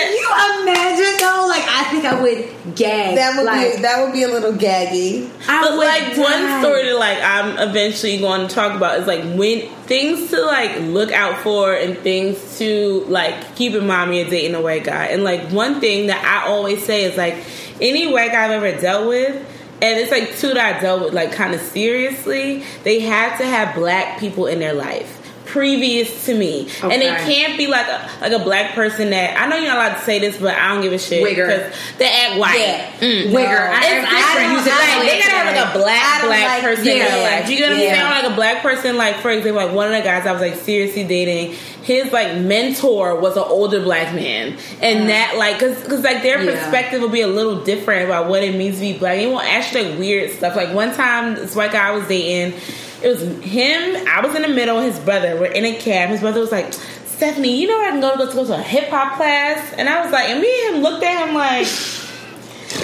[0.00, 1.46] Can you imagine though?
[1.48, 3.16] Like, I think I would gag.
[3.16, 5.30] That would like, be that would be a little gaggy.
[5.48, 6.22] I But would like die.
[6.22, 10.40] one story that like I'm eventually going to talk about is like when things to
[10.44, 14.60] like look out for and things to like keep in mind when you're dating a
[14.60, 15.06] white guy.
[15.06, 17.36] And like one thing that I always say is like
[17.80, 19.46] any white guy I've ever dealt with.
[19.82, 22.64] And it's like two that I dealt with like kind of seriously.
[22.84, 25.16] They have to have black people in their life
[25.50, 29.46] previous to me, and it can't be like a like a black person that I
[29.48, 31.46] know you're not allowed to say this, but I don't give a shit Wigger.
[31.46, 32.58] because they act white.
[32.58, 32.90] Yeah.
[33.00, 33.24] Mm.
[33.32, 33.34] Wigger.
[33.34, 33.72] No.
[33.72, 35.00] I, It's different.
[35.00, 37.08] Like, they gotta have like a black black like- person in yeah.
[37.08, 37.50] their life.
[37.50, 38.24] You get what I'm saying?
[38.24, 40.54] Like a black person, like for example, like one of the guys I was like
[40.54, 46.02] seriously dating, his like mentor was an older black man, and that like because because
[46.04, 46.52] like their Yeah.
[46.52, 49.18] perspective will be a little different about what it means to be black.
[49.18, 50.54] He won't ask you like weird stuff.
[50.54, 52.58] Like one time, this white guy I was dating.
[53.02, 54.06] It was him.
[54.08, 54.80] I was in the middle.
[54.80, 55.36] His brother.
[55.40, 56.10] We're in a cab.
[56.10, 58.54] His brother was like, "Stephanie, you know I can go to go to, go to
[58.54, 61.34] a hip hop class." And I was like, and me and him looked at him
[61.34, 61.66] like,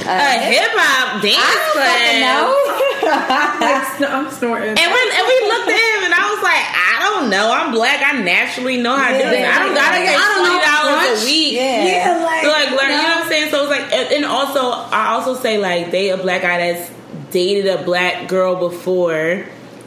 [0.06, 2.62] "A hip hop dance class."
[3.06, 4.68] I'm snorting.
[4.68, 7.50] And we and we looked at him, and I was like, I don't know.
[7.52, 8.02] I'm black.
[8.02, 9.46] I naturally know how to do Yeah, this.
[9.46, 11.52] I don't gotta get I twenty dollars a week.
[11.54, 11.84] Yeah.
[11.86, 13.50] yeah, like, So like, learn, you know what I'm saying?
[13.50, 16.90] So it's like, and and also, I also say like, date a black guy that's
[17.30, 19.44] dated a black girl before,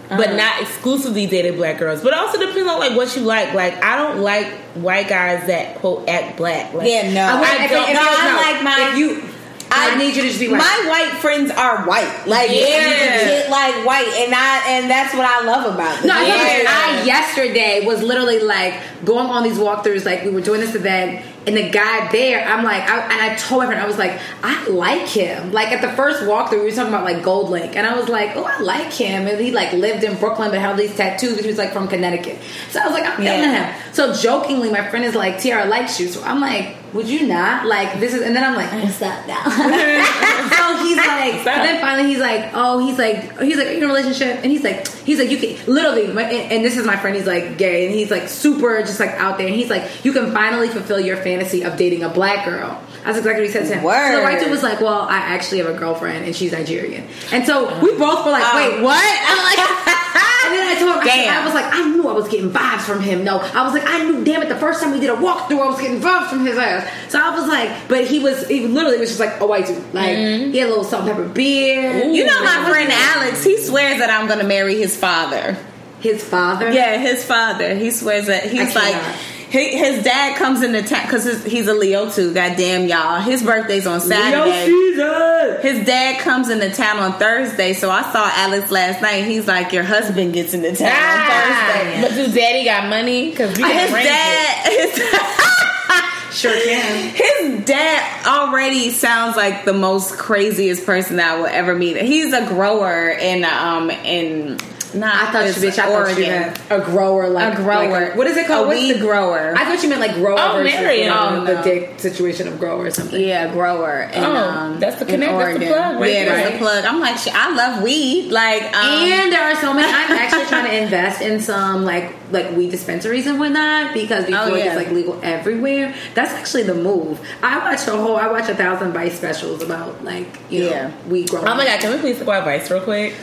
[0.10, 2.02] but not exclusively dated black girls.
[2.02, 3.54] But also depends on like what you like.
[3.54, 6.74] Like, I don't like white guys that quote act black.
[6.74, 7.22] Like, Yeah, no.
[7.22, 9.30] I, would, I don't- if, no, I no, like my- If you,
[9.72, 10.58] I, need you to just be right.
[10.58, 13.20] My white friends are white, like Yeah.
[13.22, 16.08] legit, like white, and I and that's what I love about them.
[16.08, 16.64] No, I, Yeah.
[16.68, 18.74] I yesterday was literally like
[19.06, 20.06] going on these walkthroughs.
[20.06, 23.36] Like we were doing this event, and the guy there, I'm like, I, and I
[23.36, 25.52] told my friend, I was like, I like him.
[25.52, 28.36] Like at the first walkthrough, we were talking about like GoldLink, and I was like,
[28.36, 29.28] oh, I like him.
[29.28, 31.40] And he like lived in Brooklyn, but had these tattoos.
[31.40, 32.38] He was like from Connecticut.
[32.70, 33.74] So I was like, I'm feeling Yeah.
[33.74, 33.94] him.
[33.94, 36.08] So jokingly, my friend is like, Tiara likes you.
[36.08, 37.66] So I'm like, would you not?
[37.66, 39.44] Like this is, and then I'm like, what's up now?
[39.44, 43.78] so he's like, and then finally he's like, oh, he's like, he's like, are you
[43.78, 44.38] in a relationship?
[44.44, 47.16] And he's like, he's like, you can literally, my, and, and this is my friend.
[47.16, 49.48] He's like gay, and he's like super, just like out there.
[49.48, 52.82] And he's like, you can finally fulfill your fantasy of dating a black girl.
[53.06, 53.84] That's exactly what he said to him.
[53.84, 54.12] Word.
[54.12, 57.08] So the white dude was like, well, I actually have a girlfriend, and she's Nigerian.
[57.32, 58.56] And so we both were like, Oh.
[58.56, 59.00] wait, what?
[59.28, 59.99] I'm like.
[60.42, 62.50] And then I told him, I, said- I was like, I knew I was getting
[62.50, 63.24] vibes from him.
[63.24, 65.62] No, I was like, I knew, damn it, the first time we did a walkthrough,
[65.62, 66.90] I was getting vibes from his ass.
[67.12, 69.68] So I was like, but he was, he literally was just like oh, a white
[69.68, 69.94] dude.
[69.94, 70.52] Like, mm-hmm.
[70.52, 72.16] he had a little salt and pepper beard.
[72.16, 75.58] You know my Like, friend Alex, he swears that I'm gonna marry his father.
[76.00, 76.72] His father?
[76.72, 77.76] Yeah, his father.
[77.76, 79.16] He swears that he's like cannot.
[79.52, 82.34] He, his dad comes into town because he's a Leo too.
[82.34, 84.66] Goddamn y'all, his birthday's on Saturday.
[84.66, 85.58] season!
[85.62, 89.24] His dad comes into town on Thursday, so I saw Alex last night.
[89.26, 93.32] He's like, "Your husband gets into town on Thursday." Ah, But do daddy got money?
[93.32, 94.10] Because His can arrange it.
[94.10, 94.72] dad,
[96.30, 97.10] his, Sure can.
[97.16, 101.98] his dad already sounds like the most craziest person that I will ever meet.
[101.98, 104.58] He's a grower in um in
[104.94, 105.80] not I thought you it's bitch.
[105.80, 106.30] I thought you Oregon.
[106.30, 107.90] meant a grower, like A grower.
[107.90, 108.66] like a- what is it called?
[108.66, 109.54] A What's weed the- grower.
[109.58, 110.38] I thought you meant like grower.
[110.40, 111.10] Oh, versus Marion.
[111.10, 113.20] like, Oh, the dick situation of grower or something.
[113.22, 114.10] Yeah, grower.
[114.12, 116.52] And, Oh, um, that's the in connect- that's the plug right yeah, that's there.
[116.52, 116.86] the plug.
[116.86, 118.32] I'm like, I love weed.
[118.32, 119.88] Like, um, and there are so many.
[119.88, 124.42] I'm actually trying to invest in some like like weed dispensaries and whatnot because before
[124.44, 124.66] Oh, yeah.
[124.66, 125.96] it's like legal everywhere.
[126.14, 127.20] That's actually the move.
[127.42, 128.18] I watch a whole.
[128.18, 130.92] I watch a thousand Vice specials about like you know Yeah.
[131.08, 131.48] weed growing.
[131.48, 133.16] Oh my god, can we please talk about Vice real quick?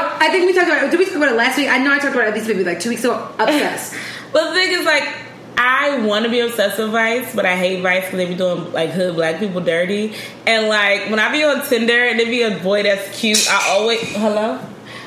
[0.00, 0.84] I think we talked about.
[0.84, 0.90] it.
[0.90, 1.68] Did we talk about it last week?
[1.68, 3.28] I know I talked about it at least maybe like two weeks ago.
[3.38, 3.94] Obsessed.
[4.32, 5.08] But the thing is, like,
[5.56, 8.72] I want to be obsessed with Vice, but I hate Vice because they be doing
[8.72, 10.14] like hood black people dirty.
[10.46, 13.68] And like when I be on Tinder and there be a boy that's cute, I
[13.70, 14.58] always hello.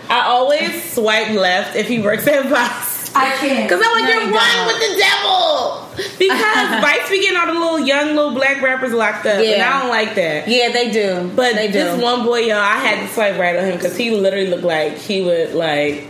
[0.09, 2.94] I always swipe left if he works at Vice.
[3.15, 3.69] I can't.
[3.69, 5.81] Cause I'm like, No, you're you one with the devil.
[6.19, 9.79] Because Vice be getting all the little young little black rappers locked up, and I
[9.79, 10.47] don't like that.
[10.47, 11.31] yeah, they do.
[11.35, 11.73] But they do.
[11.73, 14.63] this one boy, y'all, I had to swipe right on him because he literally looked
[14.63, 16.07] like he would like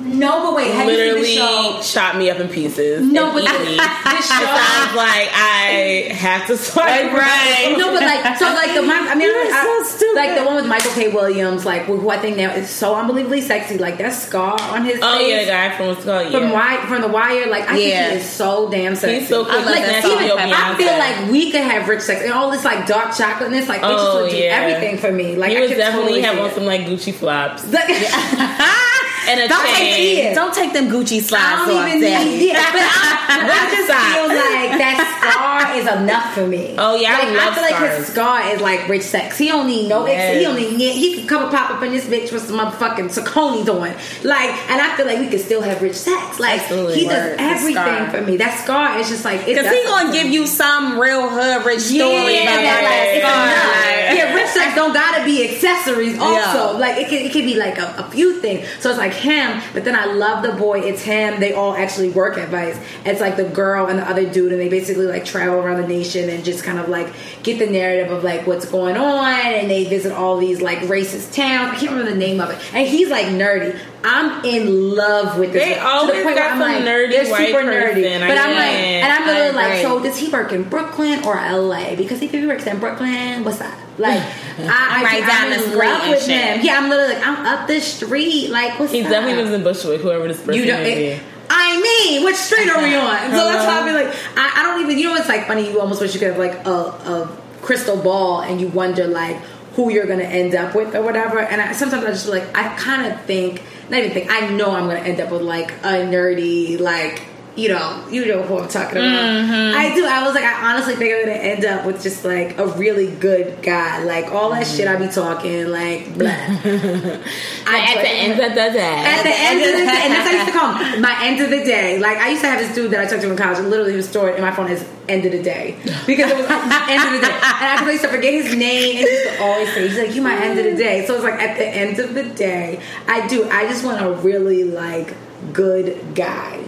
[0.00, 2.00] No, but wait, have you literally seen the show?
[2.00, 3.00] chop me up in pieces.
[3.06, 3.76] No, but eat me.
[3.76, 4.42] the It show.
[4.44, 7.76] sounds like I have to swipe right.
[7.78, 10.90] No, but like so, like the I mean, I- so like the one with Michael
[10.92, 11.08] K.
[11.12, 13.78] Williams, like who I think now is so unbelievably sexy.
[13.78, 16.42] Like that scar on his Oh face yeah, the guy from what's it called from
[16.42, 16.52] yeah.
[16.52, 17.46] Wire, from the Wire.
[17.48, 18.08] Like I Yeah.
[18.08, 19.20] think he is so damn sexy.
[19.20, 19.52] He's so cool.
[19.54, 20.52] I Like that even.
[20.52, 23.68] I feel like we could have rich sex and all this like dark chocolateness.
[23.68, 24.56] Like they just Oh, would do yeah.
[24.60, 25.36] everything for me.
[25.36, 26.54] Like he I was could definitely totally have on it.
[26.54, 27.88] some like Gucci flops Like-
[29.28, 30.26] and a Don't take chain.
[30.26, 30.34] it.
[30.34, 32.46] Don't take them Gucci I slides don't even need.
[32.48, 36.74] Yeah, but I, I just feel like that scar is enough for me.
[36.78, 39.38] Oh, yeah, I like, love feel like his scar is like rich sex.
[39.38, 40.04] He don't need no.
[40.04, 40.42] Ex, he Yes.
[40.44, 40.92] don't need.
[40.94, 43.94] He could come and pop up in this bitch with some motherfucking Saucony's doing.
[44.22, 46.38] Like, and I feel like we could still have rich sex.
[46.38, 47.00] Like Absolutely.
[47.00, 48.36] he does everything for me.
[48.38, 52.04] That scar is just like Because he gonna give you some real hood rich Yeah,
[52.06, 53.46] story about that, that like, it's scar.
[53.46, 56.18] Like- yeah, rich sex don't gotta be accessories.
[56.24, 56.78] Also, Yeah.
[56.78, 58.66] like it can, it can be like a, a few things.
[58.80, 60.80] So it's like him, but then I love the boy.
[60.80, 61.40] It's him.
[61.40, 62.78] They all actually work at Vice.
[63.04, 65.88] It's like the girl and the other dude, and they basically like travel around the
[65.88, 67.12] nation and just kind of like
[67.42, 71.34] get the narrative of like what's going on, and they visit all these like racist
[71.34, 71.72] towns.
[71.72, 73.78] I can't remember the name of it, and he's like nerdy.
[74.06, 75.62] I'm in love with this.
[75.64, 75.80] They guy.
[75.80, 77.94] To always the point where got I'm some like, nerdy they're white super nerdy.
[77.94, 78.22] person.
[78.22, 81.24] I But I'm like, and I'm I literally like, so does he work in Brooklyn
[81.24, 81.94] or LA?
[81.96, 83.78] Because if he works in Brooklyn, what's that?
[83.98, 84.20] Like,
[84.58, 86.56] I, I, Right down I'm the in street love with shit.
[86.58, 86.64] him.
[86.66, 88.50] Yeah, I'm literally like, I'm up the street.
[88.50, 89.08] Like, what's He that?
[89.10, 90.00] definitely lives in Bushwick.
[90.02, 90.80] Whoever this person You don't.
[90.84, 91.22] It.
[91.48, 93.16] I mean, which street are we on?
[93.30, 94.02] So that's why I Hello?
[94.02, 94.98] be like, I, I don't even.
[94.98, 95.70] You know, it's like funny.
[95.70, 99.36] You almost wish you could have like a, a crystal ball, and you wonder like
[99.76, 101.38] who you're gonna end up with or whatever.
[101.40, 104.30] And I, sometimes I just feel like I kind of think, not even think.
[104.30, 107.22] I know I'm gonna end up with like a nerdy like.
[107.56, 109.30] You know, you know who I'm talking about.
[109.30, 109.78] Mm-hmm.
[109.78, 110.04] I do.
[110.04, 113.14] I was like, I honestly think I'm gonna end up with just like a really
[113.14, 114.02] good guy.
[114.02, 116.30] Like all that shit I be talking, like, blah.
[116.30, 119.04] At the end of the day.
[119.06, 121.00] At the end of the day, and that's how I used to call him.
[121.00, 122.00] My end of the day.
[122.00, 123.92] Like I used to have this dude that I talked to in college, and literally
[123.92, 125.76] he was stored in my phone as end of the day
[126.06, 127.32] because it was end of the day.
[127.34, 130.14] And I used to forget his name, and he used to always say, "He's like,
[130.14, 132.80] you my end of the day." So it's like at the end of the day,
[133.06, 133.48] I do.
[133.48, 135.14] I just want a really like
[135.52, 136.63] good guy.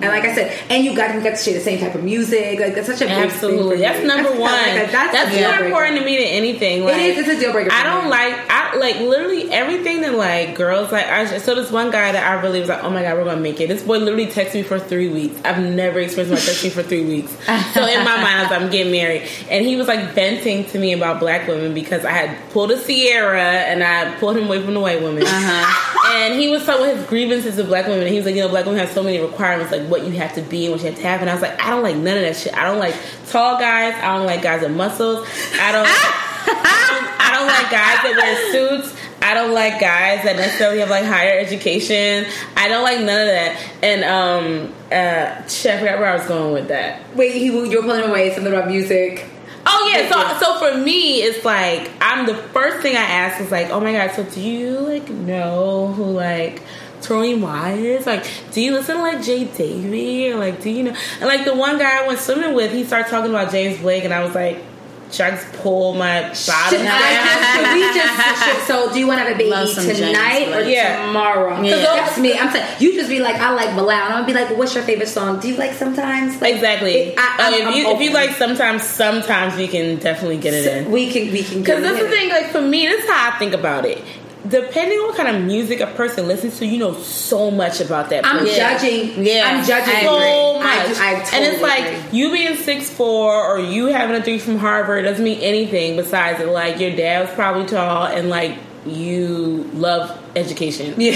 [0.00, 2.04] And like I said, and you got you got to share the same type of
[2.04, 2.60] music.
[2.60, 4.52] Like that's such a big Absolutely, that's number kinda one.
[4.52, 5.64] like that's a more breaker.
[5.66, 6.84] important to me than anything.
[6.84, 8.10] Like, is, it's a deal breaker I don't me.
[8.10, 8.34] like.
[8.50, 11.06] I like literally everything that like girls like.
[11.06, 13.40] I so this one guy that I really was like, oh my god, we're gonna
[13.40, 13.68] make it.
[13.68, 15.40] This boy literally texted me for three weeks.
[15.44, 17.36] I've never experienced my texting for three weeks.
[17.74, 20.64] So in my mind, I was like, I'm getting married, and he was like venting
[20.66, 24.44] to me about black women because I had pulled a Ciara and I pulled him
[24.46, 25.22] away from the white women.
[25.24, 26.14] Uh-huh.
[26.16, 28.02] And he was talking about his grievances of black women.
[28.02, 30.12] And he was like, you know, black women have so many requirements, like what you
[30.12, 31.20] have to be and what you have to have.
[31.20, 32.54] And I was like, I don't like none of that shit.
[32.54, 32.94] I don't like
[33.28, 33.94] tall guys.
[33.94, 35.26] I don't like guys with muscles.
[35.60, 35.86] I don't.
[35.86, 36.48] I
[36.88, 38.98] don't, I don't like guys that wear suits.
[39.20, 42.24] I don't like guys that necessarily have like higher education.
[42.56, 43.60] I don't like none of that.
[43.82, 47.14] And um, uh, shit, I forgot where I was going with that.
[47.16, 48.32] Wait, he, you were pulling away.
[48.32, 49.26] Something about music.
[49.70, 53.50] Oh yeah, so so for me, it's like I'm the first thing I ask is
[53.50, 56.62] like, oh my god, so do you like know who like
[57.08, 57.98] Toro y Moi?
[58.04, 60.94] Like, do you listen to like Jay Davy or like do you know?
[61.20, 64.04] And like the one guy I went swimming with, he started talking about James Blake,
[64.04, 64.62] and I was like,
[65.10, 67.00] should I just pull my bottom Should, down?
[67.00, 69.84] I, should we just should, so do you want to have a baby Love some
[69.86, 71.06] James tonight or Yeah.
[71.06, 71.62] tomorrow?
[71.62, 71.76] Yeah.
[71.76, 72.38] That's me.
[72.38, 73.90] I'm saying you just be like, I like Bilal.
[73.90, 75.40] And I'm gonna be like, what's your favorite song?
[75.40, 76.38] Do you like sometimes?
[76.42, 76.92] Like, Exactly.
[76.92, 80.52] it- I- oh, I'm- if you if you like sometimes sometimes we can definitely get
[80.52, 80.90] it in.
[80.92, 83.38] we can we can Because that's the thing, like for me, this is how I
[83.38, 84.02] think about it.
[84.46, 88.10] Depending on what kind of music a person listens to, you know so much about
[88.10, 88.54] that I'm person.
[88.56, 89.24] judging.
[89.26, 90.62] Yeah, I'm judging I so agree.
[90.64, 90.98] much.
[90.98, 92.18] I, I and it's like agree.
[92.18, 96.38] you being six four or you having a degree from Harvard doesn't mean anything besides
[96.38, 98.56] that like your dad was probably tall and like
[98.86, 100.94] you love education.
[100.98, 101.12] yeah.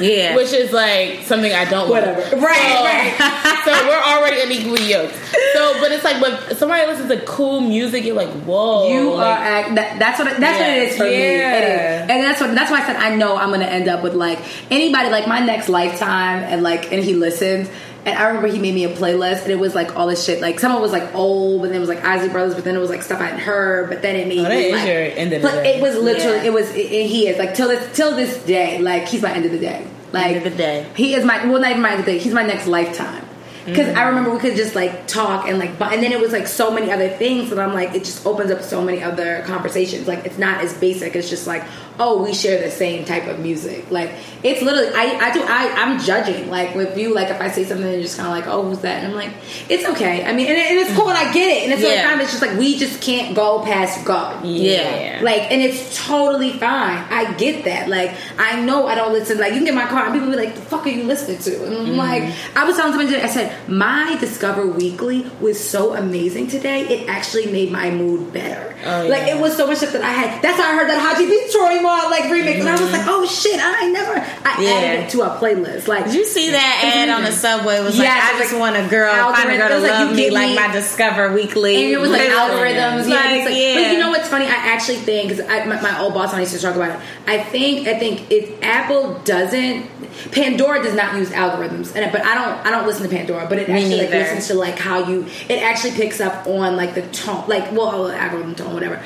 [0.00, 0.36] Yeah.
[0.36, 2.20] Which is like something I don't Whatever.
[2.20, 2.42] love.
[2.42, 3.62] Right, So, right.
[3.64, 5.14] so we're already unequally yoked.
[5.54, 8.88] So, but it's like when somebody listens to cool music, you're like, whoa.
[8.92, 11.10] You like, are act, that, that's what it- that's what it is for me.
[11.38, 12.04] Yeah.
[12.04, 14.14] is, and that's what that's why I said I know I'm gonna end up with
[14.14, 14.38] like
[14.70, 17.70] anybody like my next lifetime, and like and he listened.
[18.06, 20.40] And I remember he made me a playlist, and it was like all this shit.
[20.40, 22.62] Like some of it was like old, but then it was like Isley Brothers, but
[22.64, 23.88] then it was like stuff I hadn't heard.
[23.90, 25.76] But then it made Oh, me is like, your end of the but day.
[25.76, 26.44] it was literally Yeah.
[26.44, 29.32] it was it, it- he is like till this till this day like he's my
[29.32, 29.84] end of the day.
[30.12, 30.86] Like End of the day.
[30.94, 32.18] he is my well not even my end of the day.
[32.18, 33.24] He's my next lifetime.
[33.64, 34.06] because I mm.
[34.10, 36.70] remember we could just like talk and like, but and then it was like so
[36.70, 40.06] many other things that I'm like, it just opens up so many other conversations.
[40.06, 41.16] Like it's not as basic.
[41.16, 41.64] It's just like,
[41.98, 43.90] oh, we share the same type of music.
[43.90, 44.12] Like
[44.42, 46.50] it's literally, I, I do, I, I'm judging.
[46.50, 48.80] Like with you, like if I say something, you're just kind of like, oh, who's
[48.80, 49.02] that?
[49.02, 49.30] And I'm like,
[49.68, 50.24] it's okay.
[50.24, 52.08] I mean, and, it, and it's cool, and I get it, and it's Yeah.
[52.10, 52.20] fine.
[52.20, 54.38] It's just like we just can't go past go.
[54.44, 55.20] Yeah.
[55.22, 57.04] Like, and it's totally fine.
[57.10, 57.88] I get that.
[57.88, 59.38] Like, I know I don't listen.
[59.38, 61.38] Like, you can get my car and people be like, "The fuck are you listening
[61.38, 61.96] to?" And I'm Mm-hmm.
[61.96, 62.22] like,
[62.56, 63.22] I was telling somebody today.
[63.24, 66.80] I said my Discover Weekly was so amazing today.
[66.82, 68.74] It actually made my mood better.
[68.84, 70.42] Oh, like, it was so much stuff that I had.
[70.42, 73.08] That's how I heard that Haji Beats Troy Like remix, and I was like, Mm-hmm.
[73.10, 74.12] "Oh shit!" I never.
[74.14, 74.70] I Yeah.
[74.70, 75.86] added it to a playlist.
[75.88, 77.76] Like, Did you see that ad on the subway?
[77.76, 80.10] It was like, I just like want a girl, find a girl to like, love
[80.10, 81.76] me give like my Discover Weekly.
[81.76, 83.14] And it was like algorithms, yeah.
[83.14, 83.74] Like, like, yeah.
[83.82, 84.46] But you know what's funny?
[84.46, 87.00] I actually think because my, my old boss and I used to talk about it.
[87.26, 89.86] I think I think if Apple doesn't,
[90.32, 93.58] Pandora does not use algorithms, and but I don't I don't listen to Pandora, but
[93.58, 95.26] it Me actually like, listens to like how you.
[95.48, 99.02] It actually picks up on like the tone, like well algorithm tone, whatever,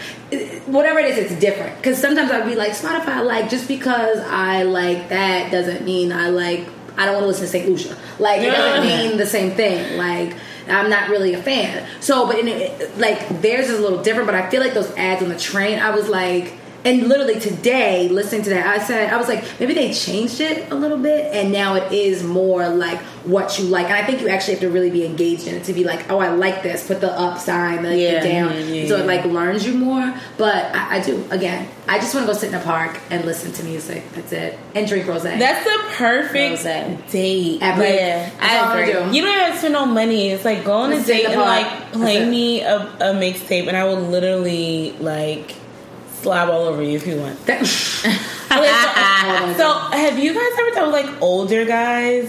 [0.67, 1.31] whatever it is.
[1.31, 5.85] It's different because sometimes I'd be like Spotify, like just because I like that doesn't
[5.85, 6.67] mean I like.
[6.97, 7.69] I don't want to listen to St.
[7.69, 7.97] Lucia.
[8.19, 9.97] Like it doesn't mean the same thing.
[9.97, 10.37] Like
[10.69, 11.87] I'm not really a fan.
[12.01, 14.27] So, but in it, like theirs is a little different.
[14.27, 16.55] But I feel like those ads on the train, I was like,
[16.85, 20.71] and literally today, listening to that, I said, I was like, maybe they changed it
[20.71, 23.87] a little bit, and now it is more like what you like.
[23.87, 26.11] And I think you actually have to really be engaged in it to be like,
[26.11, 26.87] oh, I like this.
[26.87, 30.15] Put the up sign, the, Yeah, down, yeah, yeah, so it like learns you more.
[30.39, 31.69] But I, I do again.
[31.89, 34.05] I just want to go sit in a park and listen to music.
[34.13, 35.39] That's it, and drink rosé.
[35.39, 37.11] That's the perfect Rosé.
[37.11, 37.59] date.
[37.63, 38.93] Every- Yeah, I agree.
[38.93, 38.99] do.
[39.15, 40.31] You don't even have to spend no money.
[40.31, 41.47] It's like go on a date and park.
[41.47, 42.31] like play That's it.
[42.31, 45.53] me a, a mixtape, and I will literally like
[46.23, 47.45] slob all over you if you want.
[47.47, 47.61] That-
[48.51, 48.67] Okay,
[49.57, 52.25] so, so have you guys ever dealt with like older guys?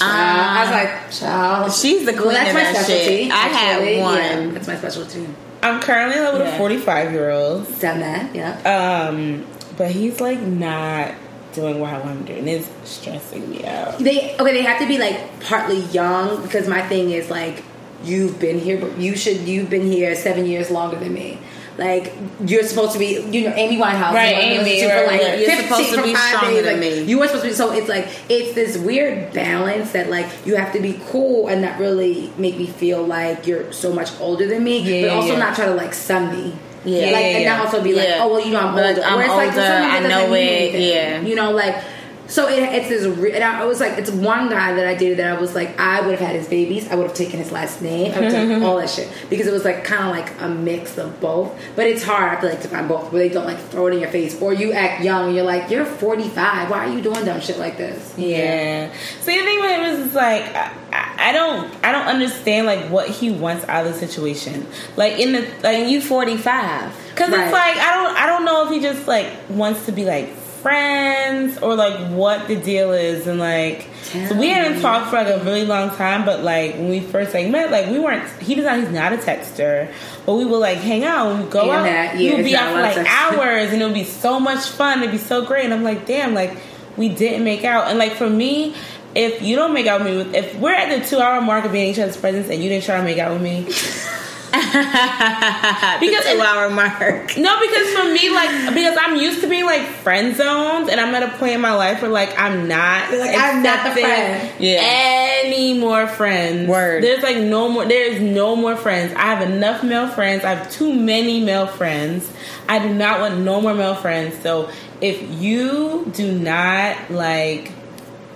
[0.00, 1.72] I was like, child.
[1.72, 3.24] She's the queen Well, that's of my that specialty.
[3.24, 3.32] shit.
[3.32, 4.16] I had one.
[4.16, 5.26] Yeah, that's my specialty.
[5.62, 6.54] I'm currently in love with Yeah.
[6.54, 9.08] a 45 year old, Done that, yeah.
[9.08, 9.44] um,
[9.76, 11.14] but he's like not
[11.52, 13.98] doing what I want him to do, and it's stressing me out.
[13.98, 14.52] They okay.
[14.52, 17.64] They have to be like partly young because my thing is like
[18.04, 21.38] you've been here, but you should you've been here seven years longer than me.
[21.80, 22.12] Like
[22.44, 25.38] you're supposed to be, you know, Amy Winehouse, Right, Amy, right, like right.
[25.38, 27.02] You're supposed to be stronger days, than like, me.
[27.04, 27.54] You were supposed to be.
[27.54, 31.62] So it's like it's this weird balance that like you have to be cool and
[31.62, 35.32] not really make me feel like you're so much older than me, Yeah, but also
[35.32, 35.38] yeah.
[35.38, 36.54] not try to like sun me.
[36.84, 36.98] Yeah.
[37.00, 39.02] like, Yeah, and not also be like, oh well, you know, I'm older.
[39.02, 41.20] I'm Where it's like, for older, reason, I know it, yeah.
[41.22, 41.82] you know, like.
[42.30, 45.18] So it, it's this, re- and I was like, it's one guy that I dated
[45.18, 47.50] that I was like, I would have had his babies, I would have taken his
[47.52, 50.10] last name, I would have done all that shit because it was like kind of
[50.10, 51.52] like a mix of both.
[51.76, 53.94] But it's hard, I feel like, to find both where they don't like throw it
[53.94, 57.02] in your face, or you act young and you're like, you're 45, why are you
[57.02, 58.14] doing dumb shit like this?
[58.16, 58.92] Yeah.
[59.20, 60.72] So the thing with him is, it's like I,
[61.18, 64.66] I don't, I don't understand like what he wants out of the situation.
[64.96, 66.96] Like in the like you 45.
[67.10, 67.44] Because Right.
[67.44, 70.28] it's like I don't I don't know if he just like wants to be like
[70.62, 75.28] friends or like what the deal is and like so we hadn't talked for like
[75.28, 78.54] a really long time but like when we first like met like we weren't he
[78.54, 79.92] does not he's not a texter
[80.26, 81.32] but we would like hang out.
[81.32, 82.16] And we'd go And out.
[82.16, 84.98] we would be out for like hours and it would be so much fun.
[85.00, 85.64] It'd be so great.
[85.64, 86.56] And I'm like damn like
[86.96, 87.88] we didn't make out.
[87.88, 88.74] And like for me
[89.14, 91.72] if you don't make out with me if we're at the two hour mark of
[91.72, 93.64] being in each other's presence and you didn't try to make out with me
[96.00, 97.36] because two hour mark.
[97.40, 101.14] No, because for me, like, because I'm used to being like friend zoned, and I'm
[101.14, 104.00] at a point in my life where like I'm not, You're like, I'm not the
[104.00, 104.52] friend.
[104.58, 104.80] Yeah.
[104.82, 106.68] any more friends.
[106.68, 107.02] Word.
[107.02, 107.84] There's like no more.
[107.86, 109.12] There is no more friends.
[109.14, 110.44] I have enough male friends.
[110.44, 112.30] I have too many male friends.
[112.68, 114.36] I do not want no more male friends.
[114.42, 114.70] So
[115.00, 117.72] if you do not like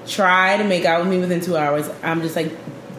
[0.07, 2.53] try to make out with me within two hours, I'm just like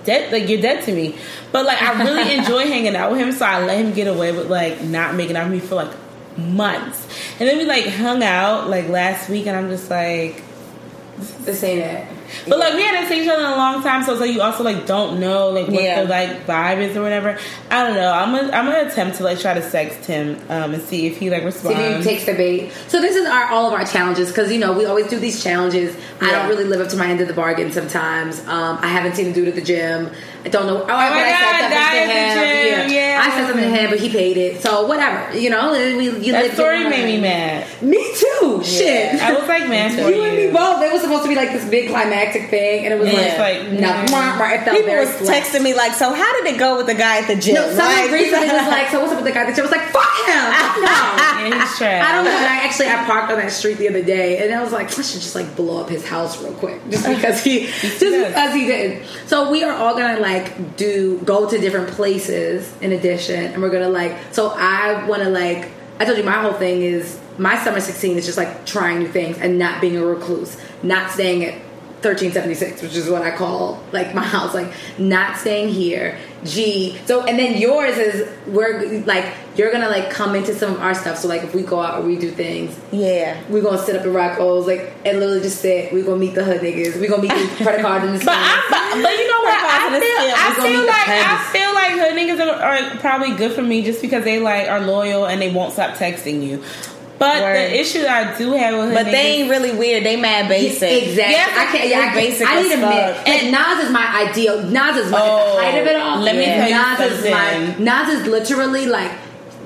[0.06, 0.32] dead.
[0.32, 1.18] Like you're dead to me.
[1.52, 4.32] But like I really enjoy hanging out with him, so I let him get away
[4.32, 5.94] with like not making out with me for like
[6.38, 7.08] months.
[7.40, 10.42] And then we like hung out like last week, and I'm just like.
[11.46, 12.15] This ain't it.
[12.48, 14.42] But like we hadn't seen each other in a long time, so it's like you
[14.42, 16.04] also like don't know like what Yeah.
[16.04, 17.38] the like vibe is or whatever.
[17.72, 18.12] I don't know.
[18.12, 21.18] I'm gonna I'm gonna attempt to like try to sext him um and see if
[21.18, 21.78] he like responds.
[21.78, 22.72] See if he takes the bait.
[22.88, 25.44] So this is our all of our challenges because you know we always do these
[25.44, 25.96] challenges.
[26.22, 28.40] I don't really live up to my end of the bargain sometimes.
[28.48, 30.10] Um, I haven't seen him do it at the gym.
[30.46, 30.84] I don't know.
[30.84, 32.88] Oh, my but I God, said something to him.
[32.90, 33.22] gym, yeah.
[33.24, 34.62] I said something to him, but he paid it.
[34.62, 35.72] So whatever, you know.
[35.72, 37.66] We, you that story made me mad.
[37.82, 38.62] Me too.
[38.64, 39.20] Shit.
[39.22, 40.84] I was like, man, you and me both.
[40.84, 41.90] It was supposed to be like this big
[42.32, 43.38] climactic thing, and it was Yeah.
[43.40, 44.56] like, like, mm.
[44.56, 45.44] It felt People was flat.
[45.44, 47.56] texting me like, so how did it go with the guy at the gym?
[47.56, 49.66] No, someone Like- recently was like, "So what's up with the guy?" at the gym?
[49.66, 52.04] I was like, "Fuck him!" No, He's trash.
[52.06, 52.32] I don't know.
[52.32, 54.88] but I actually I parked on that street the other day, and I was like,
[54.88, 58.28] I should just like blow up his house real quick, just because he, just does.
[58.28, 59.04] because he did.
[59.28, 63.70] So we are all gonna like do go to different places in addition, and we're
[63.70, 64.14] gonna like.
[64.32, 65.70] So I want to like.
[66.00, 69.08] I told you my whole thing is my summer sixteen is just like trying new
[69.08, 71.54] things and not being a recluse, not staying at
[72.06, 76.18] 1376, which is what I call like my house, like not staying here.
[76.44, 76.98] G.
[77.06, 79.26] So and then yours is we're like
[79.58, 81.18] you're gonna like come into some of our stuff.
[81.18, 83.42] So like if we go out or we do things, Yeah.
[83.50, 85.92] we're gonna sit up in Rocco's like and literally just sit.
[85.92, 87.00] We're gonna meet the hood niggas.
[87.00, 89.56] We're gonna meet the credit card in the But I, but, but you know what?
[89.66, 93.62] I feel, I feel like I feel like hood niggas are, are probably good for
[93.64, 96.64] me just because they like are loyal and they won't stop texting you.
[97.18, 97.56] But Word.
[97.56, 100.04] the issue I do have with But niggas, they ain't really weird.
[100.04, 101.04] They mad basic.
[101.04, 101.32] Exactly.
[101.34, 101.90] Yes, I can't.
[101.90, 103.28] Yeah, I, basic I need a mix.
[103.28, 104.62] Like Nas is my ideal.
[104.64, 106.20] Nas is my Oh, height of it all.
[106.20, 107.76] let me tell you Nas is my.
[107.84, 109.12] Nas is literally like.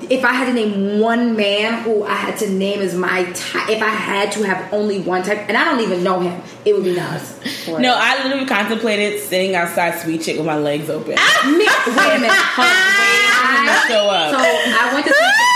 [0.08, 3.68] If I had to name one man who I had to name as my type,
[3.68, 6.74] if I had to have only one type, and I don't even know him, it
[6.74, 7.38] would be Nas.
[7.68, 11.10] no, I literally contemplated sitting outside Sweet Chick with my legs open.
[11.10, 12.30] Me, wait a minute.
[12.32, 13.66] Hold on.
[13.66, 14.30] to show up.
[14.32, 15.49] So I went to Sweet Chick last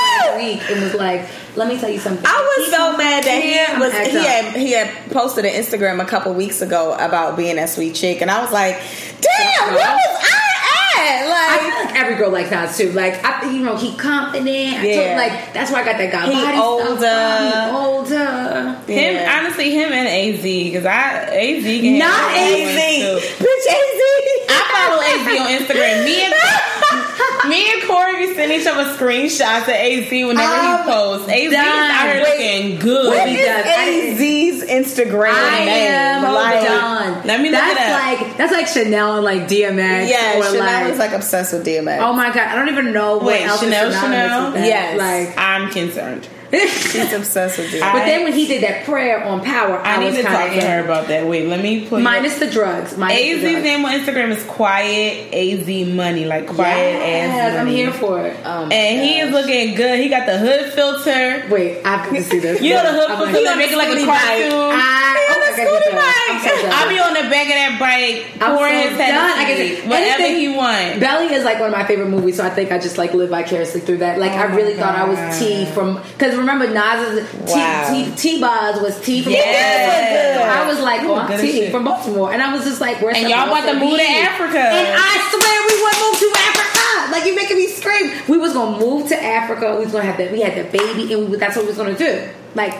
[0.44, 1.26] week and was like,
[1.56, 4.72] "Let me tell you something." I was so mad that he was he had he
[4.72, 8.42] had posted an Instagram a couple weeks ago about being a sweet chick, and I
[8.42, 8.76] was like,
[9.20, 12.92] "Damn, where was I I at?" Like, feel like every girl likes Nas too.
[12.92, 14.48] Like, I, you know, he confident.
[14.48, 14.96] I Yeah.
[15.06, 16.26] told, like that's why I got that guy.
[16.26, 16.96] He body older.
[16.96, 17.70] Stuff.
[17.70, 18.76] He older.
[18.86, 19.38] Him, Yeah.
[19.40, 21.64] honestly, him and AZ because I AZ
[21.98, 22.78] not AZ,
[23.38, 24.00] bitch, AZ.
[24.46, 26.03] I follow AZ on Instagram.
[28.36, 30.84] Me and me and Corey be sending each other screenshots of AZ whenever he um,
[30.84, 31.28] posts.
[31.28, 33.06] AZ is out here looking good.
[33.06, 33.66] What does.
[33.66, 35.92] AZ's Instagram I name?
[35.92, 37.26] am Like, done.
[37.26, 40.08] Let me look that's like that's like Chanel and like DMX.
[40.08, 41.98] Yeah, Chanel like, was like obsessed with DMX.
[42.00, 44.54] oh my god, I don't even know what Wait, else Chanel, is Chanel?
[44.54, 44.98] Yes.
[44.98, 45.38] like.
[45.38, 46.28] I'm concerned.
[46.68, 47.80] She's obsessed with DMX.
[47.92, 50.32] But then when he did that prayer on Power, I, I need was to talk
[50.48, 51.26] kind to her about that.
[51.26, 52.96] Wait, let me put minus the drugs.
[52.96, 53.64] Minus the AZ's drugs.
[53.64, 57.60] name on Instagram is Quiet AZ Money, like quiet Yes, ass.
[57.60, 58.36] I'm here for it.
[58.44, 59.98] Oh my And he is looking good.
[60.00, 61.46] He got the hood filter.
[61.50, 62.60] Wait, I have to see this.
[62.60, 64.70] You know the hood filter, like, they make it like a Scooty cartoon.
[64.80, 66.44] I, my God, Scooty I'm bike.
[66.44, 66.74] jealous.
[66.74, 69.10] I'll be on the back of that bike, pouring so his done.
[69.14, 71.00] I head can whatever anything- he wants.
[71.00, 73.30] Belly is like one of my favorite movies, so I think I just like live
[73.30, 74.18] vicariously through that.
[74.18, 77.90] Like I Oh really my thought I was T from because remember Nas's Wow.
[77.90, 80.38] T T T Boz was T from Yes.
[80.38, 80.54] Baltimore.
[80.54, 81.70] I was like, You oh, I'm T shit.
[81.72, 84.02] from Baltimore, and I was just like, where's And y'all about to move to?
[84.04, 84.58] Africa.
[84.58, 87.12] And I swear we would move to Africa.
[87.12, 88.12] Like you're making me scream.
[88.28, 89.76] We was gonna move to Africa.
[89.76, 90.32] We was gonna have that.
[90.32, 92.28] We had the baby, and we, that's what we was gonna do.
[92.54, 92.74] Like,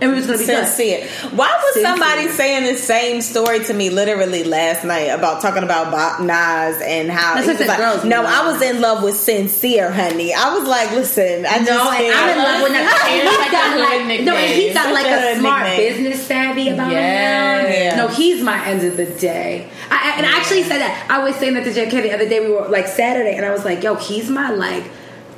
[0.00, 0.64] and we was gonna be done.
[0.66, 1.06] Sincere.
[1.34, 1.90] Why was Sincere.
[1.90, 6.80] somebody saying the same story to me literally last night about talking about Bob Nas
[6.82, 8.26] and how That's he was like, girls no, love.
[8.46, 10.32] I was in love with sincere, honey.
[10.32, 12.86] I was like, listen, I just No, and think- I'm in love with him.
[12.86, 15.92] It's He's got hood like no, and he's got like a a smart nickname.
[16.04, 17.92] business savvy about Yes.
[17.92, 17.96] him.
[17.98, 19.68] No, he's my end of the day.
[19.90, 21.06] I, I- and I actually said that.
[21.10, 22.40] I was saying that to JK the other day.
[22.40, 24.84] We were like Saturday, and I was like, "Yo, he's my like."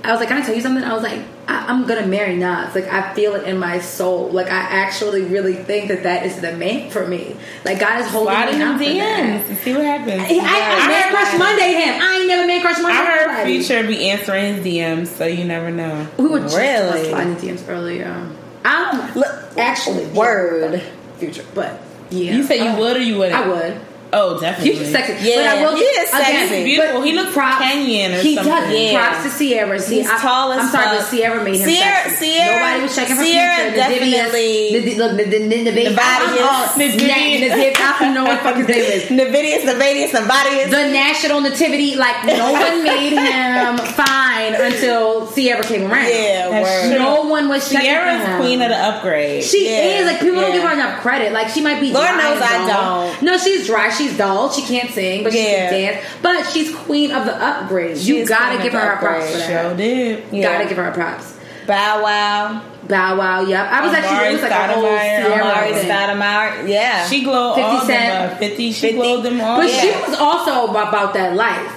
[0.03, 2.37] I was like, "Can I tell you something?" I was like, I, "I'm gonna marry
[2.37, 4.31] Nas." Like I feel it in my soul.
[4.31, 7.37] Like I actually really think that that is the man for me.
[7.65, 9.45] Like God is holding Slide me in out them for that.
[9.45, 10.23] DMs and see what happens.
[10.23, 12.03] I, I, I man crush Monday him.
[12.03, 12.99] I ain't never man crush Monday.
[12.99, 13.63] I heard nobody.
[13.63, 16.07] Future be answering his DMs, so you never know.
[16.17, 17.09] We were just Really?
[17.11, 18.31] sliding DMs earlier.
[18.65, 20.83] I'm um, Look, actually word.
[21.19, 22.79] future, but yeah, You said you oh.
[22.81, 23.35] would or you wouldn't?
[23.39, 23.81] I would.
[24.12, 24.74] Oh, definitely.
[24.77, 25.77] Future sexy, Yeah, but I will.
[25.77, 26.65] he is again, sexy.
[26.65, 27.01] Beautiful.
[27.01, 28.53] but He looks props- Kenyan or he something.
[28.53, 28.74] does.
[28.74, 28.99] Yeah.
[29.20, 29.78] Props to Ciara.
[29.81, 31.11] See, He's I, tall as I'm sorry, but.
[31.11, 32.32] Ciara made him Ciara- sexy.
[32.35, 33.77] Ciara- Nobody was checking for Ciara future.
[33.77, 36.74] definitely- The, the, look, the, the, the, the, the, Nayvadius.
[36.74, 37.77] Nayvadius.
[37.81, 39.03] I don't know what fucking name is.
[39.05, 40.70] Nvidius, Nvidius, Nvidius.
[40.70, 46.09] The national nativity, like no one made him fine until Ciara came around.
[46.09, 46.97] Yeah.
[46.99, 49.45] No one was checking Ciara's queen of the upgrade.
[49.45, 51.32] She is like people don't give her enough credit.
[51.32, 51.93] Like she might be.
[51.93, 53.23] Lord knows I don't.
[53.23, 53.91] No, she's dry.
[54.01, 54.51] She's dull.
[54.51, 55.71] She can't sing, but she Yeah.
[55.71, 56.07] can dance.
[56.23, 57.99] But she's queen of the upgrade.
[57.99, 59.33] She you gotta give her her props upgrade.
[59.33, 59.63] for that.
[59.71, 60.23] Show did.
[60.33, 60.53] Yeah.
[60.53, 61.35] Gotta give her props.
[61.67, 62.63] Bow Wow.
[62.89, 63.41] Bow Wow.
[63.43, 63.67] Yep.
[63.71, 65.85] I was actually Amar'e it was like a whole Ciara Amar'e.
[65.85, 66.69] Stoudemire.
[66.69, 67.07] Yeah.
[67.07, 68.39] She glowed 50 all of them up.
[68.39, 68.97] 50, she 50.
[68.97, 69.57] glowed them all.
[69.59, 69.81] But Yeah.
[69.81, 71.77] she was also about that life.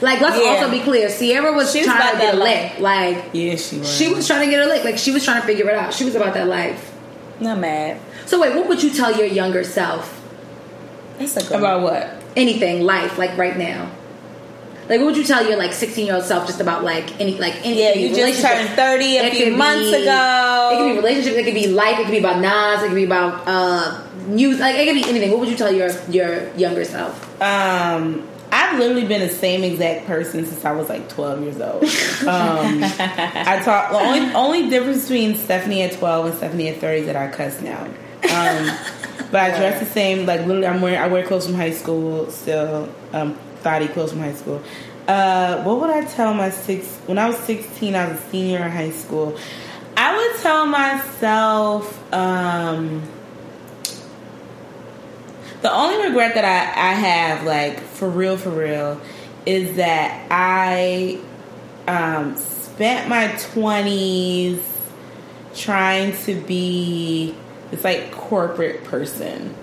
[0.00, 0.50] Like let's Yeah.
[0.50, 1.08] also be clear.
[1.08, 2.72] Ciara was She was trying to get a life.
[2.74, 2.80] lick.
[2.80, 3.92] Like yeah, she was.
[3.96, 4.84] she was trying to get a lick.
[4.84, 5.92] Like she was trying to figure it out.
[5.94, 6.90] She was about that life.
[7.40, 7.96] not mad.
[8.26, 10.20] So wait, what would you tell your younger self?
[11.22, 12.22] That's a good About what?
[12.36, 13.90] anything life like right now
[14.88, 17.38] like what would you tell your like 16 year old self just about like any
[17.38, 20.70] like any Yeah, it could be you just turned 30 a few months be- ago.
[20.72, 22.94] it could be relationships it could be life it could be about Nas it could
[22.96, 26.48] be about uh news like it could be anything what would you tell your your
[26.56, 31.40] younger self Um, I've literally been the same exact person since I was like 12
[31.42, 31.82] years old.
[31.84, 31.88] Um,
[32.84, 33.92] I talk.
[33.92, 37.28] The only only difference between Stephanie at 12 and Stephanie at 30 is that I
[37.28, 37.82] cuss now.
[37.84, 38.70] Um,
[39.32, 40.26] but I dress the same.
[40.26, 42.88] Like literally, I'm wearing I wear clothes from high school still.
[43.12, 44.62] Um, thotty clothes from high school.
[45.08, 47.94] Uh, what would I tell my six when I was 16?
[47.96, 49.36] I was a senior in high school.
[49.96, 52.12] I would tell myself.
[52.12, 53.02] Um,
[55.62, 59.00] the only regret that I, I have, like for real, for real,
[59.46, 61.20] is that I
[61.86, 64.60] um, spent my twenties
[65.54, 67.34] trying to be
[67.72, 69.54] this like corporate person.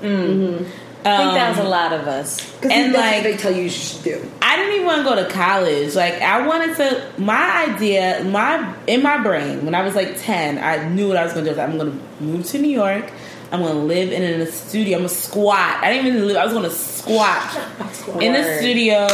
[0.00, 0.06] Mm-hmm.
[0.06, 0.64] Mm-hmm.
[1.06, 2.62] I think that was um, a lot of us.
[2.62, 4.30] and like- they tell you you should do.
[4.40, 5.94] I didn't even want to go to college.
[5.94, 7.10] Like I wanted to.
[7.18, 11.24] My idea, my in my brain, when I was like ten, I knew what I
[11.24, 11.60] was going to do.
[11.60, 13.10] I'm going to move to New York.
[13.52, 14.96] I'm going to live in a studio.
[14.96, 15.84] I'm going to squat.
[15.84, 16.36] I didn't even live.
[16.38, 19.06] I was going to squat in a studio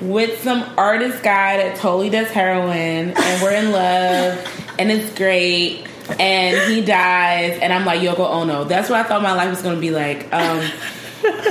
[0.00, 5.86] with some artist guy that totally does heroin, and we're in love, and it's great.
[6.18, 8.64] And he dies, and I'm like Yoko Ono.
[8.64, 10.32] That's what I thought my life was to be like.
[10.32, 10.60] Um,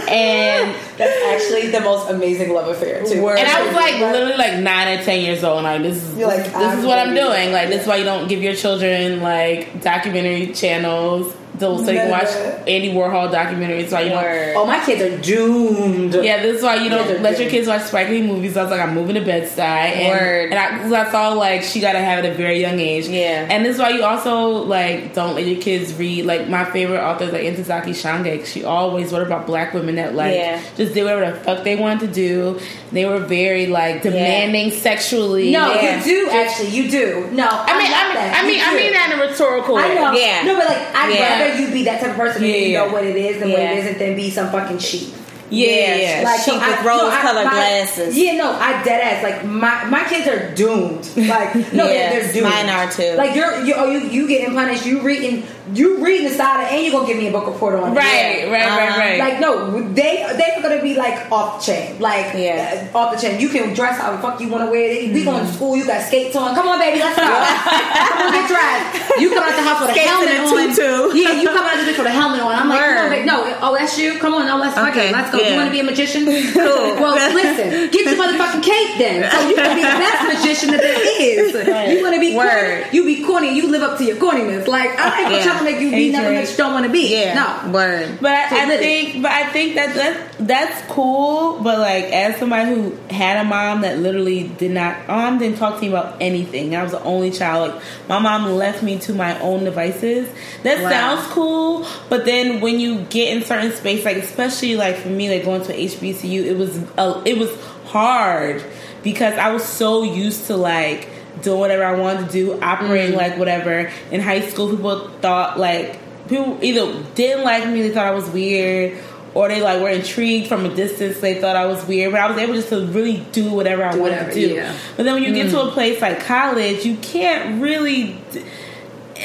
[0.07, 3.27] and That's actually the most amazing love affair too.
[3.29, 5.63] and I was like literally like nine or ten years old.
[5.63, 7.51] Like this is like, this, is- this I'm is what I'm doing.
[7.51, 11.35] Like this is why you don't give your children like documentary channels.
[11.59, 12.29] So so you can watch
[12.67, 13.91] Andy Warhol documentaries.
[13.91, 14.55] Why you don't?
[14.57, 16.13] Oh, my kids are doomed.
[16.15, 18.57] Yeah, this is why you Kids don't let your kids watch Spike Lee movies.
[18.57, 20.49] I was like, I'm moving to Bed Stuy, and, Word.
[20.51, 22.79] and I, 'cause I saw like she got to have it at a very young
[22.79, 23.07] age.
[23.07, 23.47] Yeah.
[23.49, 26.25] and this is why you also like don't let your kids read.
[26.25, 28.45] Like my favorite author is like Ntozake Shange.
[28.47, 30.59] She always wrote about black women that like Yeah.
[30.75, 32.59] just did whatever the fuck they wanted to do.
[32.91, 35.51] They were very like demanding sexually.
[35.51, 35.97] No, Yeah.
[35.99, 36.69] you do actually.
[36.69, 37.29] You do.
[37.31, 38.41] No, I mean, I, love that.
[38.43, 39.83] I mean, I mean that in a rhetorical way.
[39.83, 40.11] I know.
[40.13, 40.41] Yeah.
[40.45, 41.42] No, but like, I'd Yeah.
[41.49, 43.59] Rather you be that type of person and you know what it is and what
[43.59, 45.13] it isn't than be some fucking sheep.
[45.49, 46.23] Yeah, yeah, yeah.
[46.23, 48.17] Like, Sheep with I- rose-colored glasses.
[48.17, 49.21] Yeah, no, I dead ass.
[49.23, 51.05] Like my my kids are doomed.
[51.15, 52.53] Like no, they're, Yes, they're doomed.
[52.53, 53.13] mine are too.
[53.15, 54.83] Like you're you oh, you you getting punished.
[54.85, 57.93] You reading you reading the side and you gonna give me a book report on
[57.93, 57.95] it.
[57.95, 58.99] right, right, right, Uh-huh.
[58.99, 59.19] right.
[59.19, 62.89] Like no, they they're gonna be like off the chain, like Yeah.
[62.93, 63.39] uh, off the chain.
[63.39, 65.13] You can dress how the fuck you want to wear it.
[65.13, 65.75] We going to school.
[65.77, 66.53] You got skates on.
[66.55, 67.23] Come on, baby, let's go.
[67.27, 69.19] come on, get dressed.
[69.21, 70.75] You come out the house with a helmet on.
[70.75, 71.17] tutu.
[71.17, 72.51] Yeah, you come out the bitch with a helmet on.
[72.55, 73.25] I'm like, come on, baby.
[73.25, 74.19] No, oh that's you.
[74.19, 75.11] Come on, no, let's Okay.
[75.13, 75.37] Let's go.
[75.39, 75.49] yeah.
[75.51, 76.25] You want to be a magician?
[76.25, 76.95] Cool.
[77.01, 79.31] well, listen, get your motherfucking cape then.
[79.31, 81.53] So you can be the best magician that there is.
[81.95, 82.83] You want to be Word.
[82.83, 82.95] corny?
[82.97, 83.55] You be corny.
[83.55, 84.67] You live up to your corniness.
[84.67, 85.52] Like I ain't Yeah.
[85.53, 87.11] Trying to make you be nothing that you don't want to be.
[87.15, 87.33] Yeah.
[87.63, 87.71] No.
[87.71, 88.17] Word.
[88.21, 91.61] But So I, I think, but I think that that's that's cool.
[91.61, 95.75] But like, as somebody who had a mom that literally did not, mom didn't talk
[95.75, 96.75] to me about anything.
[96.75, 97.73] I was the only child.
[97.73, 100.29] Like, my mom left me to my own devices.
[100.63, 100.89] That Wow.
[100.89, 105.29] sounds cool, but then when you get in certain space, like especially like for me,
[105.29, 107.49] like going to HBCU, it was uh, it was
[107.85, 108.63] hard
[109.03, 111.07] because I was so used to like
[111.41, 113.17] doing whatever I wanted to do, operating mm-hmm.
[113.17, 113.91] like whatever.
[114.11, 118.29] In high school, people thought like people either didn't like me, they thought I was
[118.29, 118.97] weird,
[119.33, 121.19] or they like were intrigued from a distance.
[121.19, 123.95] They thought I was weird, but I was able just to really do whatever I
[123.95, 124.53] wanted whatever, to do.
[124.55, 124.77] yeah.
[124.95, 125.67] But then when you get to mm.
[125.69, 128.19] a place like college, you can't really.
[128.31, 128.43] d-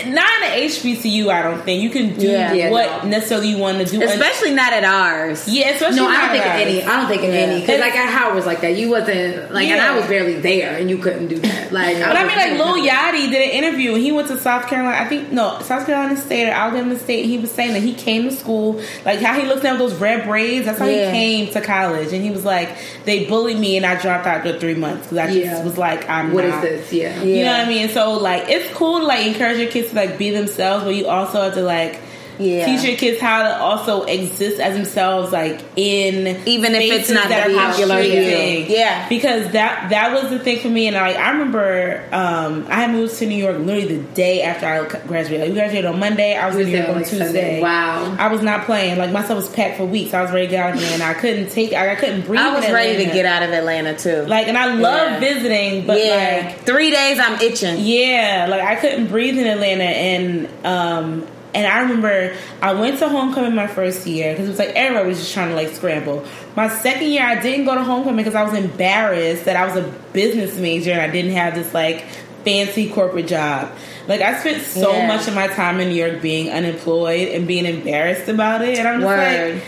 [0.06, 2.52] Not in the HBCU, I don't think you can do Yeah.
[2.52, 3.10] Yeah, what no.
[3.10, 4.00] necessarily you want to do.
[4.00, 5.46] And- Especially not at ours.
[5.48, 6.60] yeah, especially No, I don't think of ours.
[6.62, 6.82] any.
[6.82, 7.40] I don't think of Yeah.
[7.40, 8.76] any because like at Howard was like that.
[8.76, 11.72] You wasn't like, and I was barely there, and you couldn't do that.
[11.72, 14.38] Like, But I was- mean, like Lil Yachty did an interview and he went to
[14.38, 14.96] South Carolina.
[15.00, 17.26] I think no, South Carolina State or Alabama State.
[17.26, 20.24] He was saying that he came to school, like how he looked down those red
[20.26, 20.66] braids.
[20.66, 21.06] That's how Yeah.
[21.10, 22.68] he came to college, and he was like,
[23.04, 25.62] they bullied me and I dropped out after three months because I just Yeah.
[25.64, 26.62] was like, I'm What is not.
[26.62, 26.92] this?
[26.92, 27.22] Yeah.
[27.22, 27.88] You know what I mean?
[27.90, 31.06] So like, it's cool to like encourage your kids to like be themselves, but you
[31.06, 32.00] also have to like.
[32.38, 32.66] Yeah.
[32.66, 37.28] Teach your kids how to also exist as themselves, like in Even if it's not
[37.28, 38.00] that the popular.
[38.00, 39.08] Yeah.
[39.08, 40.86] because that that was the thing for me.
[40.86, 44.66] And I, I remember um, I had moved to New York literally the day after
[44.66, 45.40] I graduated.
[45.40, 46.36] Like we graduated on Monday.
[46.36, 47.18] I was in New York on Tuesday.
[47.18, 47.62] Sunday.
[47.62, 48.16] Wow.
[48.18, 48.98] I was not playing.
[48.98, 50.14] Like my stuff was packed for weeks.
[50.14, 51.72] I was ready to get out of here, and I couldn't take.
[51.72, 52.40] I, I couldn't breathe.
[52.40, 54.22] I was ready to get out of Atlanta too.
[54.26, 55.20] Like, and I love Yeah.
[55.20, 56.42] visiting, but yeah.
[56.54, 57.78] like Three days I'm itching.
[57.84, 63.08] yeah, like I couldn't breathe in Atlanta, and um, and I remember I went to
[63.08, 66.24] homecoming my first year because it was like everybody was just trying to like scramble.
[66.56, 69.76] My second year, I didn't go to homecoming because I was embarrassed that I was
[69.76, 72.04] a business major and I didn't have this like
[72.44, 73.70] fancy corporate job.
[74.06, 75.06] Like I spent so Yeah.
[75.06, 78.88] much of my time in New York being unemployed and being embarrassed about it, and
[78.88, 79.54] I'm just Word.
[79.54, 79.62] like.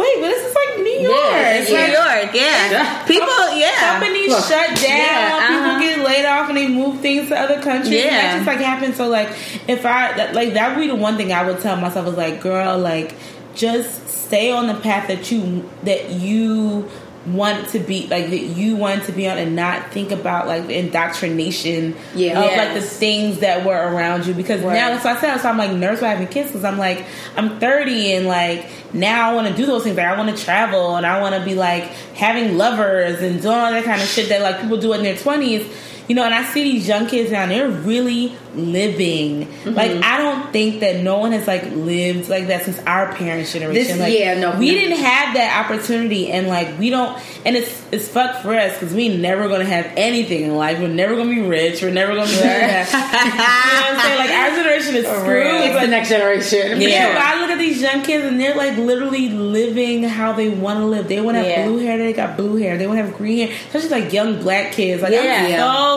[0.00, 1.14] Wait, but this is like New York.
[1.30, 2.34] Yeah, it's New Like, York.
[2.34, 3.04] Yeah, Yeah.
[3.04, 3.56] people.
[3.56, 4.44] Yeah, companies Look.
[4.44, 4.82] shut down.
[4.88, 5.78] Yeah, uh-huh.
[5.78, 7.86] People get laid off and they move things to other countries.
[8.02, 8.10] And Yeah.
[8.22, 8.96] that just like happens.
[8.96, 9.28] So like,
[9.68, 12.16] if I that, like that would be the one thing I would tell myself is
[12.16, 13.14] like, girl, like
[13.54, 16.88] just stay on the path that you that you
[17.26, 20.66] want to be like that you want to be on and not think about like
[20.68, 22.38] the indoctrination Yeah.
[22.38, 22.58] of Yes.
[22.58, 24.72] like the things that were around you because Right.
[24.74, 27.04] now so I said so I'm like nervous about having kids because I'm like
[27.36, 30.42] I'm 30 and like now I want to do those things like I want to
[30.44, 31.84] travel and I want to be like
[32.14, 35.14] having lovers and doing all that kind of shit that like people do in their
[35.16, 35.66] 20s
[36.08, 39.74] you know and I see these young kids now and they're really living Mm-hmm.
[39.74, 43.52] like I don't think that no one has like lived like that since our parents
[43.52, 44.72] generation This- like yeah, no, we no.
[44.74, 48.94] didn't have that opportunity and like we don't and it's it's fucked for us because
[48.94, 52.28] we never gonna have anything in life we're never gonna be rich we're never gonna
[52.30, 56.08] be that you know what I'm saying like our generation is screwed It's the next
[56.08, 56.80] generation.
[56.80, 60.48] yeah, but I look at these young kids and they're like literally living how they
[60.48, 61.06] want to live.
[61.08, 61.66] They want to have Yeah.
[61.66, 62.78] blue hair, they got blue hair.
[62.78, 63.56] They want to have green hair.
[63.66, 65.02] Especially like young black kids.
[65.02, 65.44] Like Yeah.
[65.44, 65.89] I'm so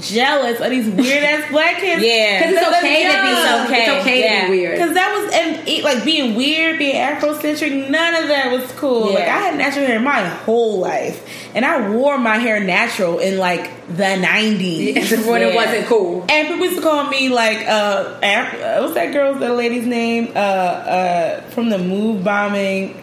[0.00, 2.02] jealous of these weird ass black kids.
[2.10, 2.42] Yeah.
[2.42, 4.40] 'Cause it's okay to be so It's okay Yeah.
[4.46, 4.78] to be weird.
[4.78, 7.90] Because that was and it, like being weird, being Afrocentric.
[7.90, 9.12] None of that was cool.
[9.14, 11.22] Like I had natural hair my whole life,
[11.54, 15.10] and I wore my hair natural in like the nineties.
[15.26, 16.24] when it wasn't cool.
[16.28, 19.86] And people used to call me like uh, Af- uh what's that girl's that lady's
[19.86, 20.32] name?
[20.34, 22.94] Uh uh from the move bombing,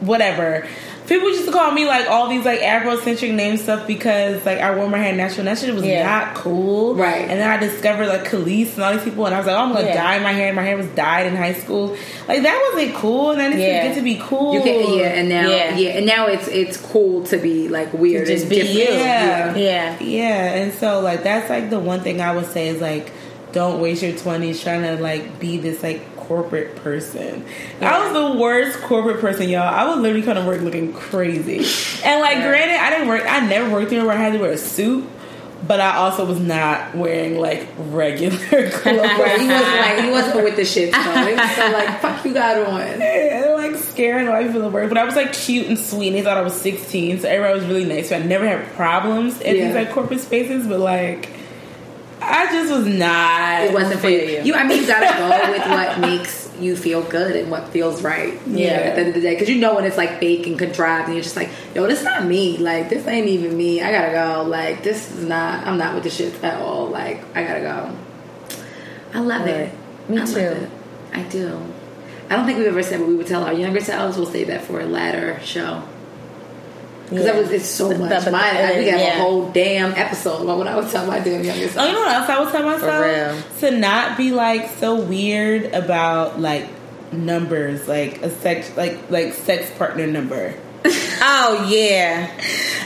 [0.00, 0.66] whatever.
[1.06, 4.74] People used to call me like all these like Afrocentric name stuff because like I
[4.74, 6.04] wore my hair natural and that shit was Yeah.
[6.04, 6.94] not cool.
[6.96, 7.20] Right.
[7.28, 9.60] And then I discovered like Kelis and all these people and I was like, oh
[9.60, 9.94] I'm gonna Yeah.
[10.02, 10.52] dye my hair.
[10.52, 11.96] My hair was dyed in high school.
[12.26, 13.86] Like that wasn't cool and then it's Yeah.
[13.86, 14.54] get to be cool.
[14.54, 15.76] You can, yeah, and now, Yeah.
[15.76, 15.90] yeah.
[15.90, 18.76] and now it's it's cool to be like weird, Just and be different.
[18.78, 18.94] you.
[19.04, 19.54] Yeah.
[19.56, 19.96] Yeah.
[20.00, 23.12] Yeah, and so like that's like the one thing I would say is like
[23.52, 27.44] don't waste your twenties trying to like be this like corporate person.
[27.80, 29.62] I was the worst corporate person, y'all.
[29.62, 31.58] I would literally come to work looking crazy.
[32.04, 34.52] And like granted, I didn't work I never worked anywhere where I had to wear
[34.52, 35.08] a suit.
[35.66, 38.36] But I also was not wearing like regular
[38.70, 38.70] clothes.
[38.84, 40.94] Right, he wasn't like he wasn't with the shit.
[40.94, 44.90] So so like, "Fuck, you got on." and like scaring white people to work.
[44.90, 47.58] But I was like cute and sweet, and they thought I was 16, so everybody
[47.58, 48.10] was really nice.
[48.10, 49.66] So I never had problems in Yeah.
[49.66, 51.30] these like corporate spaces, but like
[52.20, 53.64] I just was not.
[53.64, 54.42] It wasn't for you.
[54.42, 54.54] you.
[54.54, 58.40] I mean, you gotta go with what makes you feel good and what feels right.
[58.46, 58.68] Yeah.
[58.70, 61.06] At the end of the day, because you know when it's like fake and contrived,
[61.06, 62.56] and you're just like, "Yo, this not me.
[62.56, 63.82] Like, this ain't even me.
[63.82, 64.48] I gotta go.
[64.48, 65.66] Like, this is not.
[65.66, 66.86] I'm not with the shit at all.
[66.88, 67.96] Like, I gotta go."
[69.14, 69.50] I love Right.
[69.54, 69.74] it.
[70.08, 70.68] Me I too.
[71.12, 71.60] I do.
[72.28, 74.16] I don't think we've ever said what we would tell our younger selves.
[74.16, 75.82] We'll save that for a later show.
[77.08, 77.40] Because that Yeah.
[77.40, 78.24] was it's so much.
[78.24, 78.98] the- Mine, I, we yeah.
[78.98, 81.92] got a whole damn episode about what I would tell my damn younger Oh, you
[81.92, 83.04] know what else I would tell myself?
[83.62, 83.70] real.
[83.70, 86.66] To not be like so weird about like
[87.12, 90.54] numbers, like a sex, like like sex partner number.
[91.20, 92.30] Oh yeah.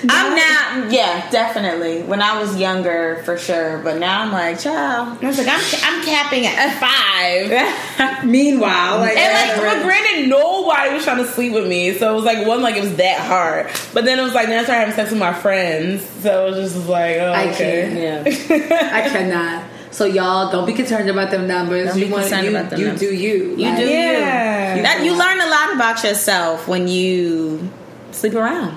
[0.09, 2.03] I'm now yeah, definitely.
[2.03, 3.79] When I was younger for sure.
[3.79, 5.19] But now I'm like, child.
[5.23, 8.25] I was like, I'm I'm capping at five.
[8.25, 12.25] Meanwhile, like, And like, granted, nobody was trying to sleep with me, so it was
[12.25, 13.71] like one like it was that hard.
[13.93, 16.51] But then it was like then I started having sex with my friends, so it
[16.51, 18.03] was just like, oh, I okay.
[18.03, 18.23] Yeah.
[18.93, 19.65] I cannot.
[19.93, 21.89] So y'all don't be concerned about them numbers.
[21.89, 23.01] Don't you be want concerned you, about them you numbers.
[23.09, 23.57] do you.
[23.57, 24.77] You Like, do Yeah.
[24.77, 24.83] you.
[24.83, 27.69] That you learn a lot about yourself when you
[28.13, 28.77] sleep around.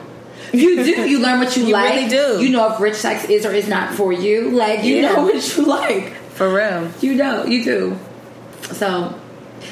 [0.52, 1.10] You do.
[1.10, 1.96] You learn what you, You like.
[1.96, 2.44] really do.
[2.44, 4.50] You know if rich sex is or is not for you.
[4.52, 5.14] Like you Yeah.
[5.14, 6.14] know what you like.
[6.34, 6.90] For real.
[7.02, 7.46] You know.
[7.46, 7.98] You do.
[8.74, 9.14] So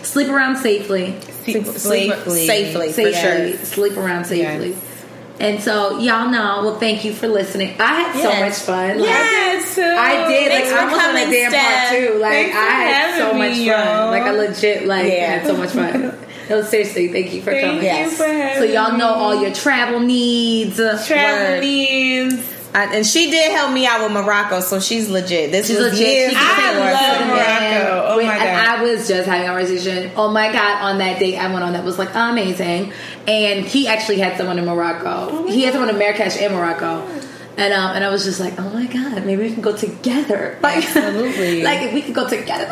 [0.04, 1.20] sleep around safely.
[1.44, 2.46] Sleep, sleep Safely.
[2.48, 3.52] safely, for Safely.
[3.58, 3.66] sure.
[3.66, 4.70] Sleep around safely.
[4.72, 4.80] Yes.
[5.40, 6.62] And so y'all know.
[6.64, 7.76] Well, thank you for listening.
[7.80, 9.00] I had so much fun.
[9.00, 9.78] Like, Yes.
[9.78, 10.52] I did.
[10.52, 12.20] Thanks like I was on a damn part too.
[12.20, 13.66] Like Thanks I had so much me, fun.
[13.88, 14.12] y'all.
[14.12, 15.26] Like I legit like Yeah.
[15.40, 16.18] had so much fun.
[16.50, 17.78] No, seriously, thank you for Thank coming.
[17.78, 18.18] you Yes.
[18.18, 20.76] for having So y'all know all your travel needs.
[20.78, 21.62] travel Word.
[21.62, 22.48] needs.
[22.74, 25.52] I, and she did help me out with Morocco, so she's legit.
[25.52, 26.08] This She's was legit.
[26.08, 26.90] years She I can before.
[26.98, 27.28] take love.
[27.28, 28.06] Morocco.
[28.14, 28.80] Oh Wait, my and God.
[28.80, 30.12] I was just having a conversation.
[30.16, 30.82] Oh my god!
[30.84, 32.94] On that date I went on, that was like amazing.
[33.28, 35.48] And he actually had someone in Morocco.
[35.48, 37.06] he had someone in Marrakesh and Morocco.
[37.58, 40.58] And um, and I was just like, oh my god, maybe we can go together.
[40.64, 41.64] Like, Absolutely.
[41.70, 42.68] like if we could go together.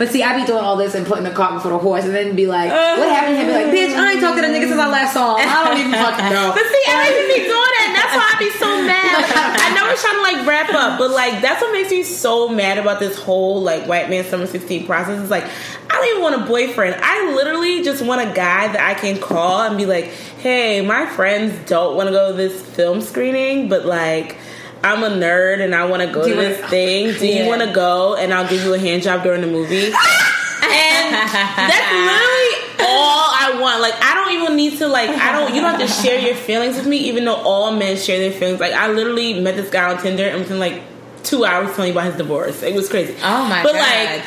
[0.00, 0.08] That'd be fun.
[0.08, 2.14] But see, I be doing all this and putting the cart before the horse, and
[2.14, 3.36] then be like, what happened?
[3.36, 5.48] And be like, bitch, I ain't talking to the niggas since I last saw him.
[5.48, 6.52] I don't even fucking know.
[6.56, 7.88] But see, I don't even be doing that.
[7.94, 9.60] That's why I be so mad.
[9.60, 12.48] I know we're trying to like wrap up, but like that's what makes me so
[12.48, 15.20] mad about this whole like white man summer sixteen process.
[15.22, 16.96] Is like I don't even want a boyfriend.
[17.00, 20.06] I literally just want a guy that I can call and be like,
[20.40, 24.36] "Hey, my friends don't want to go to this film screening, but like."
[24.82, 27.12] I'm a nerd and I want to go Do to this wanna- thing.
[27.18, 27.42] Do Yeah.
[27.42, 28.14] you want to go?
[28.16, 29.86] And I'll give you a hand job during the movie.
[30.62, 33.80] and that's literally all I want.
[33.82, 36.34] Like I don't even need to like I don't you don't have to share your
[36.34, 38.60] feelings with me, even though all men share their feelings.
[38.60, 40.82] Like I literally met this guy on Tinder and within like
[41.24, 42.62] two hours telling me about his divorce.
[42.62, 43.14] It was crazy.
[43.22, 43.80] Oh my but God.
[43.82, 44.22] But like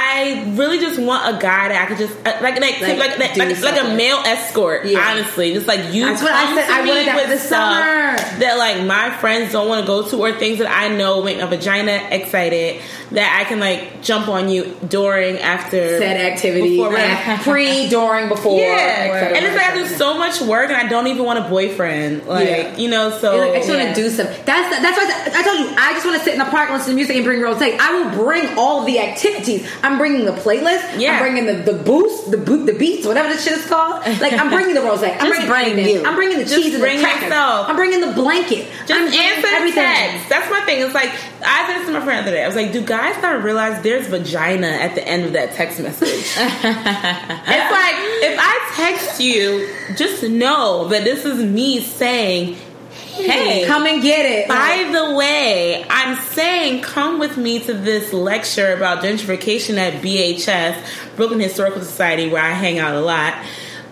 [0.00, 3.18] I really just want a guy that I could just uh, like like Like, like
[3.18, 4.84] like, like, like a male escort.
[4.86, 5.00] Yeah.
[5.10, 6.66] Honestly, just like you That's what I come said.
[6.66, 8.38] to I me with the stuff summer.
[8.40, 11.38] that like my friends don't want to go to, or things that I know make
[11.38, 12.80] my vagina excited
[13.10, 16.90] that I can like jump on you during after Said activity, before,
[17.42, 18.60] pre, during, before.
[18.60, 21.48] yeah, and it's like I do so much work, and I don't even want a
[21.48, 22.26] boyfriend.
[22.26, 22.76] Like Yeah.
[22.76, 23.84] you know, so like, I just Yeah.
[23.84, 24.44] want to do something.
[24.44, 25.04] That's the, that's why
[25.34, 25.74] I, I told you.
[25.78, 27.56] I just want to sit in the park, listen to music, and bring rose.
[27.62, 29.66] I will bring all the activities.
[29.82, 30.98] I'm bringing the playlist.
[31.00, 31.12] Yeah.
[31.12, 34.04] I'm bringing the, the boost, the boot, the beats, whatever the shit is called.
[34.20, 35.02] Like I'm bringing the rose.
[35.02, 35.94] I'm bringing bring everything.
[35.94, 36.04] you.
[36.04, 37.22] I'm bringing the Just cheese and bring the crackers.
[37.22, 37.68] yourself.
[37.70, 38.66] I'm bringing the blanket.
[38.86, 39.82] Just I'm answer everything.
[39.84, 40.28] text.
[40.28, 40.82] That's my thing.
[40.82, 41.10] It's like
[41.46, 42.44] I said this to my friend the other day.
[42.44, 45.78] I was like, "Do guys not realize there's vagina at the end of that text
[45.80, 52.56] message?" it's like if I text you, just know that this is me saying,
[53.24, 54.48] "Hey, Come and get it.
[54.48, 60.76] by the way, I'm saying come with me to this lecture about gentrification at BHS,
[61.16, 63.34] Brooklyn Historical Society, where I hang out a lot.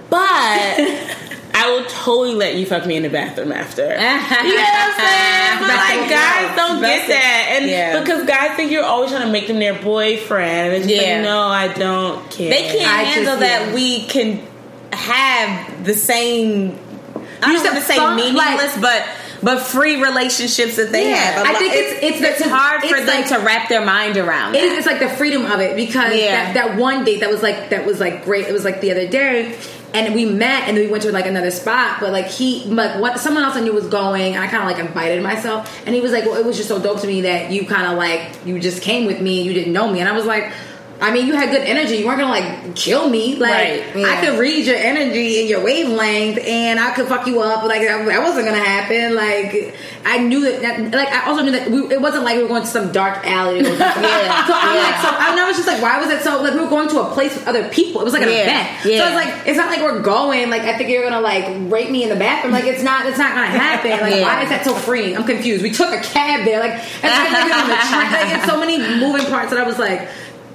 [0.08, 0.20] But
[1.58, 3.82] I will totally let you fuck me in the bathroom after.
[3.86, 5.58] You know what I'm saying?
[5.58, 7.48] But like guys don't get that.
[7.56, 8.00] And Yeah.
[8.00, 10.74] because guys think you're always trying to make them their boyfriend.
[10.74, 11.14] It's just Yeah.
[11.16, 12.50] like, no, I don't care.
[12.50, 13.74] They can't I handle just- that yeah.
[13.74, 14.42] we can
[14.92, 16.78] have the same.
[17.42, 19.02] I want to say fun, meaningless, but
[19.42, 21.16] but free relationships that they Yeah.
[21.16, 21.46] have.
[21.46, 24.16] I think it's- it's the- it's hard for it's them like- to wrap their mind
[24.16, 24.54] around.
[24.56, 26.52] It It's like the freedom of it because Yeah.
[26.52, 28.46] that, that one date that was like that was like great.
[28.46, 29.52] It was like the other day,
[29.92, 31.98] and we met and then we went to like another spot.
[32.00, 34.68] But like he, like what someone else I knew was going, and I kind of
[34.70, 37.20] like invited myself, and he was like, "Well, it was just so dope to me
[37.22, 40.00] that you kind of like you just came with me and you didn't know me,"
[40.00, 40.50] and I was like.
[40.98, 41.96] I mean, you had good energy.
[41.96, 43.36] You weren't gonna like kill me.
[43.36, 44.06] Like Right, yeah.
[44.08, 47.64] I could read your energy and your wavelength, and I could fuck you up.
[47.64, 49.14] Like that wasn't gonna happen.
[49.14, 49.74] Like
[50.06, 50.62] I knew that.
[50.62, 52.92] that like I also knew that we, it wasn't like we were going to some
[52.92, 53.60] dark alley.
[53.66, 54.46] Yeah.
[54.46, 54.82] So I'm Yeah.
[54.82, 56.42] like, so I, I was just like, why was it so?
[56.42, 58.00] Like we were going to a place with other people.
[58.00, 58.82] It was like an Yeah, event.
[58.82, 59.04] So.
[59.04, 60.48] I was like, it's not like we're going.
[60.50, 62.52] Like I think you're gonna like rape me in the bathroom.
[62.54, 63.04] Like it's not.
[63.06, 63.90] It's not gonna happen.
[63.90, 65.16] Like why is that so freeing?
[65.16, 65.62] I'm confused.
[65.62, 66.58] We took a cab there.
[66.60, 68.12] Like, it's like, like, on the train.
[68.12, 70.08] like it's so many moving parts that I was like.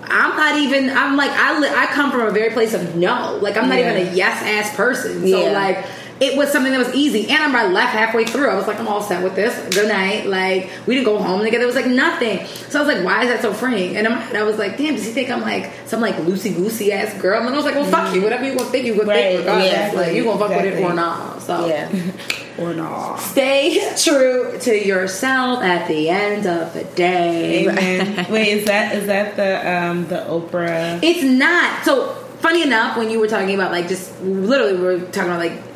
[0.03, 0.89] I'm not even.
[0.89, 1.59] I'm like I.
[1.59, 3.37] Li- I come from a very place of no.
[3.41, 3.97] Like I'm not Yeah.
[3.97, 5.21] even a yes ass person.
[5.21, 5.51] So Yeah.
[5.51, 5.85] like
[6.21, 8.47] it was something that was easy, and I'm left halfway through.
[8.47, 9.55] I was like, I'm all set with this.
[9.75, 10.27] Good night.
[10.27, 11.63] Like we didn't go home together.
[11.63, 12.45] It was like nothing.
[12.69, 13.97] So I was like, why is that so freeing?
[13.97, 16.91] And head, I was like, damn, does he think I'm like some like loosey goosey
[16.93, 17.39] ass girl?
[17.39, 18.21] And I was like, well, fuck you.
[18.21, 19.39] Whatever you gonna think, you gonna Right, think.
[19.39, 21.41] Regardless, yeah, like you gonna fuck with it or not.
[21.41, 21.91] So yeah.
[22.59, 23.15] or not.
[23.17, 27.67] stay true to yourself at the end of the day.
[27.67, 28.27] Amen.
[28.31, 30.99] Wait, is that is that the um the Oprah?
[31.01, 31.83] It's not.
[31.83, 35.39] So funny enough, when you were talking about like just literally, we were talking about
[35.39, 35.70] like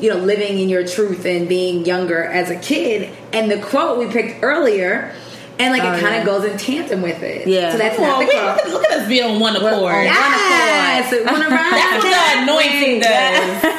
[0.00, 3.98] you know living in your truth and being younger as a kid, and the quote
[3.98, 5.12] we picked earlier,
[5.58, 6.24] and like Oh, it kind of yeah.
[6.24, 7.46] goes in tandem with it.
[7.48, 7.72] Yeah.
[7.72, 8.56] So that's Come not the wait, quote.
[8.56, 9.94] look, at, look at us be on one accord.
[9.94, 13.00] on Yes, it went around That's what the anointing way.
[13.00, 13.72] does.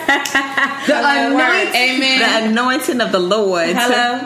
[0.87, 1.75] The anointing.
[1.75, 2.43] Amen.
[2.45, 3.69] The anointing of the Lord.
[3.75, 4.25] Hello.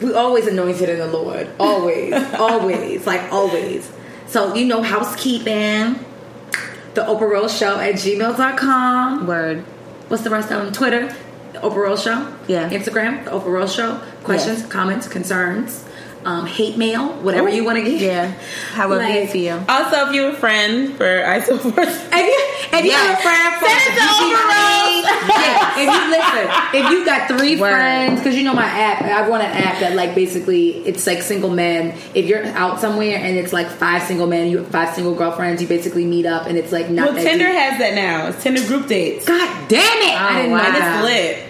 [0.00, 1.48] We always anointed in the Lord.
[1.58, 2.14] Always.
[2.34, 3.04] always.
[3.04, 3.90] Like always.
[4.28, 5.98] So, you know, housekeeping.
[6.94, 9.26] The Oprah Rose Show at gmail.com.
[9.26, 9.64] Word.
[10.08, 10.72] What's the rest of them?
[10.72, 11.14] Twitter,
[11.52, 12.34] the Oprah Rose Show.
[12.46, 12.68] Yeah.
[12.70, 14.00] Instagram, the Oprah Rose Show.
[14.24, 14.68] Questions, Yes.
[14.68, 15.84] comments, concerns,
[16.24, 18.00] um, hate mail, whatever Ooh, you want to get.
[18.00, 18.32] Yeah.
[18.72, 19.64] However you Like- feel.
[19.68, 22.96] Also, if you're a friend for ISO Force, If you, if you Yeah.
[22.98, 24.88] have a friend for Send it to
[25.28, 27.72] yeah, if you listen, if you got three Word.
[27.72, 31.22] friends, because you know my app, I run an app that like basically it's like
[31.22, 31.96] single men.
[32.14, 35.62] If you're out somewhere and it's like five single men, you have five single girlfriends,
[35.62, 37.54] you basically meet up and it's like not well, that Tinder deep.
[37.54, 38.28] has that now.
[38.28, 39.24] It's Tinder group dates.
[39.26, 40.14] God damn it!
[40.20, 40.58] I Oh, didn't wow.
[40.58, 40.96] know And that.
[40.96, 41.44] it's lit.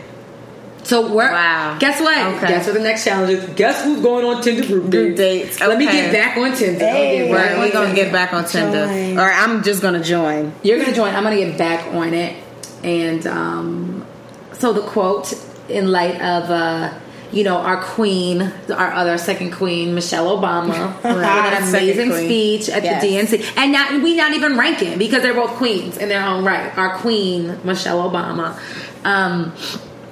[0.88, 1.76] So we're Wow.
[1.78, 2.16] guess what?
[2.36, 2.48] Okay.
[2.48, 3.44] Guess what the next challenge is?
[3.50, 5.58] Guess who's going on Tinder group Group dates?
[5.58, 5.60] dates.
[5.60, 6.78] Let me get back on Tinder.
[6.86, 7.30] Hey.
[7.30, 9.18] Right, we're gonna get back on Tinder, Join.
[9.18, 10.52] or I'm just gonna join.
[10.62, 11.14] You're gonna join.
[11.14, 12.36] I'm gonna get back on it.
[12.82, 14.06] And um,
[14.54, 15.34] so the quote
[15.68, 16.94] in light of uh,
[17.32, 18.40] you know our queen,
[18.74, 23.02] our other second queen, Michelle Obama, with an amazing speech at Yes.
[23.02, 26.44] the DNC, and not we not even ranking because they're both queens in their own
[26.46, 26.72] right.
[26.78, 28.58] Our queen, Michelle Obama.
[29.04, 29.52] Um,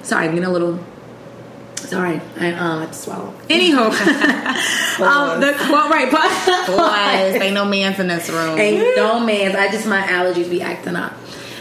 [0.07, 0.79] sorry, I'm getting a little.
[1.75, 3.33] Sorry, I um, have to swallow.
[3.49, 3.91] Anywho,
[5.01, 8.57] um, the quote right, Boys, ain't no man's in this room.
[8.57, 9.55] Ain't no man's.
[9.55, 11.13] I just my allergies be acting up.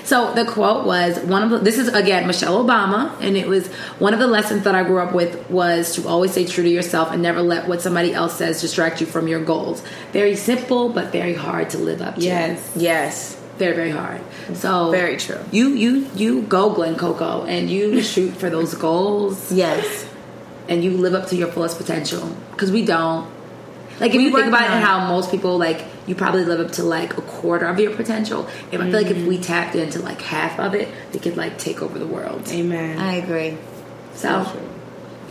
[0.05, 3.67] So the quote was one of the, this is again Michelle Obama, and it was
[3.99, 6.71] one of the lessons that I grew up with was to always stay true to
[6.71, 9.83] yourself and never let what somebody else says distract you from your goals.
[10.13, 12.21] Very simple, but very hard to live up to.
[12.21, 12.73] Yes.
[12.77, 14.21] Yes, very very hard.
[14.55, 15.41] So Very true.
[15.53, 20.07] You you you go Glen Coco and you shoot for those goals yes.
[20.69, 23.31] and you live up to your fullest potential because we don't.
[23.99, 26.73] Like if We you think about it, how most people like you probably live up
[26.73, 28.47] to like a quarter of your potential.
[28.71, 29.27] And I feel like if Mm-hmm.
[29.27, 32.47] we tapped into like half of it, we could like take over the world.
[32.53, 32.99] Amen.
[32.99, 33.57] I agree.
[34.15, 34.45] So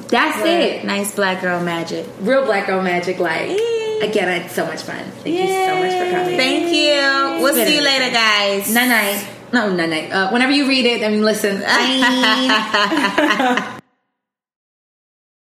[0.07, 0.83] that's it.
[0.83, 2.07] Nice black girl magic.
[2.21, 3.19] Real black girl magic.
[3.19, 3.51] Like
[4.01, 5.03] again, I had so much fun.
[5.23, 6.37] Thank you so much for coming.
[6.37, 7.41] Thank you.
[7.43, 8.73] We'll see you later, guys.
[8.73, 9.27] Night night.
[9.53, 10.11] No, night night.
[10.11, 11.61] Uh, whenever you read it, I mean, listen.
[11.61, 13.67] Bye.